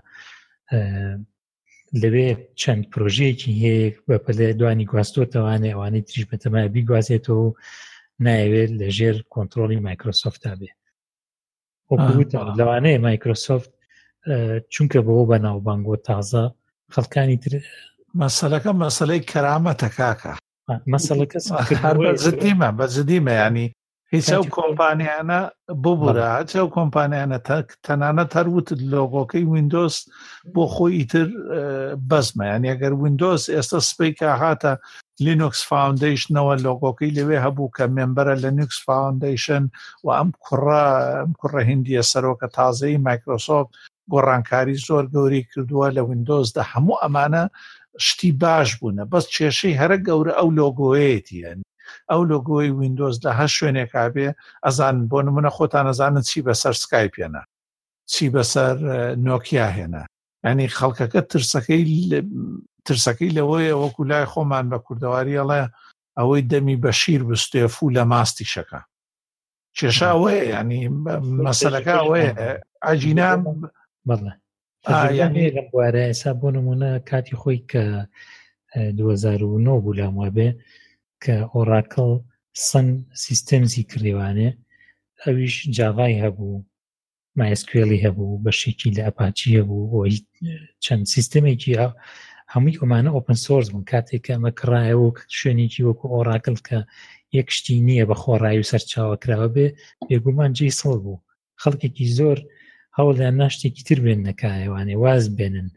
لەوێ 2.02 2.30
چەند 2.62 2.84
پرۆژەیەکی 2.92 3.52
هەیە 3.62 3.88
بەپەلێ 4.08 4.48
دوانی 4.60 4.88
گواستۆتەوانێ 4.92 5.70
ئەوانەی 5.74 6.06
تریش 6.08 6.24
بەتەمای 6.32 6.68
بیگوازێتەوە 6.76 7.48
نایەوێت 8.26 8.72
لە 8.80 8.88
ژێر 8.98 9.18
کۆنتترۆلی 9.34 9.84
مایکرۆسۆفتا 9.88 10.52
بێ 10.60 10.72
لەوانەیە 12.60 12.98
مایکرۆسۆفت 13.08 13.72
چونکە 14.74 15.00
بەوە 15.08 15.24
بە 15.30 15.38
ناوبانگۆ 15.46 15.96
تازە 16.08 16.44
خەڵکانی 16.94 17.38
تر 17.44 17.54
مەسەلەکە 18.22 18.72
مەسلەی 18.84 19.22
کەرامەتە 19.32 19.90
کاکە 19.98 20.34
مەسەڵەکە 20.94 21.40
بەزدیمە 22.06 22.70
بەزدیمە 22.80 23.34
ینی 23.44 23.68
هیچ 24.16 24.28
ئەو 24.34 24.44
کۆمپانیانە 24.58 25.40
ببوورە 25.84 26.28
ئەو 26.60 26.68
کۆمپانیانە 26.78 27.38
تەنانەت 27.86 28.32
هەروتت 28.40 28.80
لۆگۆکەی 28.94 29.50
وینندۆس 29.52 29.96
بۆ 30.54 30.64
خۆی 30.74 30.94
ئیتر 31.00 31.28
بەزمە 32.10 32.46
یان 32.52 32.64
ئەگەر 32.70 32.94
وینندۆس 33.02 33.44
ئێستا 33.56 33.80
سپیکا 33.90 34.32
هاتە 34.44 34.72
لینوکس 35.26 35.62
فاونندیشنەوە 35.70 36.54
لۆگۆکەی 36.66 37.16
لەوێ 37.18 37.38
هەبوو 37.46 37.74
کە 37.76 37.84
مێمبەرە 37.96 38.36
لە 38.44 38.50
نوکس 38.58 38.78
فاونندیشن 38.86 39.64
و 40.04 40.08
ئەم 40.18 40.30
کوڕە 40.44 40.86
ئەم 41.20 41.32
کوڕە 41.40 41.62
هندیە 41.70 42.02
سەرۆکە 42.12 42.48
تازەی 42.58 43.02
مایکرۆسۆفت 43.08 43.72
گۆڕانکاری 44.14 44.78
زۆر 44.88 45.06
گەوری 45.14 45.42
کردووە 45.52 45.88
لە 45.98 46.02
وینندۆزدا 46.08 46.64
هەموو 46.74 47.00
ئەمانە 47.04 47.44
شتی 48.02 48.32
باش 48.32 48.76
بوونە 48.78 49.04
بەس 49.12 49.26
کێشەی 49.36 49.80
هەرە 49.82 49.98
گەورە 50.08 50.34
ئەو 50.40 50.50
لۆگۆیەتی 50.60 51.42
ئەو 52.12 52.22
لۆگۆی 52.32 52.70
وینندۆز 52.80 53.16
لە 53.26 53.32
هە 53.40 53.48
شوێنێک 53.56 53.90
کابێ 53.96 54.28
ئەزان 54.66 54.96
بۆ 55.12 55.20
نمونە 55.26 55.50
خۆتان 55.58 55.86
ئەزانن 55.90 56.24
چی 56.30 56.40
بەسەر 56.48 56.74
سکایپێنە 56.84 57.42
چی 58.12 58.26
بەسەر 58.34 58.76
نۆکیا 59.28 59.68
هێنا 59.78 60.04
ینی 60.48 60.68
خەڵکەکە 60.78 61.20
ترسەکەی 61.32 61.82
ترسەکەی 62.86 63.36
لەوەیە 63.38 63.76
وەکو 63.84 64.04
لای 64.10 64.26
خۆمان 64.32 64.66
بە 64.72 64.78
کووردەواریەڵێ 64.86 65.62
ئەوەی 66.20 66.42
دەمی 66.52 66.78
بەشیر 66.84 67.22
بستێ 67.30 67.64
فوو 67.76 67.94
لە 67.98 68.04
ماستی 68.12 68.46
شەکە 68.54 68.82
کێشاوەیە 69.78 70.44
ینی 70.54 70.82
مەسەلەکە 71.46 71.94
ئەوەیە 72.00 72.32
ئاجینام 72.84 73.42
بڵێ 74.08 74.32
لەم 75.18 75.36
بوارە 75.72 76.04
ئێسا 76.08 76.32
بۆ 76.40 76.48
نمونە 76.58 76.90
کاتی 77.10 77.36
خۆی 77.42 77.60
کە 77.72 77.84
2009 79.00 79.80
بوو 79.84 79.98
لام 80.00 80.16
وابێ 80.22 80.50
کە 81.24 81.36
ئۆراکڵ 81.54 82.10
سند 82.70 82.92
سیستەمزی 83.26 83.84
کردێوانێ 83.92 84.50
ئەویش 85.24 85.56
جاوای 85.76 86.20
هەبوو 86.24 86.64
مایسکوێلی 87.40 88.04
هەبوو 88.06 88.42
بەشێکی 88.46 88.94
لە 88.96 89.02
ئەپاچی 89.08 89.58
هەبوو 89.60 89.90
ئەوی 89.92 90.16
چەند 90.84 91.04
سیستەمێکی 91.14 91.72
هەمووی 92.54 92.78
ئۆمانە 92.82 93.10
ئۆپن 93.16 93.38
سۆرس 93.46 93.68
بوون 93.72 93.86
کاتێک 93.94 94.22
کە 94.28 94.34
مەکڕایەوە 94.44 95.08
شوێنێکی 95.38 95.86
وەکو 95.88 96.06
ئۆراکل 96.14 96.58
کە 96.68 96.80
یەکشتی 97.38 97.84
نییە 97.88 98.06
بە 98.10 98.16
خۆڕایی 98.22 98.62
و 98.62 98.70
سەرچاوە 98.72 99.16
کراوە 99.24 99.48
بێ 99.56 99.68
بێگومان 100.08 100.52
جێ 100.58 100.68
سڵ 100.80 100.96
بوو 101.04 101.24
خەڵکێکی 101.62 102.06
زۆر 102.18 102.38
هەوڵیان 102.98 103.36
ناشتێکی 103.44 103.82
تر 103.88 104.00
بێن 104.06 104.20
نەکایوانێ 104.30 104.96
واز 105.04 105.26
بێنن 105.38 105.70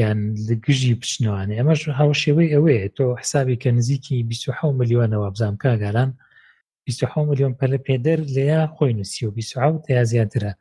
یان 0.00 0.18
لە 0.46 0.54
گژی 0.66 0.98
بچنەوانێ 1.00 1.54
ئەمەش 1.58 1.80
هاو 1.98 2.10
شێوەی 2.22 2.52
ئەوەیە 2.54 2.92
تۆ 2.96 3.04
حسابی 3.20 3.60
کە 3.62 3.70
نزیکی 3.78 4.24
26 4.30 4.78
ملیۆنەوە 4.80 5.28
بزانام 5.34 5.56
کاگالان 5.62 6.10
26 6.86 7.28
ملیۆن 7.28 7.52
پەلە 7.60 7.78
پێدەر 7.86 8.18
لەیا 8.36 8.62
خۆی 8.74 8.94
نووسی 8.98 9.26
و 9.26 9.30
26 9.30 9.90
یا 9.96 10.04
زیاترە 10.12 10.52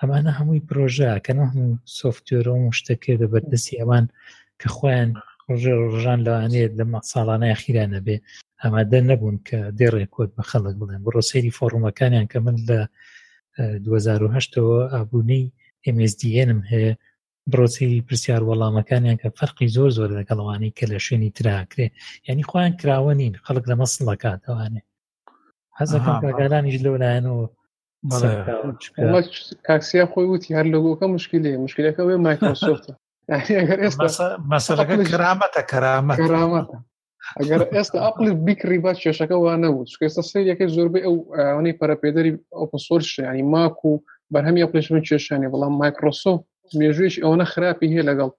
ئەمانە 0.00 0.30
هەمووی 0.38 0.64
پرۆژە 0.68 1.12
کە 1.24 1.32
نەموو 1.38 1.78
سوفتۆرە 1.98 2.52
و 2.56 2.74
شتەکە 2.78 3.12
دە 3.20 3.26
بەردەسی 3.32 3.78
ئەوان 3.80 4.04
کە 4.60 4.68
خۆیان 4.76 5.10
ڕژێ 5.50 5.74
ڕژان 5.92 6.20
لەوانێت 6.26 6.72
لە 6.78 6.84
ساڵانە 7.10 7.46
خیرانە 7.62 8.00
بێ 8.06 8.16
ئەمادە 8.62 9.00
نەبوون 9.10 9.36
کە 9.48 9.58
دێڕێ 9.78 10.04
کۆت 10.14 10.30
بە 10.36 10.42
خەڵک 10.50 10.74
بڵێن 10.80 11.02
بڕۆ 11.04 11.20
سەیری 11.30 11.56
فۆڕمەکانیان 11.58 12.26
کە 12.32 12.38
من 12.44 12.56
لە 12.68 12.80
2010ەوە 13.58 14.78
ئابوونەی 14.94 15.42
MSDNم 15.94 16.60
هەیە 16.72 16.92
بڕۆسی 17.50 18.02
پرسیار 18.08 18.42
وەڵامەکانیان 18.48 19.16
کە 19.22 19.28
فەرقی 19.38 19.68
زۆر 19.76 19.90
زۆر 19.96 20.10
لەگەڵوانی 20.18 20.74
کە 20.78 20.84
لە 20.92 20.98
شوێنی 21.04 21.34
تراکرێ 21.36 21.86
ینی 22.28 22.44
خۆیان 22.50 22.74
کراوە 22.80 23.12
نین 23.20 23.34
خەڵک 23.44 23.64
لەمە 23.70 23.86
سڵەکاتوانێ 23.94 24.82
حەزەکان 25.78 26.16
کاگالانیش 26.24 26.76
لەولایەنەوە 26.84 27.46
کاکسیا 29.68 30.04
خۆی 30.12 30.26
وتی 30.32 30.54
هەر 30.58 30.66
لەگوەکە 30.74 31.06
مشکلی 31.16 31.50
مشکلەکە 31.64 32.00
مایکرۆسۆفتە 32.26 32.92
مەسەرەکە 34.52 34.96
کرامەتە 35.12 35.62
کرامەت 35.72 36.16
کرامەتە 36.26 36.78
ئەگەر 37.40 37.60
ئێستا 37.76 37.98
ئاپل 38.04 38.26
بیکری 38.46 38.78
با 38.84 38.92
کێشەکە 39.02 39.36
وا 39.42 39.54
نەبوو 39.62 39.88
چکێستا 39.92 40.22
سریەکەی 40.30 40.72
زۆربەی 40.76 41.04
ئەو 41.06 41.16
ئەوەی 41.34 41.78
پەرەپێدەری 41.80 42.32
ئۆپسۆرشە 42.60 43.22
ینی 43.30 43.44
ماک 43.52 43.76
و 43.84 44.02
بەرهەمی 44.32 44.68
پلشمن 44.70 45.02
کێشانێ 45.08 45.48
بەڵام 45.54 45.74
مایکرۆسۆ 45.82 46.32
مێژویش 46.78 47.14
ئەوەنە 47.22 47.46
خراپی 47.52 47.92
هەیە 47.94 48.04
لەگەڵ 48.10 48.30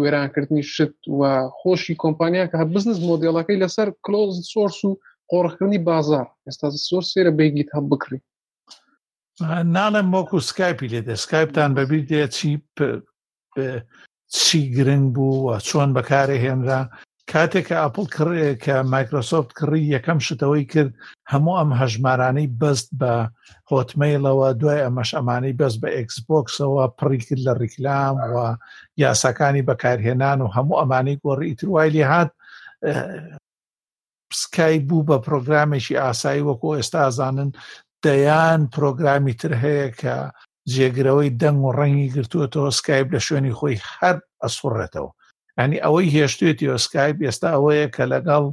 وێرانکردنی 0.00 0.64
شت 0.74 0.96
و 1.18 1.22
خۆشی 1.58 1.98
کۆمپانیا 2.02 2.44
کە 2.52 2.56
بزنس 2.74 2.98
مۆدیڵەکەی 3.08 3.60
لەسەر 3.62 3.88
کلۆز 4.04 4.32
سۆرس 4.52 4.78
و 4.86 4.90
قۆڕکردنی 5.30 5.80
بازار 5.88 6.26
ئێستا 6.46 6.66
زۆر 6.88 7.04
سێرە 7.12 7.32
بێگیت 7.38 7.70
هەم 7.76 7.84
بکری 7.92 8.20
ناڵم 9.74 10.06
مۆکو 10.14 10.38
سکایپی 10.48 10.88
لێ 10.92 11.00
دە 11.08 11.14
سکایپتان 11.24 11.70
بەبییر 11.78 12.04
دێ 12.10 12.22
چی 12.36 12.50
چی 14.36 14.58
گرنگ 14.76 15.06
بوو 15.14 15.58
چۆن 15.68 15.90
بەکارێ 15.96 16.36
هێنرا 16.44 16.80
کاتێککە 17.34 17.76
ئاپل 17.82 18.06
کە 18.64 18.76
مایکرۆسۆفت 18.94 19.50
کڕی 19.58 19.82
یەکەم 19.94 20.18
شتەوەی 20.26 20.64
کرد 20.72 20.92
هەموو 21.32 21.58
ئەم 21.60 21.70
هەژمارانەی 21.80 22.52
بەست 22.60 22.88
بە 23.00 23.12
هۆتمەیلەوە 23.70 24.48
دوای 24.60 24.84
ئەمەش 24.84 25.10
ئەمانی 25.16 25.56
بەست 25.60 25.78
بە 25.82 25.88
ئەکسبکسەوە 25.96 26.84
پڕی 26.98 27.20
کرد 27.26 27.42
لە 27.48 27.52
ڕیکلام 27.62 28.14
و 28.34 28.36
یاساکانی 29.02 29.66
بەکارهێنان 29.68 30.38
و 30.42 30.52
هەموو 30.56 30.78
ئەمانی 30.80 31.16
گۆڕی 31.24 31.48
ئیتروایلی 31.50 32.08
هات 32.12 32.30
سکای 34.40 34.78
بوو 34.88 35.06
بە 35.08 35.16
پرۆگرامێکی 35.26 36.00
ئاسایی 36.04 36.46
وەکو 36.48 36.70
ئێستا 36.78 36.98
ئازانن 37.04 37.50
دەیان 38.06 38.60
پرۆگرامی 38.74 39.34
تر 39.40 39.52
هەیە 39.62 39.88
کە 40.00 40.14
جێگرەوەی 40.74 41.30
دەنگ 41.40 41.60
و 41.64 41.74
ڕەنگی 41.78 42.12
گرتووەتەوە 42.16 42.70
سکایب 42.78 43.08
لە 43.14 43.20
شوێنی 43.26 43.54
خۆی 43.58 43.76
هەر 43.96 44.16
ئەسوڕێتەوە 44.42 45.10
ئەنی 45.60 45.78
ئەوەی 45.84 46.12
هێشتێتی 46.16 46.70
ئۆسکایب 46.74 47.16
ئێستا 47.26 47.48
ئەوەیە 47.54 47.86
کە 47.94 48.04
لەگەڵ 48.12 48.44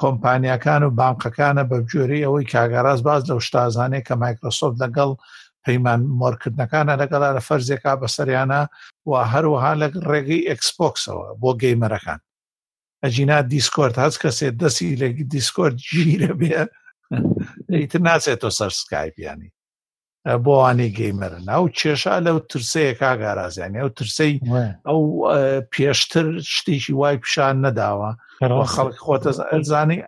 کۆمپانیەکان 0.00 0.82
و 0.84 0.94
بانقەکانە 1.00 1.62
بەبجێری 1.70 2.24
ئەوەی 2.26 2.50
کاگەڕاز 2.52 3.00
باز 3.08 3.22
لە 3.28 3.34
شتازانەیە 3.46 4.06
کە 4.08 4.14
مایکرۆسۆفت 4.22 4.76
لەگەڵ 4.84 5.10
پەیمان 5.64 6.00
مۆرکردنەکانە 6.20 6.94
لەگەڵا 7.02 7.28
لە 7.36 7.42
فەرزێکا 7.48 7.92
بەسەریانە 8.00 8.62
و 9.08 9.12
هەروەها 9.32 9.72
لە 9.80 9.86
ڕێگەی 10.10 10.46
ئەکسپۆکسەوە 10.50 11.26
بۆ 11.40 11.50
گەیمەرەکان 11.62 12.20
ئەجینا 13.04 13.38
دیسکۆرت 13.54 13.96
هەست 14.04 14.18
کەسێ 14.24 14.46
دەستی 14.60 14.96
لە 15.00 15.08
دیسکۆرت 15.34 15.76
گیرە 15.90 16.32
بێ 16.40 16.52
ئیتر 17.78 18.00
ناچێتەوە 18.08 18.52
سەر 18.58 18.72
سکایپیانی 18.80 19.50
بۆ 20.44 20.52
وانەی 20.64 20.92
گەیمەرن 20.98 21.46
ئەو 21.54 21.64
کێشا 21.78 22.16
لەو 22.26 22.38
ترسەیە 22.50 22.94
کاگارازیانی 23.00 23.80
ئەو 23.82 23.90
ترسەی 23.98 24.32
ئەو 24.88 25.00
پێشتر 25.72 26.26
شتێکی 26.54 26.92
وای 27.00 27.16
پیشان 27.24 27.56
نەداوە 27.66 28.10
خەڵک 28.74 28.96
خۆتە 29.06 29.30
ئەرزانانی 29.52 30.00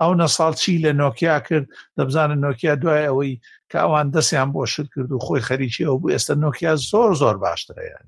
ئەو 0.00 0.12
نەساڵ 0.20 0.52
چی 0.60 0.82
لە 0.84 0.92
نۆکیا 1.02 1.36
کرد 1.46 1.66
دەبزانە 1.98 2.36
نۆکیا 2.44 2.74
دوای 2.82 3.06
ئەوەی 3.08 3.32
کە 3.70 3.78
ئەوان 3.84 4.06
دەستیان 4.14 4.48
بۆ 4.54 4.62
شت 4.72 4.88
کرد 4.94 5.10
و 5.12 5.18
خۆی 5.26 5.44
خەریکی 5.48 5.84
ئەو 5.88 5.96
بوو 6.00 6.12
ئێستا 6.14 6.34
نۆکیا 6.44 6.72
زۆر 6.90 7.10
زۆر 7.22 7.36
باشترەیان 7.44 8.06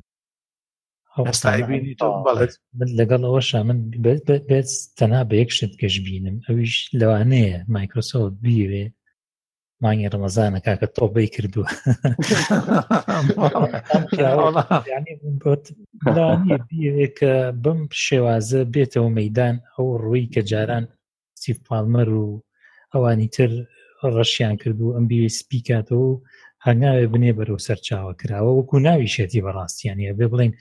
من 2.81 2.89
لەگەڵ 3.01 3.23
ئەوەشە 3.29 3.61
من 3.69 3.79
بێت 4.05 4.27
تەنا 4.99 5.21
بە 5.29 5.35
یەک 5.43 5.51
شت 5.57 5.73
گەشت 5.81 6.01
بینم 6.07 6.37
ئەویش 6.49 6.75
لەوانەیە 7.01 7.59
مایکرۆسۆفت 7.75 8.35
بیوێ 8.45 8.85
مانگی 9.85 10.09
ڕمەزانە 10.15 10.61
کاکە 10.67 10.89
تۆ 10.97 11.05
بی 11.15 11.27
کردووە 11.35 11.69
کە 17.19 17.33
بم 17.63 17.81
شێوازە 18.07 18.61
بێتەوە 18.75 19.09
مەدان 19.19 19.55
ئەو 19.75 19.87
ڕووی 20.03 20.31
کە 20.35 20.41
جاران 20.51 20.85
سیف 21.43 21.59
پالمەر 21.69 22.09
و 22.21 22.27
ئەوانی 22.95 23.29
تر 23.37 23.51
ڕەشیان 24.17 24.55
کردو 24.63 24.95
ئەم 24.97 25.05
بی 25.11 25.29
سپیکاتەوە 25.39 26.11
هەنگاوێ 26.67 27.07
بنێ 27.13 27.33
بەرەو 27.39 27.59
سەرچاوە 27.67 28.13
کراوە 28.21 28.53
وەکو 28.59 28.79
ناوی 28.87 29.09
شێتی 29.17 29.41
بەڕاستیانە 29.47 30.13
بێ 30.19 30.27
بڵین 30.33 30.53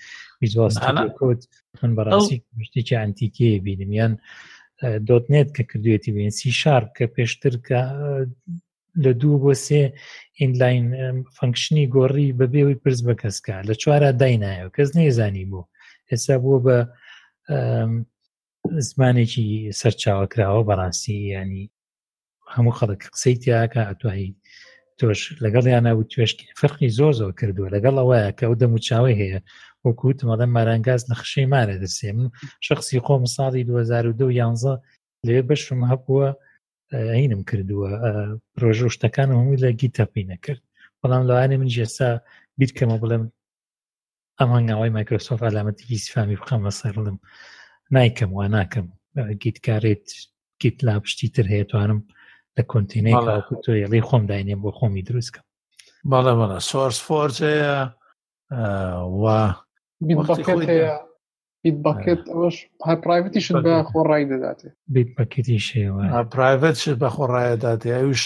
کۆت 1.19 1.41
من 1.83 1.91
بەڕاستی 1.97 2.37
شتێکی 2.67 2.95
ئەتیکێ 3.03 3.49
بینمیان 3.65 4.13
دۆتنێت 5.07 5.49
کە 5.57 5.63
کردوێتی 5.69 6.11
بینسی 6.15 6.51
شار 6.61 6.83
کە 6.97 7.05
پێشتر 7.15 7.53
کە 7.67 7.79
لە 9.03 9.11
دوو 9.21 9.37
بۆ 9.43 9.51
سێ 9.65 9.81
ئینلاین 10.39 10.85
فنکشنی 11.37 11.85
گۆڕی 11.95 12.27
بەبێەوەی 12.39 12.79
پرس 12.83 12.99
بە 13.07 13.13
کەسکە 13.21 13.55
لە 13.69 13.73
چوارە 13.81 14.09
داینایە 14.21 14.67
کەس 14.75 14.89
نێزانی 14.97 15.45
بوو 15.51 15.69
ئێستا 16.09 16.35
بووە 16.43 16.59
بە 16.65 16.77
زمانێکی 18.87 19.45
سەرچاوەکراوە 19.79 20.61
بەڕاستی 20.69 21.19
ینی 21.35 21.63
هەموو 22.55 22.77
خەڵک 22.79 23.01
قسەی 23.13 23.35
تیاکە 23.41 23.81
ئەتوایی 23.89 24.29
تۆش 24.99 25.21
لەگەڵ 25.43 25.65
یانە 25.73 25.91
و 25.95 26.03
توێشکی 26.11 26.45
فەرقی 26.59 26.89
زۆر 26.99 27.13
زۆر 27.19 27.31
کردووە 27.39 27.73
لەگەڵ 27.75 27.95
ئەوەیە 27.99 28.29
کە 28.37 28.43
ئەو 28.47 28.53
دەموچاوی 28.63 29.19
هەیە 29.21 29.39
وەکوتمەڵە 29.85 30.47
مەرەنگاز 30.55 31.01
لە 31.09 31.15
خشەی 31.21 31.47
مارە 31.53 31.75
دەسێ 31.83 32.09
من 32.17 32.27
شخصی 32.67 32.99
خۆم 33.05 33.23
ساڵی 33.35 33.63
2012 33.69 34.33
یانزە 34.41 34.73
لێ 35.27 35.39
بەشم 35.47 35.79
هەبووە 35.91 36.27
عینم 36.93 37.41
کردووە 37.49 37.91
پرۆژە 38.55 38.85
شتەکان 38.93 39.27
هەمووی 39.33 39.61
لە 39.63 39.69
گیتەپی 39.79 40.27
نەکرد 40.31 40.61
بەڵام 41.01 41.23
لەوانێ 41.29 41.57
من 41.61 41.69
جێسا 41.75 42.09
بیرکەمە 42.59 42.97
بڵێم 43.01 43.23
ئەم 44.39 44.49
هەنگاوی 44.55 44.93
مایکرۆسۆف 44.97 45.39
علامەتی 45.49 45.87
ئیسفامی 45.91 46.37
بخەمە 46.41 46.71
سەرڵم 46.79 47.17
نایکەم 47.95 48.29
وا 48.37 48.45
ناکەم 48.57 48.87
گیتکارێت 49.43 50.05
گیت 50.61 50.77
لا 50.85 50.95
پشتی 51.03 51.27
تر 51.35 51.45
هەیەتوانم 51.53 51.99
لە 52.55 52.63
کۆنتینەیتۆ 52.71 53.71
یڵی 53.83 54.01
خۆم 54.07 54.23
داینێ 54.29 54.55
بۆ 54.63 54.69
خۆمی 54.77 55.05
دروستکەم 55.07 55.45
باڵە 56.11 56.33
بەڵە 56.39 56.59
سۆرس 56.69 56.99
فۆرجەیە 57.07 57.75
وا 59.23 59.39
بیت 61.65 61.77
بەکت 61.85 62.21
ئەوش 62.35 62.55
پرایڤەتیش 63.03 63.47
بە 63.65 63.73
خۆڕای 63.89 64.25
دەداتێ 64.31 64.69
بیت 64.93 65.09
بەکتی 65.17 65.59
شێوە 65.69 66.01
پرایڤەت 66.33 66.77
بە 67.01 67.09
خۆڕایە 67.15 67.55
داتێ 67.65 67.89
ئەوش 68.01 68.23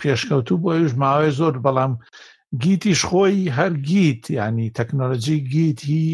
پێشکەوتوو 0.00 0.60
بۆ 0.62 0.68
ئەوش 0.76 0.92
ماوەی 1.02 1.32
زۆر 1.38 1.54
بەڵام 1.66 1.92
گیتیش 2.62 3.00
خۆی 3.10 3.52
هەر 3.58 3.72
گیت 3.90 4.22
ینی 4.38 4.68
تەکنۆلژی 4.78 5.38
گیت 5.52 5.78
هی 5.90 6.04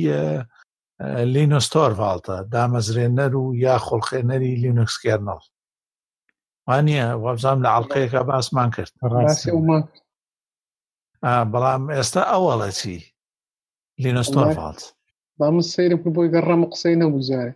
لینۆستۆرڤالتە 1.34 2.36
دامەزرێنەر 2.52 3.32
و 3.42 3.44
یا 3.64 3.76
خۆڵخێنەری 3.86 4.58
لینوکس 4.62 4.96
کێرنەڵ 5.02 5.40
وانە 6.68 7.02
وابزانام 7.24 7.60
لە 7.64 7.70
عڵلقەیەەکە 7.76 8.20
باسمان 8.30 8.68
کرد 8.76 8.92
بەڵام 11.52 11.82
ئێستا 11.96 12.22
ئەوەڵە 12.32 12.70
چی 12.80 12.96
لینۆستۆرڤالت 14.02 14.82
بەمە 15.42 15.62
سەیرم 15.74 15.98
کرد 16.02 16.14
بۆی 16.16 16.32
گەڕەمە 16.34 16.66
قسەی 16.72 17.00
نەبووزارێ 17.02 17.52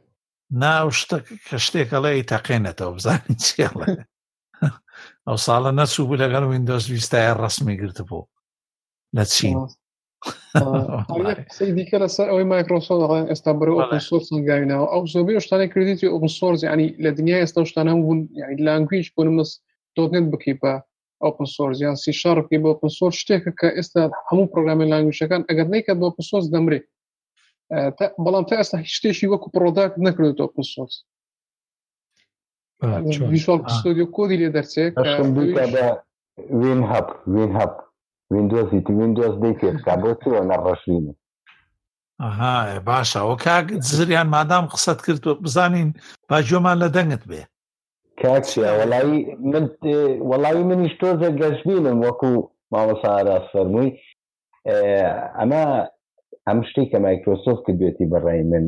ناو 0.62 0.86
شتە 1.00 1.18
کە 1.46 1.56
شتێکەڵێ 1.64 2.12
تەقێنێتەوە 2.32 2.92
بزانین 2.96 3.36
چێڵێ 3.46 3.86
ئەو 5.28 5.36
ساڵە 5.46 5.70
نەچوو 5.80 6.06
بوو 6.08 6.20
لەگەڵ 6.22 6.42
وینندۆز 6.46 6.84
ویستایە 6.88 7.32
ڕسمی 7.42 7.76
گرت 7.80 7.98
بوو 8.08 8.24
لە 9.16 9.24
چین 9.34 9.56
دیکە 11.76 11.96
لەسەر 12.02 12.26
ئەوەی 12.30 12.48
مایکرۆسۆل 12.52 12.98
دەڵێن 13.02 13.26
ئێستا 13.30 13.50
بەرەوەسۆر 13.58 14.22
سنگاوینەوە 14.28 14.86
ئەو 14.92 15.02
زۆبی 15.12 15.42
شتانە 15.46 15.66
کردیتی 15.72 16.10
ئۆپسۆرز 16.12 16.60
ینی 16.70 16.88
لە 17.04 17.10
دنیا 17.18 17.36
ئێستا 17.42 17.60
شتانە 17.70 17.92
بوون 18.00 18.20
یعنی 18.40 18.54
لانگویش 18.66 19.06
بوونمس 19.14 19.50
دۆتنێت 19.96 20.26
بکی 20.32 20.54
بە 20.60 20.72
ئۆپسۆرز 21.24 21.76
یان 21.84 21.96
سیشارکی 22.04 22.58
بۆ 22.62 22.68
ئۆپسۆر 22.72 23.12
شتێکە 23.20 23.50
کە 23.60 23.68
ئێستا 23.76 24.02
هەموو 24.28 24.50
پرۆگرامی 24.52 24.88
لانگویشەکان 24.92 25.42
ئەگەر 25.48 25.66
نیکە 25.74 25.92
بۆ 25.98 26.04
ئۆپسۆرز 26.08 26.46
دەمرێت 26.54 26.86
بەڵام 27.70 28.44
تا 28.48 28.54
ئێستا 28.58 28.76
هیچ 28.82 28.92
شتێکی 28.98 29.26
وەکو 29.32 29.48
پرۆداک 29.54 29.92
نەکردێتەوە 30.06 30.52
قسۆس 30.54 30.94
ویژوال 33.32 33.60
کستۆدیو 33.66 34.12
کۆدی 34.16 34.38
لێ 34.42 34.48
دەرچێت 34.56 34.94
وین 36.60 36.80
هەب 36.92 37.06
وین 37.34 37.50
هەب 37.58 37.72
وینندۆزی 38.30 38.80
وینندۆز 38.98 39.34
دیکێتکە 39.42 39.92
بۆ 40.02 40.10
چۆ 40.22 40.30
نەڕەشینی 40.50 41.14
ئەها 42.22 42.54
باشە 42.88 43.18
ئەو 43.24 43.34
کاک 43.46 43.66
زریان 43.98 44.28
مادام 44.36 44.64
قسەت 44.74 44.98
کردوە 45.06 45.32
بزانین 45.44 45.88
باجۆمان 46.28 46.76
لە 46.82 46.88
دەنگت 46.96 47.22
بێ 47.30 47.42
کاکسیە 48.20 48.70
وەڵی 48.90 49.18
من 49.52 49.64
وەڵی 50.30 50.64
منیش 50.70 50.94
تۆزە 51.00 51.28
گەشتبینم 51.40 51.98
وەکو 52.06 52.30
ماوەسارا 52.72 53.38
سەرمووی 53.52 53.90
ئەمە 55.38 55.64
ئەم 56.48 56.60
شتی 56.70 56.84
کە 56.90 56.98
مایکرۆسۆفت 57.06 57.62
کردوێتی 57.66 58.10
بەڕای 58.12 58.42
من 58.52 58.64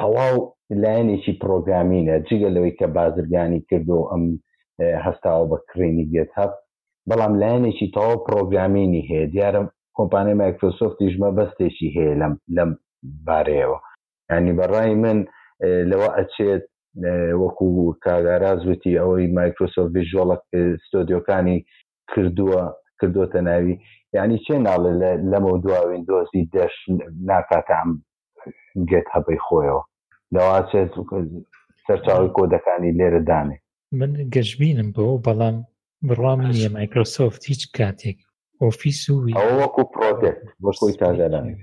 تەواو 0.00 0.36
لایەنێکی 0.82 1.32
پرۆگرامینە 1.42 2.14
جگە 2.28 2.48
لەوەی 2.54 2.76
کە 2.78 2.86
بازرگانی 2.98 3.60
کردو 3.70 3.98
ئەم 4.10 4.24
هەستاوە 5.06 5.44
بە 5.50 5.58
کرێنی 5.70 6.06
گێت 6.12 6.30
هەب 6.38 6.52
بەڵام 7.10 7.32
لایەنێکی 7.42 7.86
تەواو 7.96 8.22
پرۆگرامینی 8.28 9.06
هەیە 9.10 9.26
دیارم 9.34 9.66
کۆمپانای 9.98 10.38
مایکرۆسۆفتی 10.42 11.06
ژمە 11.14 11.30
بەستێکی 11.38 11.88
هەیە 11.96 12.14
لەم 12.20 12.34
لەم 12.56 12.70
بارەیەوە 13.26 13.78
ینی 14.32 14.52
بەڕای 14.60 14.90
من 15.04 15.18
لەوە 15.90 16.08
ئەچێت 16.18 16.64
وەکو 17.42 17.66
کاگاراز 18.04 18.60
وتی 18.68 18.98
ئەوەی 19.00 19.26
مایکرۆسۆفت 19.38 19.94
ژۆڵک 20.10 20.42
ستۆدیۆکانی 20.86 21.56
کردووە 22.10 22.62
کردوتە 23.00 23.40
ناوی 23.48 23.74
ینی 24.16 24.38
چێ 24.44 24.54
ناڵێ 24.68 24.92
لەمە 25.30 25.52
دواوین 25.64 26.02
دۆزی 26.10 26.42
دەش 26.54 26.74
ناکاتام 27.30 27.88
گێت 28.90 29.06
هەبەی 29.14 29.40
خۆیەوە 29.46 29.82
لەواچێت 30.34 30.90
سەرچاوی 31.86 32.34
کۆدەکانی 32.36 32.96
لێرە 32.98 33.20
دانێ 33.30 33.58
من 33.98 34.12
گەشببینم 34.34 34.88
بۆ 34.96 35.04
بەڵام 35.26 35.56
بڕام 36.08 36.40
نیە 36.50 36.68
مایکرۆسۆفت 36.76 37.42
هیچ 37.50 37.62
کاتێک 37.76 38.18
ئۆفیس 38.62 39.00
و 39.10 39.16
وەکو 39.60 39.82
پرۆتێک 39.92 40.36
بۆی 40.64 40.92
تازەدانێت 41.00 41.58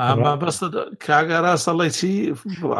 ئاما 0.00 0.32
بەستە 0.42 0.68
کاگەرا 1.06 1.54
سەڵی 1.64 1.90
چی 1.98 2.10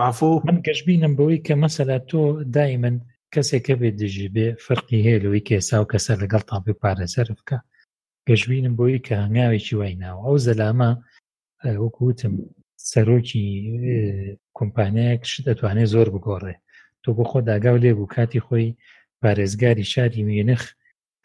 ئافۆ 0.00 0.30
من 0.48 0.56
گەشببینم 0.66 1.12
بەوەی 1.18 1.40
کە 1.46 1.54
مەسەلا 1.64 1.96
تۆ 2.10 2.20
دایمن 2.56 2.96
کەسێکە 3.34 3.74
بێ 3.80 3.90
دژی 4.00 4.28
بێ 4.34 4.46
فەرقی 4.64 5.00
هێلەوەی 5.06 5.46
کێسا 5.48 5.76
و 5.80 5.90
کەسەر 5.92 6.16
لەگەڵ 6.22 6.42
تاپی 6.50 6.74
پارێزەر 6.82 7.28
بکە 7.38 7.58
گەشببینم 8.28 8.74
بۆی 8.78 8.98
کە 9.06 9.14
هەنگاوێکی 9.22 9.74
وای 9.80 9.94
ناوە 10.02 10.22
ئەو 10.26 10.36
زەلامە 10.46 10.90
وەکوتم 11.82 12.32
سەرۆکی 12.90 13.44
کۆمپانیایەک 14.58 15.22
ش 15.32 15.34
دەتوانێت 15.46 15.88
زۆر 15.94 16.06
بگۆڕێ 16.14 16.54
تۆ 17.02 17.08
بۆ 17.16 17.24
خۆ 17.30 17.38
داگاو 17.48 17.76
لێ 17.84 17.92
بوو 17.98 18.12
کاتی 18.14 18.40
خۆی 18.46 18.68
پارێزگاری 19.22 19.84
شاری 19.92 20.22
مێنخ 20.28 20.62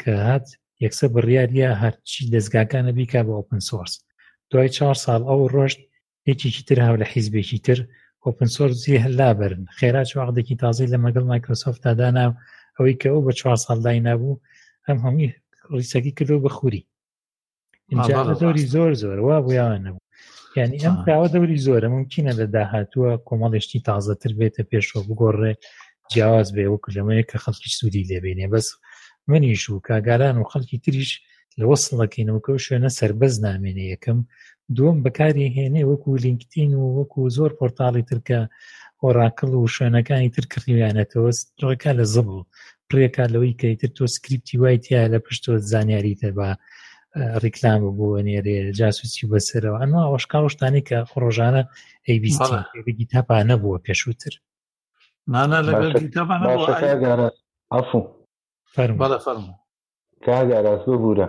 کە 0.01 0.11
هات 0.25 0.45
یەکسە 0.83 1.05
بڕیاریە 1.13 1.69
هەرچی 1.81 2.29
دەستگاکانە 2.33 2.91
بیکا 2.97 3.21
بە 3.27 3.33
ئۆپن 3.37 3.61
سۆرس 3.69 3.93
دوای 4.51 4.69
چهار 4.77 4.95
ساڵ 5.03 5.21
ئەو 5.29 5.41
ڕۆژت 5.55 5.79
یەکێکی 6.29 6.63
تر 6.67 6.77
هاو 6.85 6.95
لە 7.01 7.05
حیزبێکی 7.13 7.59
تر 7.67 7.79
ئۆپن 8.25 8.49
سۆرسی 8.55 9.01
هەلابرن 9.05 9.63
خێرا 9.77 10.03
چواغدێکی 10.11 10.55
تازی 10.63 10.87
لە 10.93 10.97
مەگەڵ 11.03 11.25
مایکرۆسۆفت 11.31 11.81
دادانا 11.85 12.25
ئەوەی 12.77 12.95
کە 13.01 13.07
ئەو 13.11 13.21
بە 13.25 13.31
چوار 13.39 13.57
ساڵ 13.65 13.77
دای 13.85 13.99
نابوو 14.07 14.41
ئەم 14.87 14.97
هەمی 15.05 15.29
ڕیسەکی 15.75 16.11
کردو 16.17 16.39
بە 16.43 16.49
خووری 16.51 16.83
زۆری 18.41 18.65
زۆر 18.73 18.91
زۆر 19.03 19.17
وا 19.19 19.35
بۆیان 19.45 19.79
نەبوو 19.85 20.01
ینی 20.55 20.77
ئەم 20.83 20.95
پراوە 21.05 21.27
دەوری 21.33 21.61
زۆرە 21.67 21.87
ممکنە 21.95 22.31
لە 22.39 22.45
داهاتووە 22.55 23.11
کۆمەڵێشتی 23.27 23.83
تازەتر 23.87 24.31
بێتە 24.39 24.63
پێشەوە 24.69 25.01
بگۆڕێ 25.07 25.53
جیاواز 26.11 26.47
بێ 26.55 26.65
وەکو 26.71 26.89
لەمەیە 26.95 27.23
کە 27.29 27.37
خەڵکی 27.43 27.75
سوودی 27.77 28.07
لێبێنێ 28.09 28.47
بەس 28.53 28.67
منیش 29.29 29.63
و 29.69 29.79
کاگاران 29.87 30.35
و 30.37 30.49
خەڵکی 30.51 30.77
تریش 30.85 31.11
لە 31.59 31.63
وەسڵەکەینەوەکە 31.69 32.51
و 32.53 32.63
شوێنە 32.65 32.89
سربەز 32.99 33.33
نامێنێ 33.45 33.85
یەکەم 33.93 34.19
دووەم 34.75 34.97
بەکاری 35.05 35.53
هێنێ 35.57 35.83
وەکو 35.89 36.15
لینکتین 36.25 36.71
و 36.75 36.83
وەکو 36.99 37.21
زۆر 37.37 37.51
پۆرتاڵی 37.59 38.03
ترکە 38.09 38.39
هۆڕاکڵ 39.03 39.51
و 39.61 39.71
شوێنەکانی 39.75 40.33
تر 40.35 40.43
کڕیانەتەوە 40.51 41.29
ڕێکا 41.67 41.91
لە 41.99 42.05
زبوو 42.13 42.45
پرێکا 42.89 43.25
لەوەی 43.33 43.57
کەیتر 43.61 43.89
تۆ 43.97 44.03
سکرریپتی 44.15 44.57
وای 44.61 44.77
تیا 44.85 45.01
لە 45.13 45.19
پشتۆ 45.25 45.51
زانیاریتە 45.71 46.29
بە 46.37 46.47
ڕیکلام 47.43 47.81
بووە 47.97 48.19
نێرێ 48.27 48.57
جاسوسی 48.79 49.29
بەسەرەوە 49.31 49.77
ئەنوە 49.81 50.01
ئەوشقا 50.07 50.39
شتانی 50.53 50.81
کە 50.87 50.97
خۆڕۆژانە 51.09 51.61
ئەیبیگی 52.07 53.09
تاپا 53.11 53.35
نەبووە 53.49 53.77
پێشووتر 53.85 54.33
کاگەڕاست 60.25 60.85
ببوورە 60.91 61.27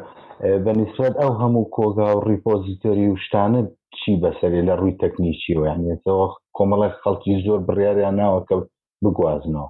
بەنیسبەت 0.64 1.14
ئەو 1.22 1.32
هەموو 1.40 1.70
کۆگا 1.76 2.08
و 2.16 2.24
ڕیپۆزیتۆری 2.28 3.06
و 3.08 3.16
شتانت 3.24 3.68
چی 3.96 4.10
بەسەرێ 4.22 4.60
لە 4.68 4.74
ڕووی 4.80 4.98
تەکنیکی 5.02 5.52
و 5.58 5.66
یانێتەوە 5.70 6.26
کۆمەڵێک 6.56 6.94
خەڵکی 7.02 7.42
زۆر 7.46 7.60
بڕیاریان 7.68 8.14
ناوە 8.22 8.40
کە 8.48 8.54
بگوازنەوە 9.02 9.68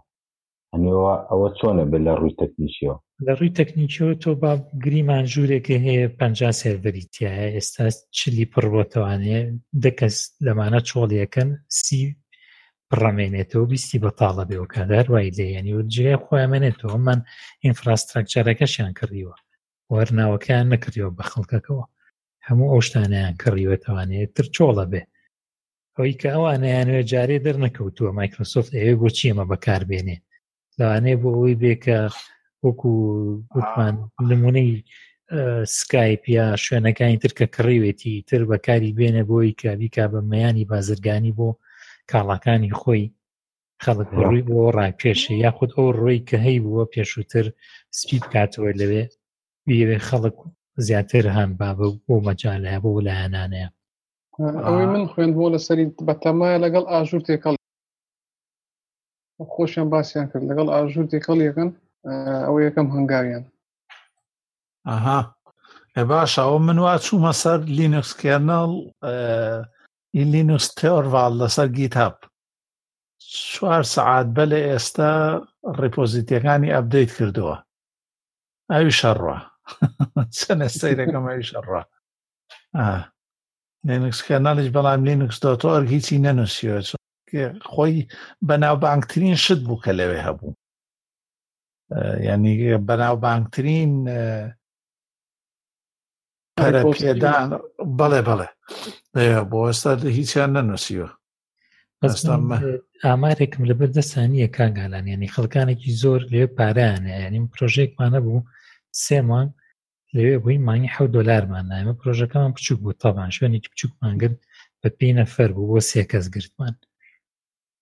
هەنیەوە 0.73 1.13
ئەوە 1.31 1.49
چۆنە 1.59 1.85
بێت 1.91 2.03
لە 2.07 2.13
ڕووی 2.21 2.39
تەکنیکیەوە 2.43 2.97
لە 3.27 3.33
ڕووی 3.39 3.55
تەکنیکیەوە 3.61 4.15
تۆ 4.23 4.31
با 4.43 4.53
گریمان 4.85 5.25
ژوورێکی 5.33 5.83
هەیە 5.87 6.05
پ 6.19 6.21
سێربریتیە 6.61 7.33
ئێستا 7.55 7.85
چلی 8.19 8.47
پڕبووتەوانەیە 8.53 9.41
دەکەس 9.85 10.17
لەمانە 10.47 10.81
چۆڵیەکەن 10.89 11.51
سی 11.85 12.01
پڕەمێنێتەوە 12.91 13.65
بیستی 13.71 14.03
بەتاڵە 14.05 14.45
بێ 14.49 14.57
و 14.61 14.71
کادار 14.75 15.07
وای 15.13 15.35
لێنی 15.39 15.73
و 15.77 15.83
جێ 15.95 16.13
خۆیانێتەوە 16.25 16.97
من 17.07 17.19
ئینفراستراکچارەکەشیان 17.65 18.93
کردیوە 18.99 19.37
وەرناوەکەیان 19.93 20.67
نەکردیەوە 20.73 21.11
بە 21.19 21.25
خەڵکەکەەوە 21.31 21.85
هەموو 22.49 22.69
ئەو 22.73 22.81
شتانیان 22.89 23.35
کڕیوە 23.43 23.77
توانێت 23.85 24.31
تر 24.37 24.47
چۆڵە 24.55 24.85
بێ 24.93 25.03
ئەوی 25.97 26.13
کە 26.21 26.29
ئەوانیانوێ 26.35 27.03
جارێ 27.13 27.37
دەرنەکەوتووە 27.47 28.11
مایکرۆسۆفت 28.19 28.71
ئەوێ 28.79 28.95
بۆ 29.01 29.09
چیمە 29.17 29.45
بەکاربێنێ 29.51 30.17
لەوانێ 30.79 31.15
بۆ 31.23 31.29
ئەوی 31.37 31.59
بێکە 31.63 31.99
وەکو 32.65 32.93
گوتمان 33.53 33.95
نمونەی 34.31 34.71
سکایپ 35.77 36.23
یا 36.39 36.45
شوێنەکانی 36.65 37.21
ترکە 37.23 37.47
کڕیوێتی 37.55 38.15
تر 38.29 38.43
بەکاری 38.51 38.95
بێنە 38.99 39.23
بۆی 39.31 39.57
کابیکا 39.63 40.05
بە 40.13 40.21
مەیانی 40.31 40.69
بازرگانی 40.71 41.37
بۆ 41.39 41.49
کاڵەکانی 42.11 42.77
خۆی 42.81 43.05
خەڵک 43.85 44.09
ڕووی 44.21 44.43
بۆ 44.49 44.59
ڕاکێشە 44.77 45.33
یاخود 45.45 45.71
ئەو 45.77 45.89
ڕۆی 46.03 46.25
کە 46.29 46.37
هەی 46.47 46.59
بووە 46.65 46.85
پێشووتر 46.93 47.47
سپید 47.99 48.25
کاتەوە 48.33 48.71
لەوێ 48.81 49.05
بێوێ 49.67 49.99
خەڵک 50.09 50.37
زیاتر 50.81 51.23
هەم 51.33 51.53
باب 51.59 51.79
بۆ 52.07 52.15
مەجال 52.27 52.63
هەیە 52.71 52.83
بۆ 52.85 52.91
لایەنانەیە 53.09 53.69
ئەوەی 54.65 54.87
من 54.95 55.07
خوێندبوو 55.13 55.53
لە 55.55 55.59
سەری 55.67 55.85
بەتەمایە 56.09 56.59
لەگەڵ 56.65 56.85
ئاژور 56.93 57.21
تێکەڵ 57.29 57.55
خۆشیان 59.55 59.89
باسییان 59.93 60.27
کرد 60.31 60.45
لەگەڵ 60.51 60.69
ئاژور 60.75 61.07
تێکەڵ 61.13 61.39
یەکەن 61.49 61.69
ئەوە 62.47 62.59
یەکەم 62.67 62.89
هەنگاویان 62.95 63.45
ئاها 64.89 65.21
باش 66.11 66.33
ئەوە 66.39 66.59
من 66.69 66.79
وا 66.85 66.95
چوومە 67.05 67.33
سەر 67.43 67.59
لینوکس 67.79 68.13
کێنەڵ 68.21 68.71
لینوکس 70.33 70.67
تێڕڤال 70.79 71.33
لەسەر 71.41 71.69
گیتاب 71.79 72.15
چوار 73.53 73.83
سەعات 73.95 74.27
بە 74.37 74.45
لە 74.53 74.59
ئێستا 74.69 75.11
ڕێپۆزیتیەکانی 75.81 76.73
ئەبدەیت 76.75 77.11
کردووە 77.19 77.57
ئەوی 78.73 78.91
شەڕە 79.01 79.39
سەرەکەمەش 80.81 81.49
ڕە 81.67 81.81
لینکسکەناڵش 83.89 84.69
بەڵام 84.77 85.01
لینکس 85.09 85.39
دۆتۆر 85.47 85.81
هیچی 85.93 86.17
نەنووسیوە 86.25 86.79
خۆی 87.73 87.95
بەناوبانگترین 88.49 89.37
شت 89.45 89.61
بوو 89.67 89.83
کە 89.85 89.93
لەوێ 89.99 90.19
هەبوو 90.27 90.51
ینی 92.29 92.55
بەناوبانگترین 92.89 93.93
پەرەپێدان 96.59 97.47
بەڵێ 97.99 98.21
بەڵێ 98.29 98.49
بۆ 99.51 99.59
ئێستا 99.69 99.91
هیچیان 100.19 100.51
نەنووسیوە 100.57 101.09
ئامارێکم 103.07 103.63
لەبەر 103.71 103.91
دەستانیە 103.97 104.49
کاگالان 104.57 105.05
ینی 105.15 105.33
خەڵکانێکی 105.35 105.91
زۆر 106.03 106.21
لێ 106.33 106.43
پارانە 106.59 107.15
ینیم 107.27 107.45
پرۆژێکمانە 107.53 108.21
بوو 108.27 108.39
سێ 109.05 109.19
مانگ 109.31 109.51
لەوێ 110.15 110.37
بووین 110.43 110.63
مانگی 110.69 110.93
حە 110.95 111.05
دلارمان 111.15 111.67
نامە 111.73 111.95
پرۆژەکەمان 112.01 112.53
بچوک 112.57 112.79
بوو 112.83 112.99
تاوان 113.03 113.31
شوێنێکی 113.37 113.71
بچوکمانگرن 113.73 114.37
بە 114.81 114.89
پێی 114.99 115.13
نەفەر 115.21 115.51
بوو 115.57 115.69
بۆ 115.71 115.79
سێ 115.91 116.03
کەس 116.11 116.27
گرتمان 116.35 116.75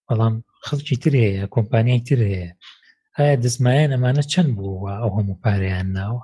بەڵام 0.07 0.35
خەڵکی 0.67 0.97
تر 1.03 1.13
هەیە 1.27 1.45
کۆمپانیای 1.55 2.05
تر 2.09 2.21
هەیە 2.29 2.51
ئایا 3.17 3.37
دەزمایان 3.45 3.91
ئەمانە 3.95 4.23
چەند 4.33 4.51
بووە 4.57 4.93
ئەو 5.01 5.11
هەموو 5.17 5.41
پارەیان 5.45 5.89
ناوە 5.99 6.23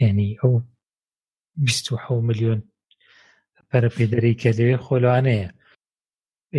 ینی 0.00 0.30
ئەو 0.40 0.52
27 1.66 2.26
میلیۆن 2.28 2.60
پەرە 3.70 3.88
پێدەری 3.96 4.38
کە 4.40 4.50
لەوێ 4.58 4.76
خۆلوانەیە 4.86 5.48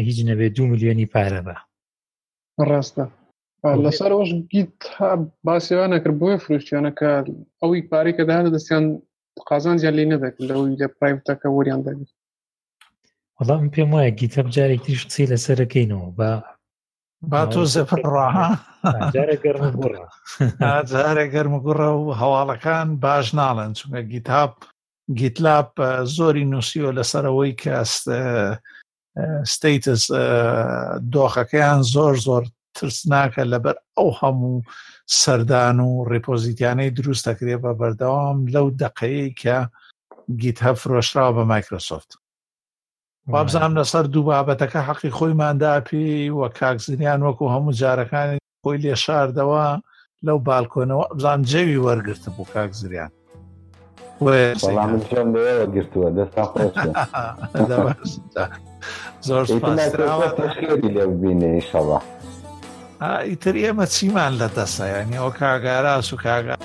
هیچ 0.08 0.18
نەبێت 0.30 0.52
دو 0.56 0.64
میلیۆنی 0.72 1.10
پارە 1.14 1.42
بە 1.48 1.56
ڕاستە 2.70 3.06
لەسەر 3.66 4.12
ئەوش 4.16 4.30
گیت 4.52 4.80
باسیوان 5.44 5.90
نەکرد 5.94 6.20
بۆی 6.22 6.38
فروشتیانەکە 6.44 7.12
ئەوی 7.62 7.82
پارەی 7.92 8.16
کە 8.18 8.24
داهاتە 8.30 8.50
دەستیان 8.56 8.86
قازان 9.50 9.76
زیان 9.82 9.96
لێ 9.98 10.04
نەدەکرد 10.14 10.46
لەوەی 10.50 10.80
لە 10.82 10.88
پرایڤەکە 10.98 11.48
وەریان 11.58 11.82
دەبێت 11.88 12.10
وەڵام 13.38 13.70
پێم 13.76 13.90
وایە 13.96 14.12
گیتە 14.20 14.40
بجارێکیش 14.48 15.02
قسی 15.08 15.26
لەسەرەکەینەوە 15.32 16.08
بە 16.18 16.32
با 17.32 17.42
تۆ 17.54 17.62
زەپڕاجارە 17.74 19.38
گەرم 21.34 21.54
گوڕە 21.66 21.90
و 22.00 22.08
هەواڵەکان 22.22 22.88
باش 23.04 23.28
ناڵێن 23.40 23.72
چونکە 23.80 24.02
گیتاب 24.14 24.52
گیتلاپ 25.20 25.70
زۆری 26.16 26.46
نووسیوە 26.54 26.92
لەسەرەوەی 26.98 27.54
کە 27.62 27.74
ستەیتس 29.54 30.02
دۆخەکەیان 31.14 31.82
زۆر 31.94 32.16
زۆر 32.28 32.44
ترسناکە 32.80 33.44
لەبەر 33.54 33.76
ئەو 33.98 34.10
هەموو 34.22 34.64
سەردان 35.22 35.80
و 35.88 35.92
ڕێپۆزیتیانەی 36.12 36.90
دروست 36.98 37.24
دەکرێ 37.30 37.56
بە 37.64 37.72
بەردەوام 37.80 38.38
لەو 38.54 38.68
دقەیە 38.84 39.28
کە 39.42 39.58
گیت 40.42 40.58
هە 40.66 40.72
فرۆشراوە 40.82 41.34
بە 41.38 41.44
مایکرۆسۆفت 41.52 42.12
وابزانام 43.28 43.74
لەسەر 43.80 44.06
دوو 44.14 44.24
بابەتەکە 44.36 44.80
حەقی 44.90 45.12
خۆیماندا 45.18 45.74
پێ 45.88 46.06
وە 46.40 46.48
کاکزریان 46.60 47.20
وەکو 47.24 47.46
هەموو 47.56 47.76
جارەکانی 47.82 48.40
خۆی 48.64 48.78
لێ 48.84 48.96
شاردەوە 49.04 49.68
لەو 50.28 50.40
بالکۆنەوە 50.48 51.06
بزان 51.18 51.40
جێوی 51.52 51.84
وەرگرتم 51.86 52.34
بوو 52.38 52.46
کاکزریان 52.54 53.12
گرتووە 55.76 56.10
دەستا 56.18 56.46
زۆر 59.28 59.46
لێ 60.96 61.06
بینێ 61.22 61.54
شەڵە 61.72 62.00
ئیتر 63.02 63.54
ئێمە 63.62 63.86
چیمان 63.96 64.34
لە 64.42 64.48
دەسەیانی 64.58 65.18
ئەو 65.22 65.30
کاگاراس 65.40 66.08
و 66.14 66.18
کاگا 66.24 66.56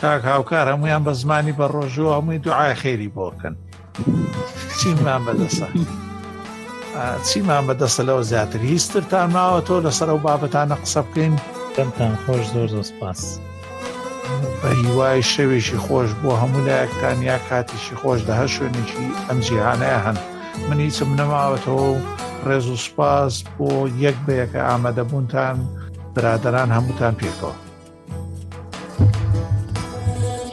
کاک 0.00 0.22
هاوکار 0.28 0.66
هەمویان 0.72 1.02
بە 1.06 1.12
زمانی 1.20 1.52
بە 1.58 1.66
ڕۆژوە 1.74 2.12
هەمووی 2.18 2.38
دوعای 2.44 2.74
خێری 2.82 3.10
بۆکەن 3.16 3.54
چیمان 4.78 5.22
بەدەسە 5.26 5.68
چیمان 7.28 7.62
بەدەستە 7.68 8.02
لەوە 8.08 8.22
زیاتر 8.30 8.58
هیچتر 8.60 9.00
تا 9.10 9.20
ماوە 9.34 9.60
تۆ 9.66 9.74
لەسەر 9.86 10.08
و 10.08 10.18
بابەتانە 10.26 10.76
قسە 10.82 11.00
بکەین 11.06 11.34
دەمتان 11.76 12.12
خۆش 12.22 12.42
زۆر 12.54 12.68
زۆر 12.74 12.82
سپاس 12.82 13.38
بە 14.62 14.66
هیوای 14.80 15.22
شەوێکی 15.32 15.78
خۆش 15.84 16.08
بۆ 16.22 16.30
هەموو 16.42 16.66
لایەکتان 16.68 17.18
یا 17.30 17.38
کاتیشی 17.48 17.96
خۆش 18.00 18.20
دە 18.28 18.32
هە 18.40 18.46
شوێنێکی 18.54 19.06
ئەم 19.28 19.38
جیهانەیە 19.46 20.00
هەن 20.06 20.18
من 20.70 20.78
هیچم 20.84 21.10
نەماوەتەوە 21.18 21.82
و 21.92 21.96
بو 23.58 23.88
یک 23.98 24.14
به 24.26 24.34
یک 24.36 24.56
آمده 24.56 25.02
بونتن 25.02 25.68
برادران 26.14 26.68
هەمووتان 26.70 27.14
پێکەوە 27.20 27.52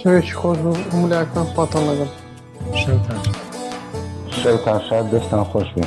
شوێکی 0.04 0.34
خۆش 0.40 0.58
و 0.58 0.78
مولاکان 0.98 1.48
پاتان 1.56 1.84
لەگەم 1.90 2.12
شتان 2.80 3.20
شتان 4.40 4.82
شاد 4.90 5.06
دەستان 5.12 5.44
خۆش 5.52 5.68
بێ 5.76 5.86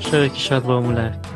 شەوێکی 0.00 0.40
شاد 0.46 0.62
با 0.64 0.80
مولای 0.80 1.27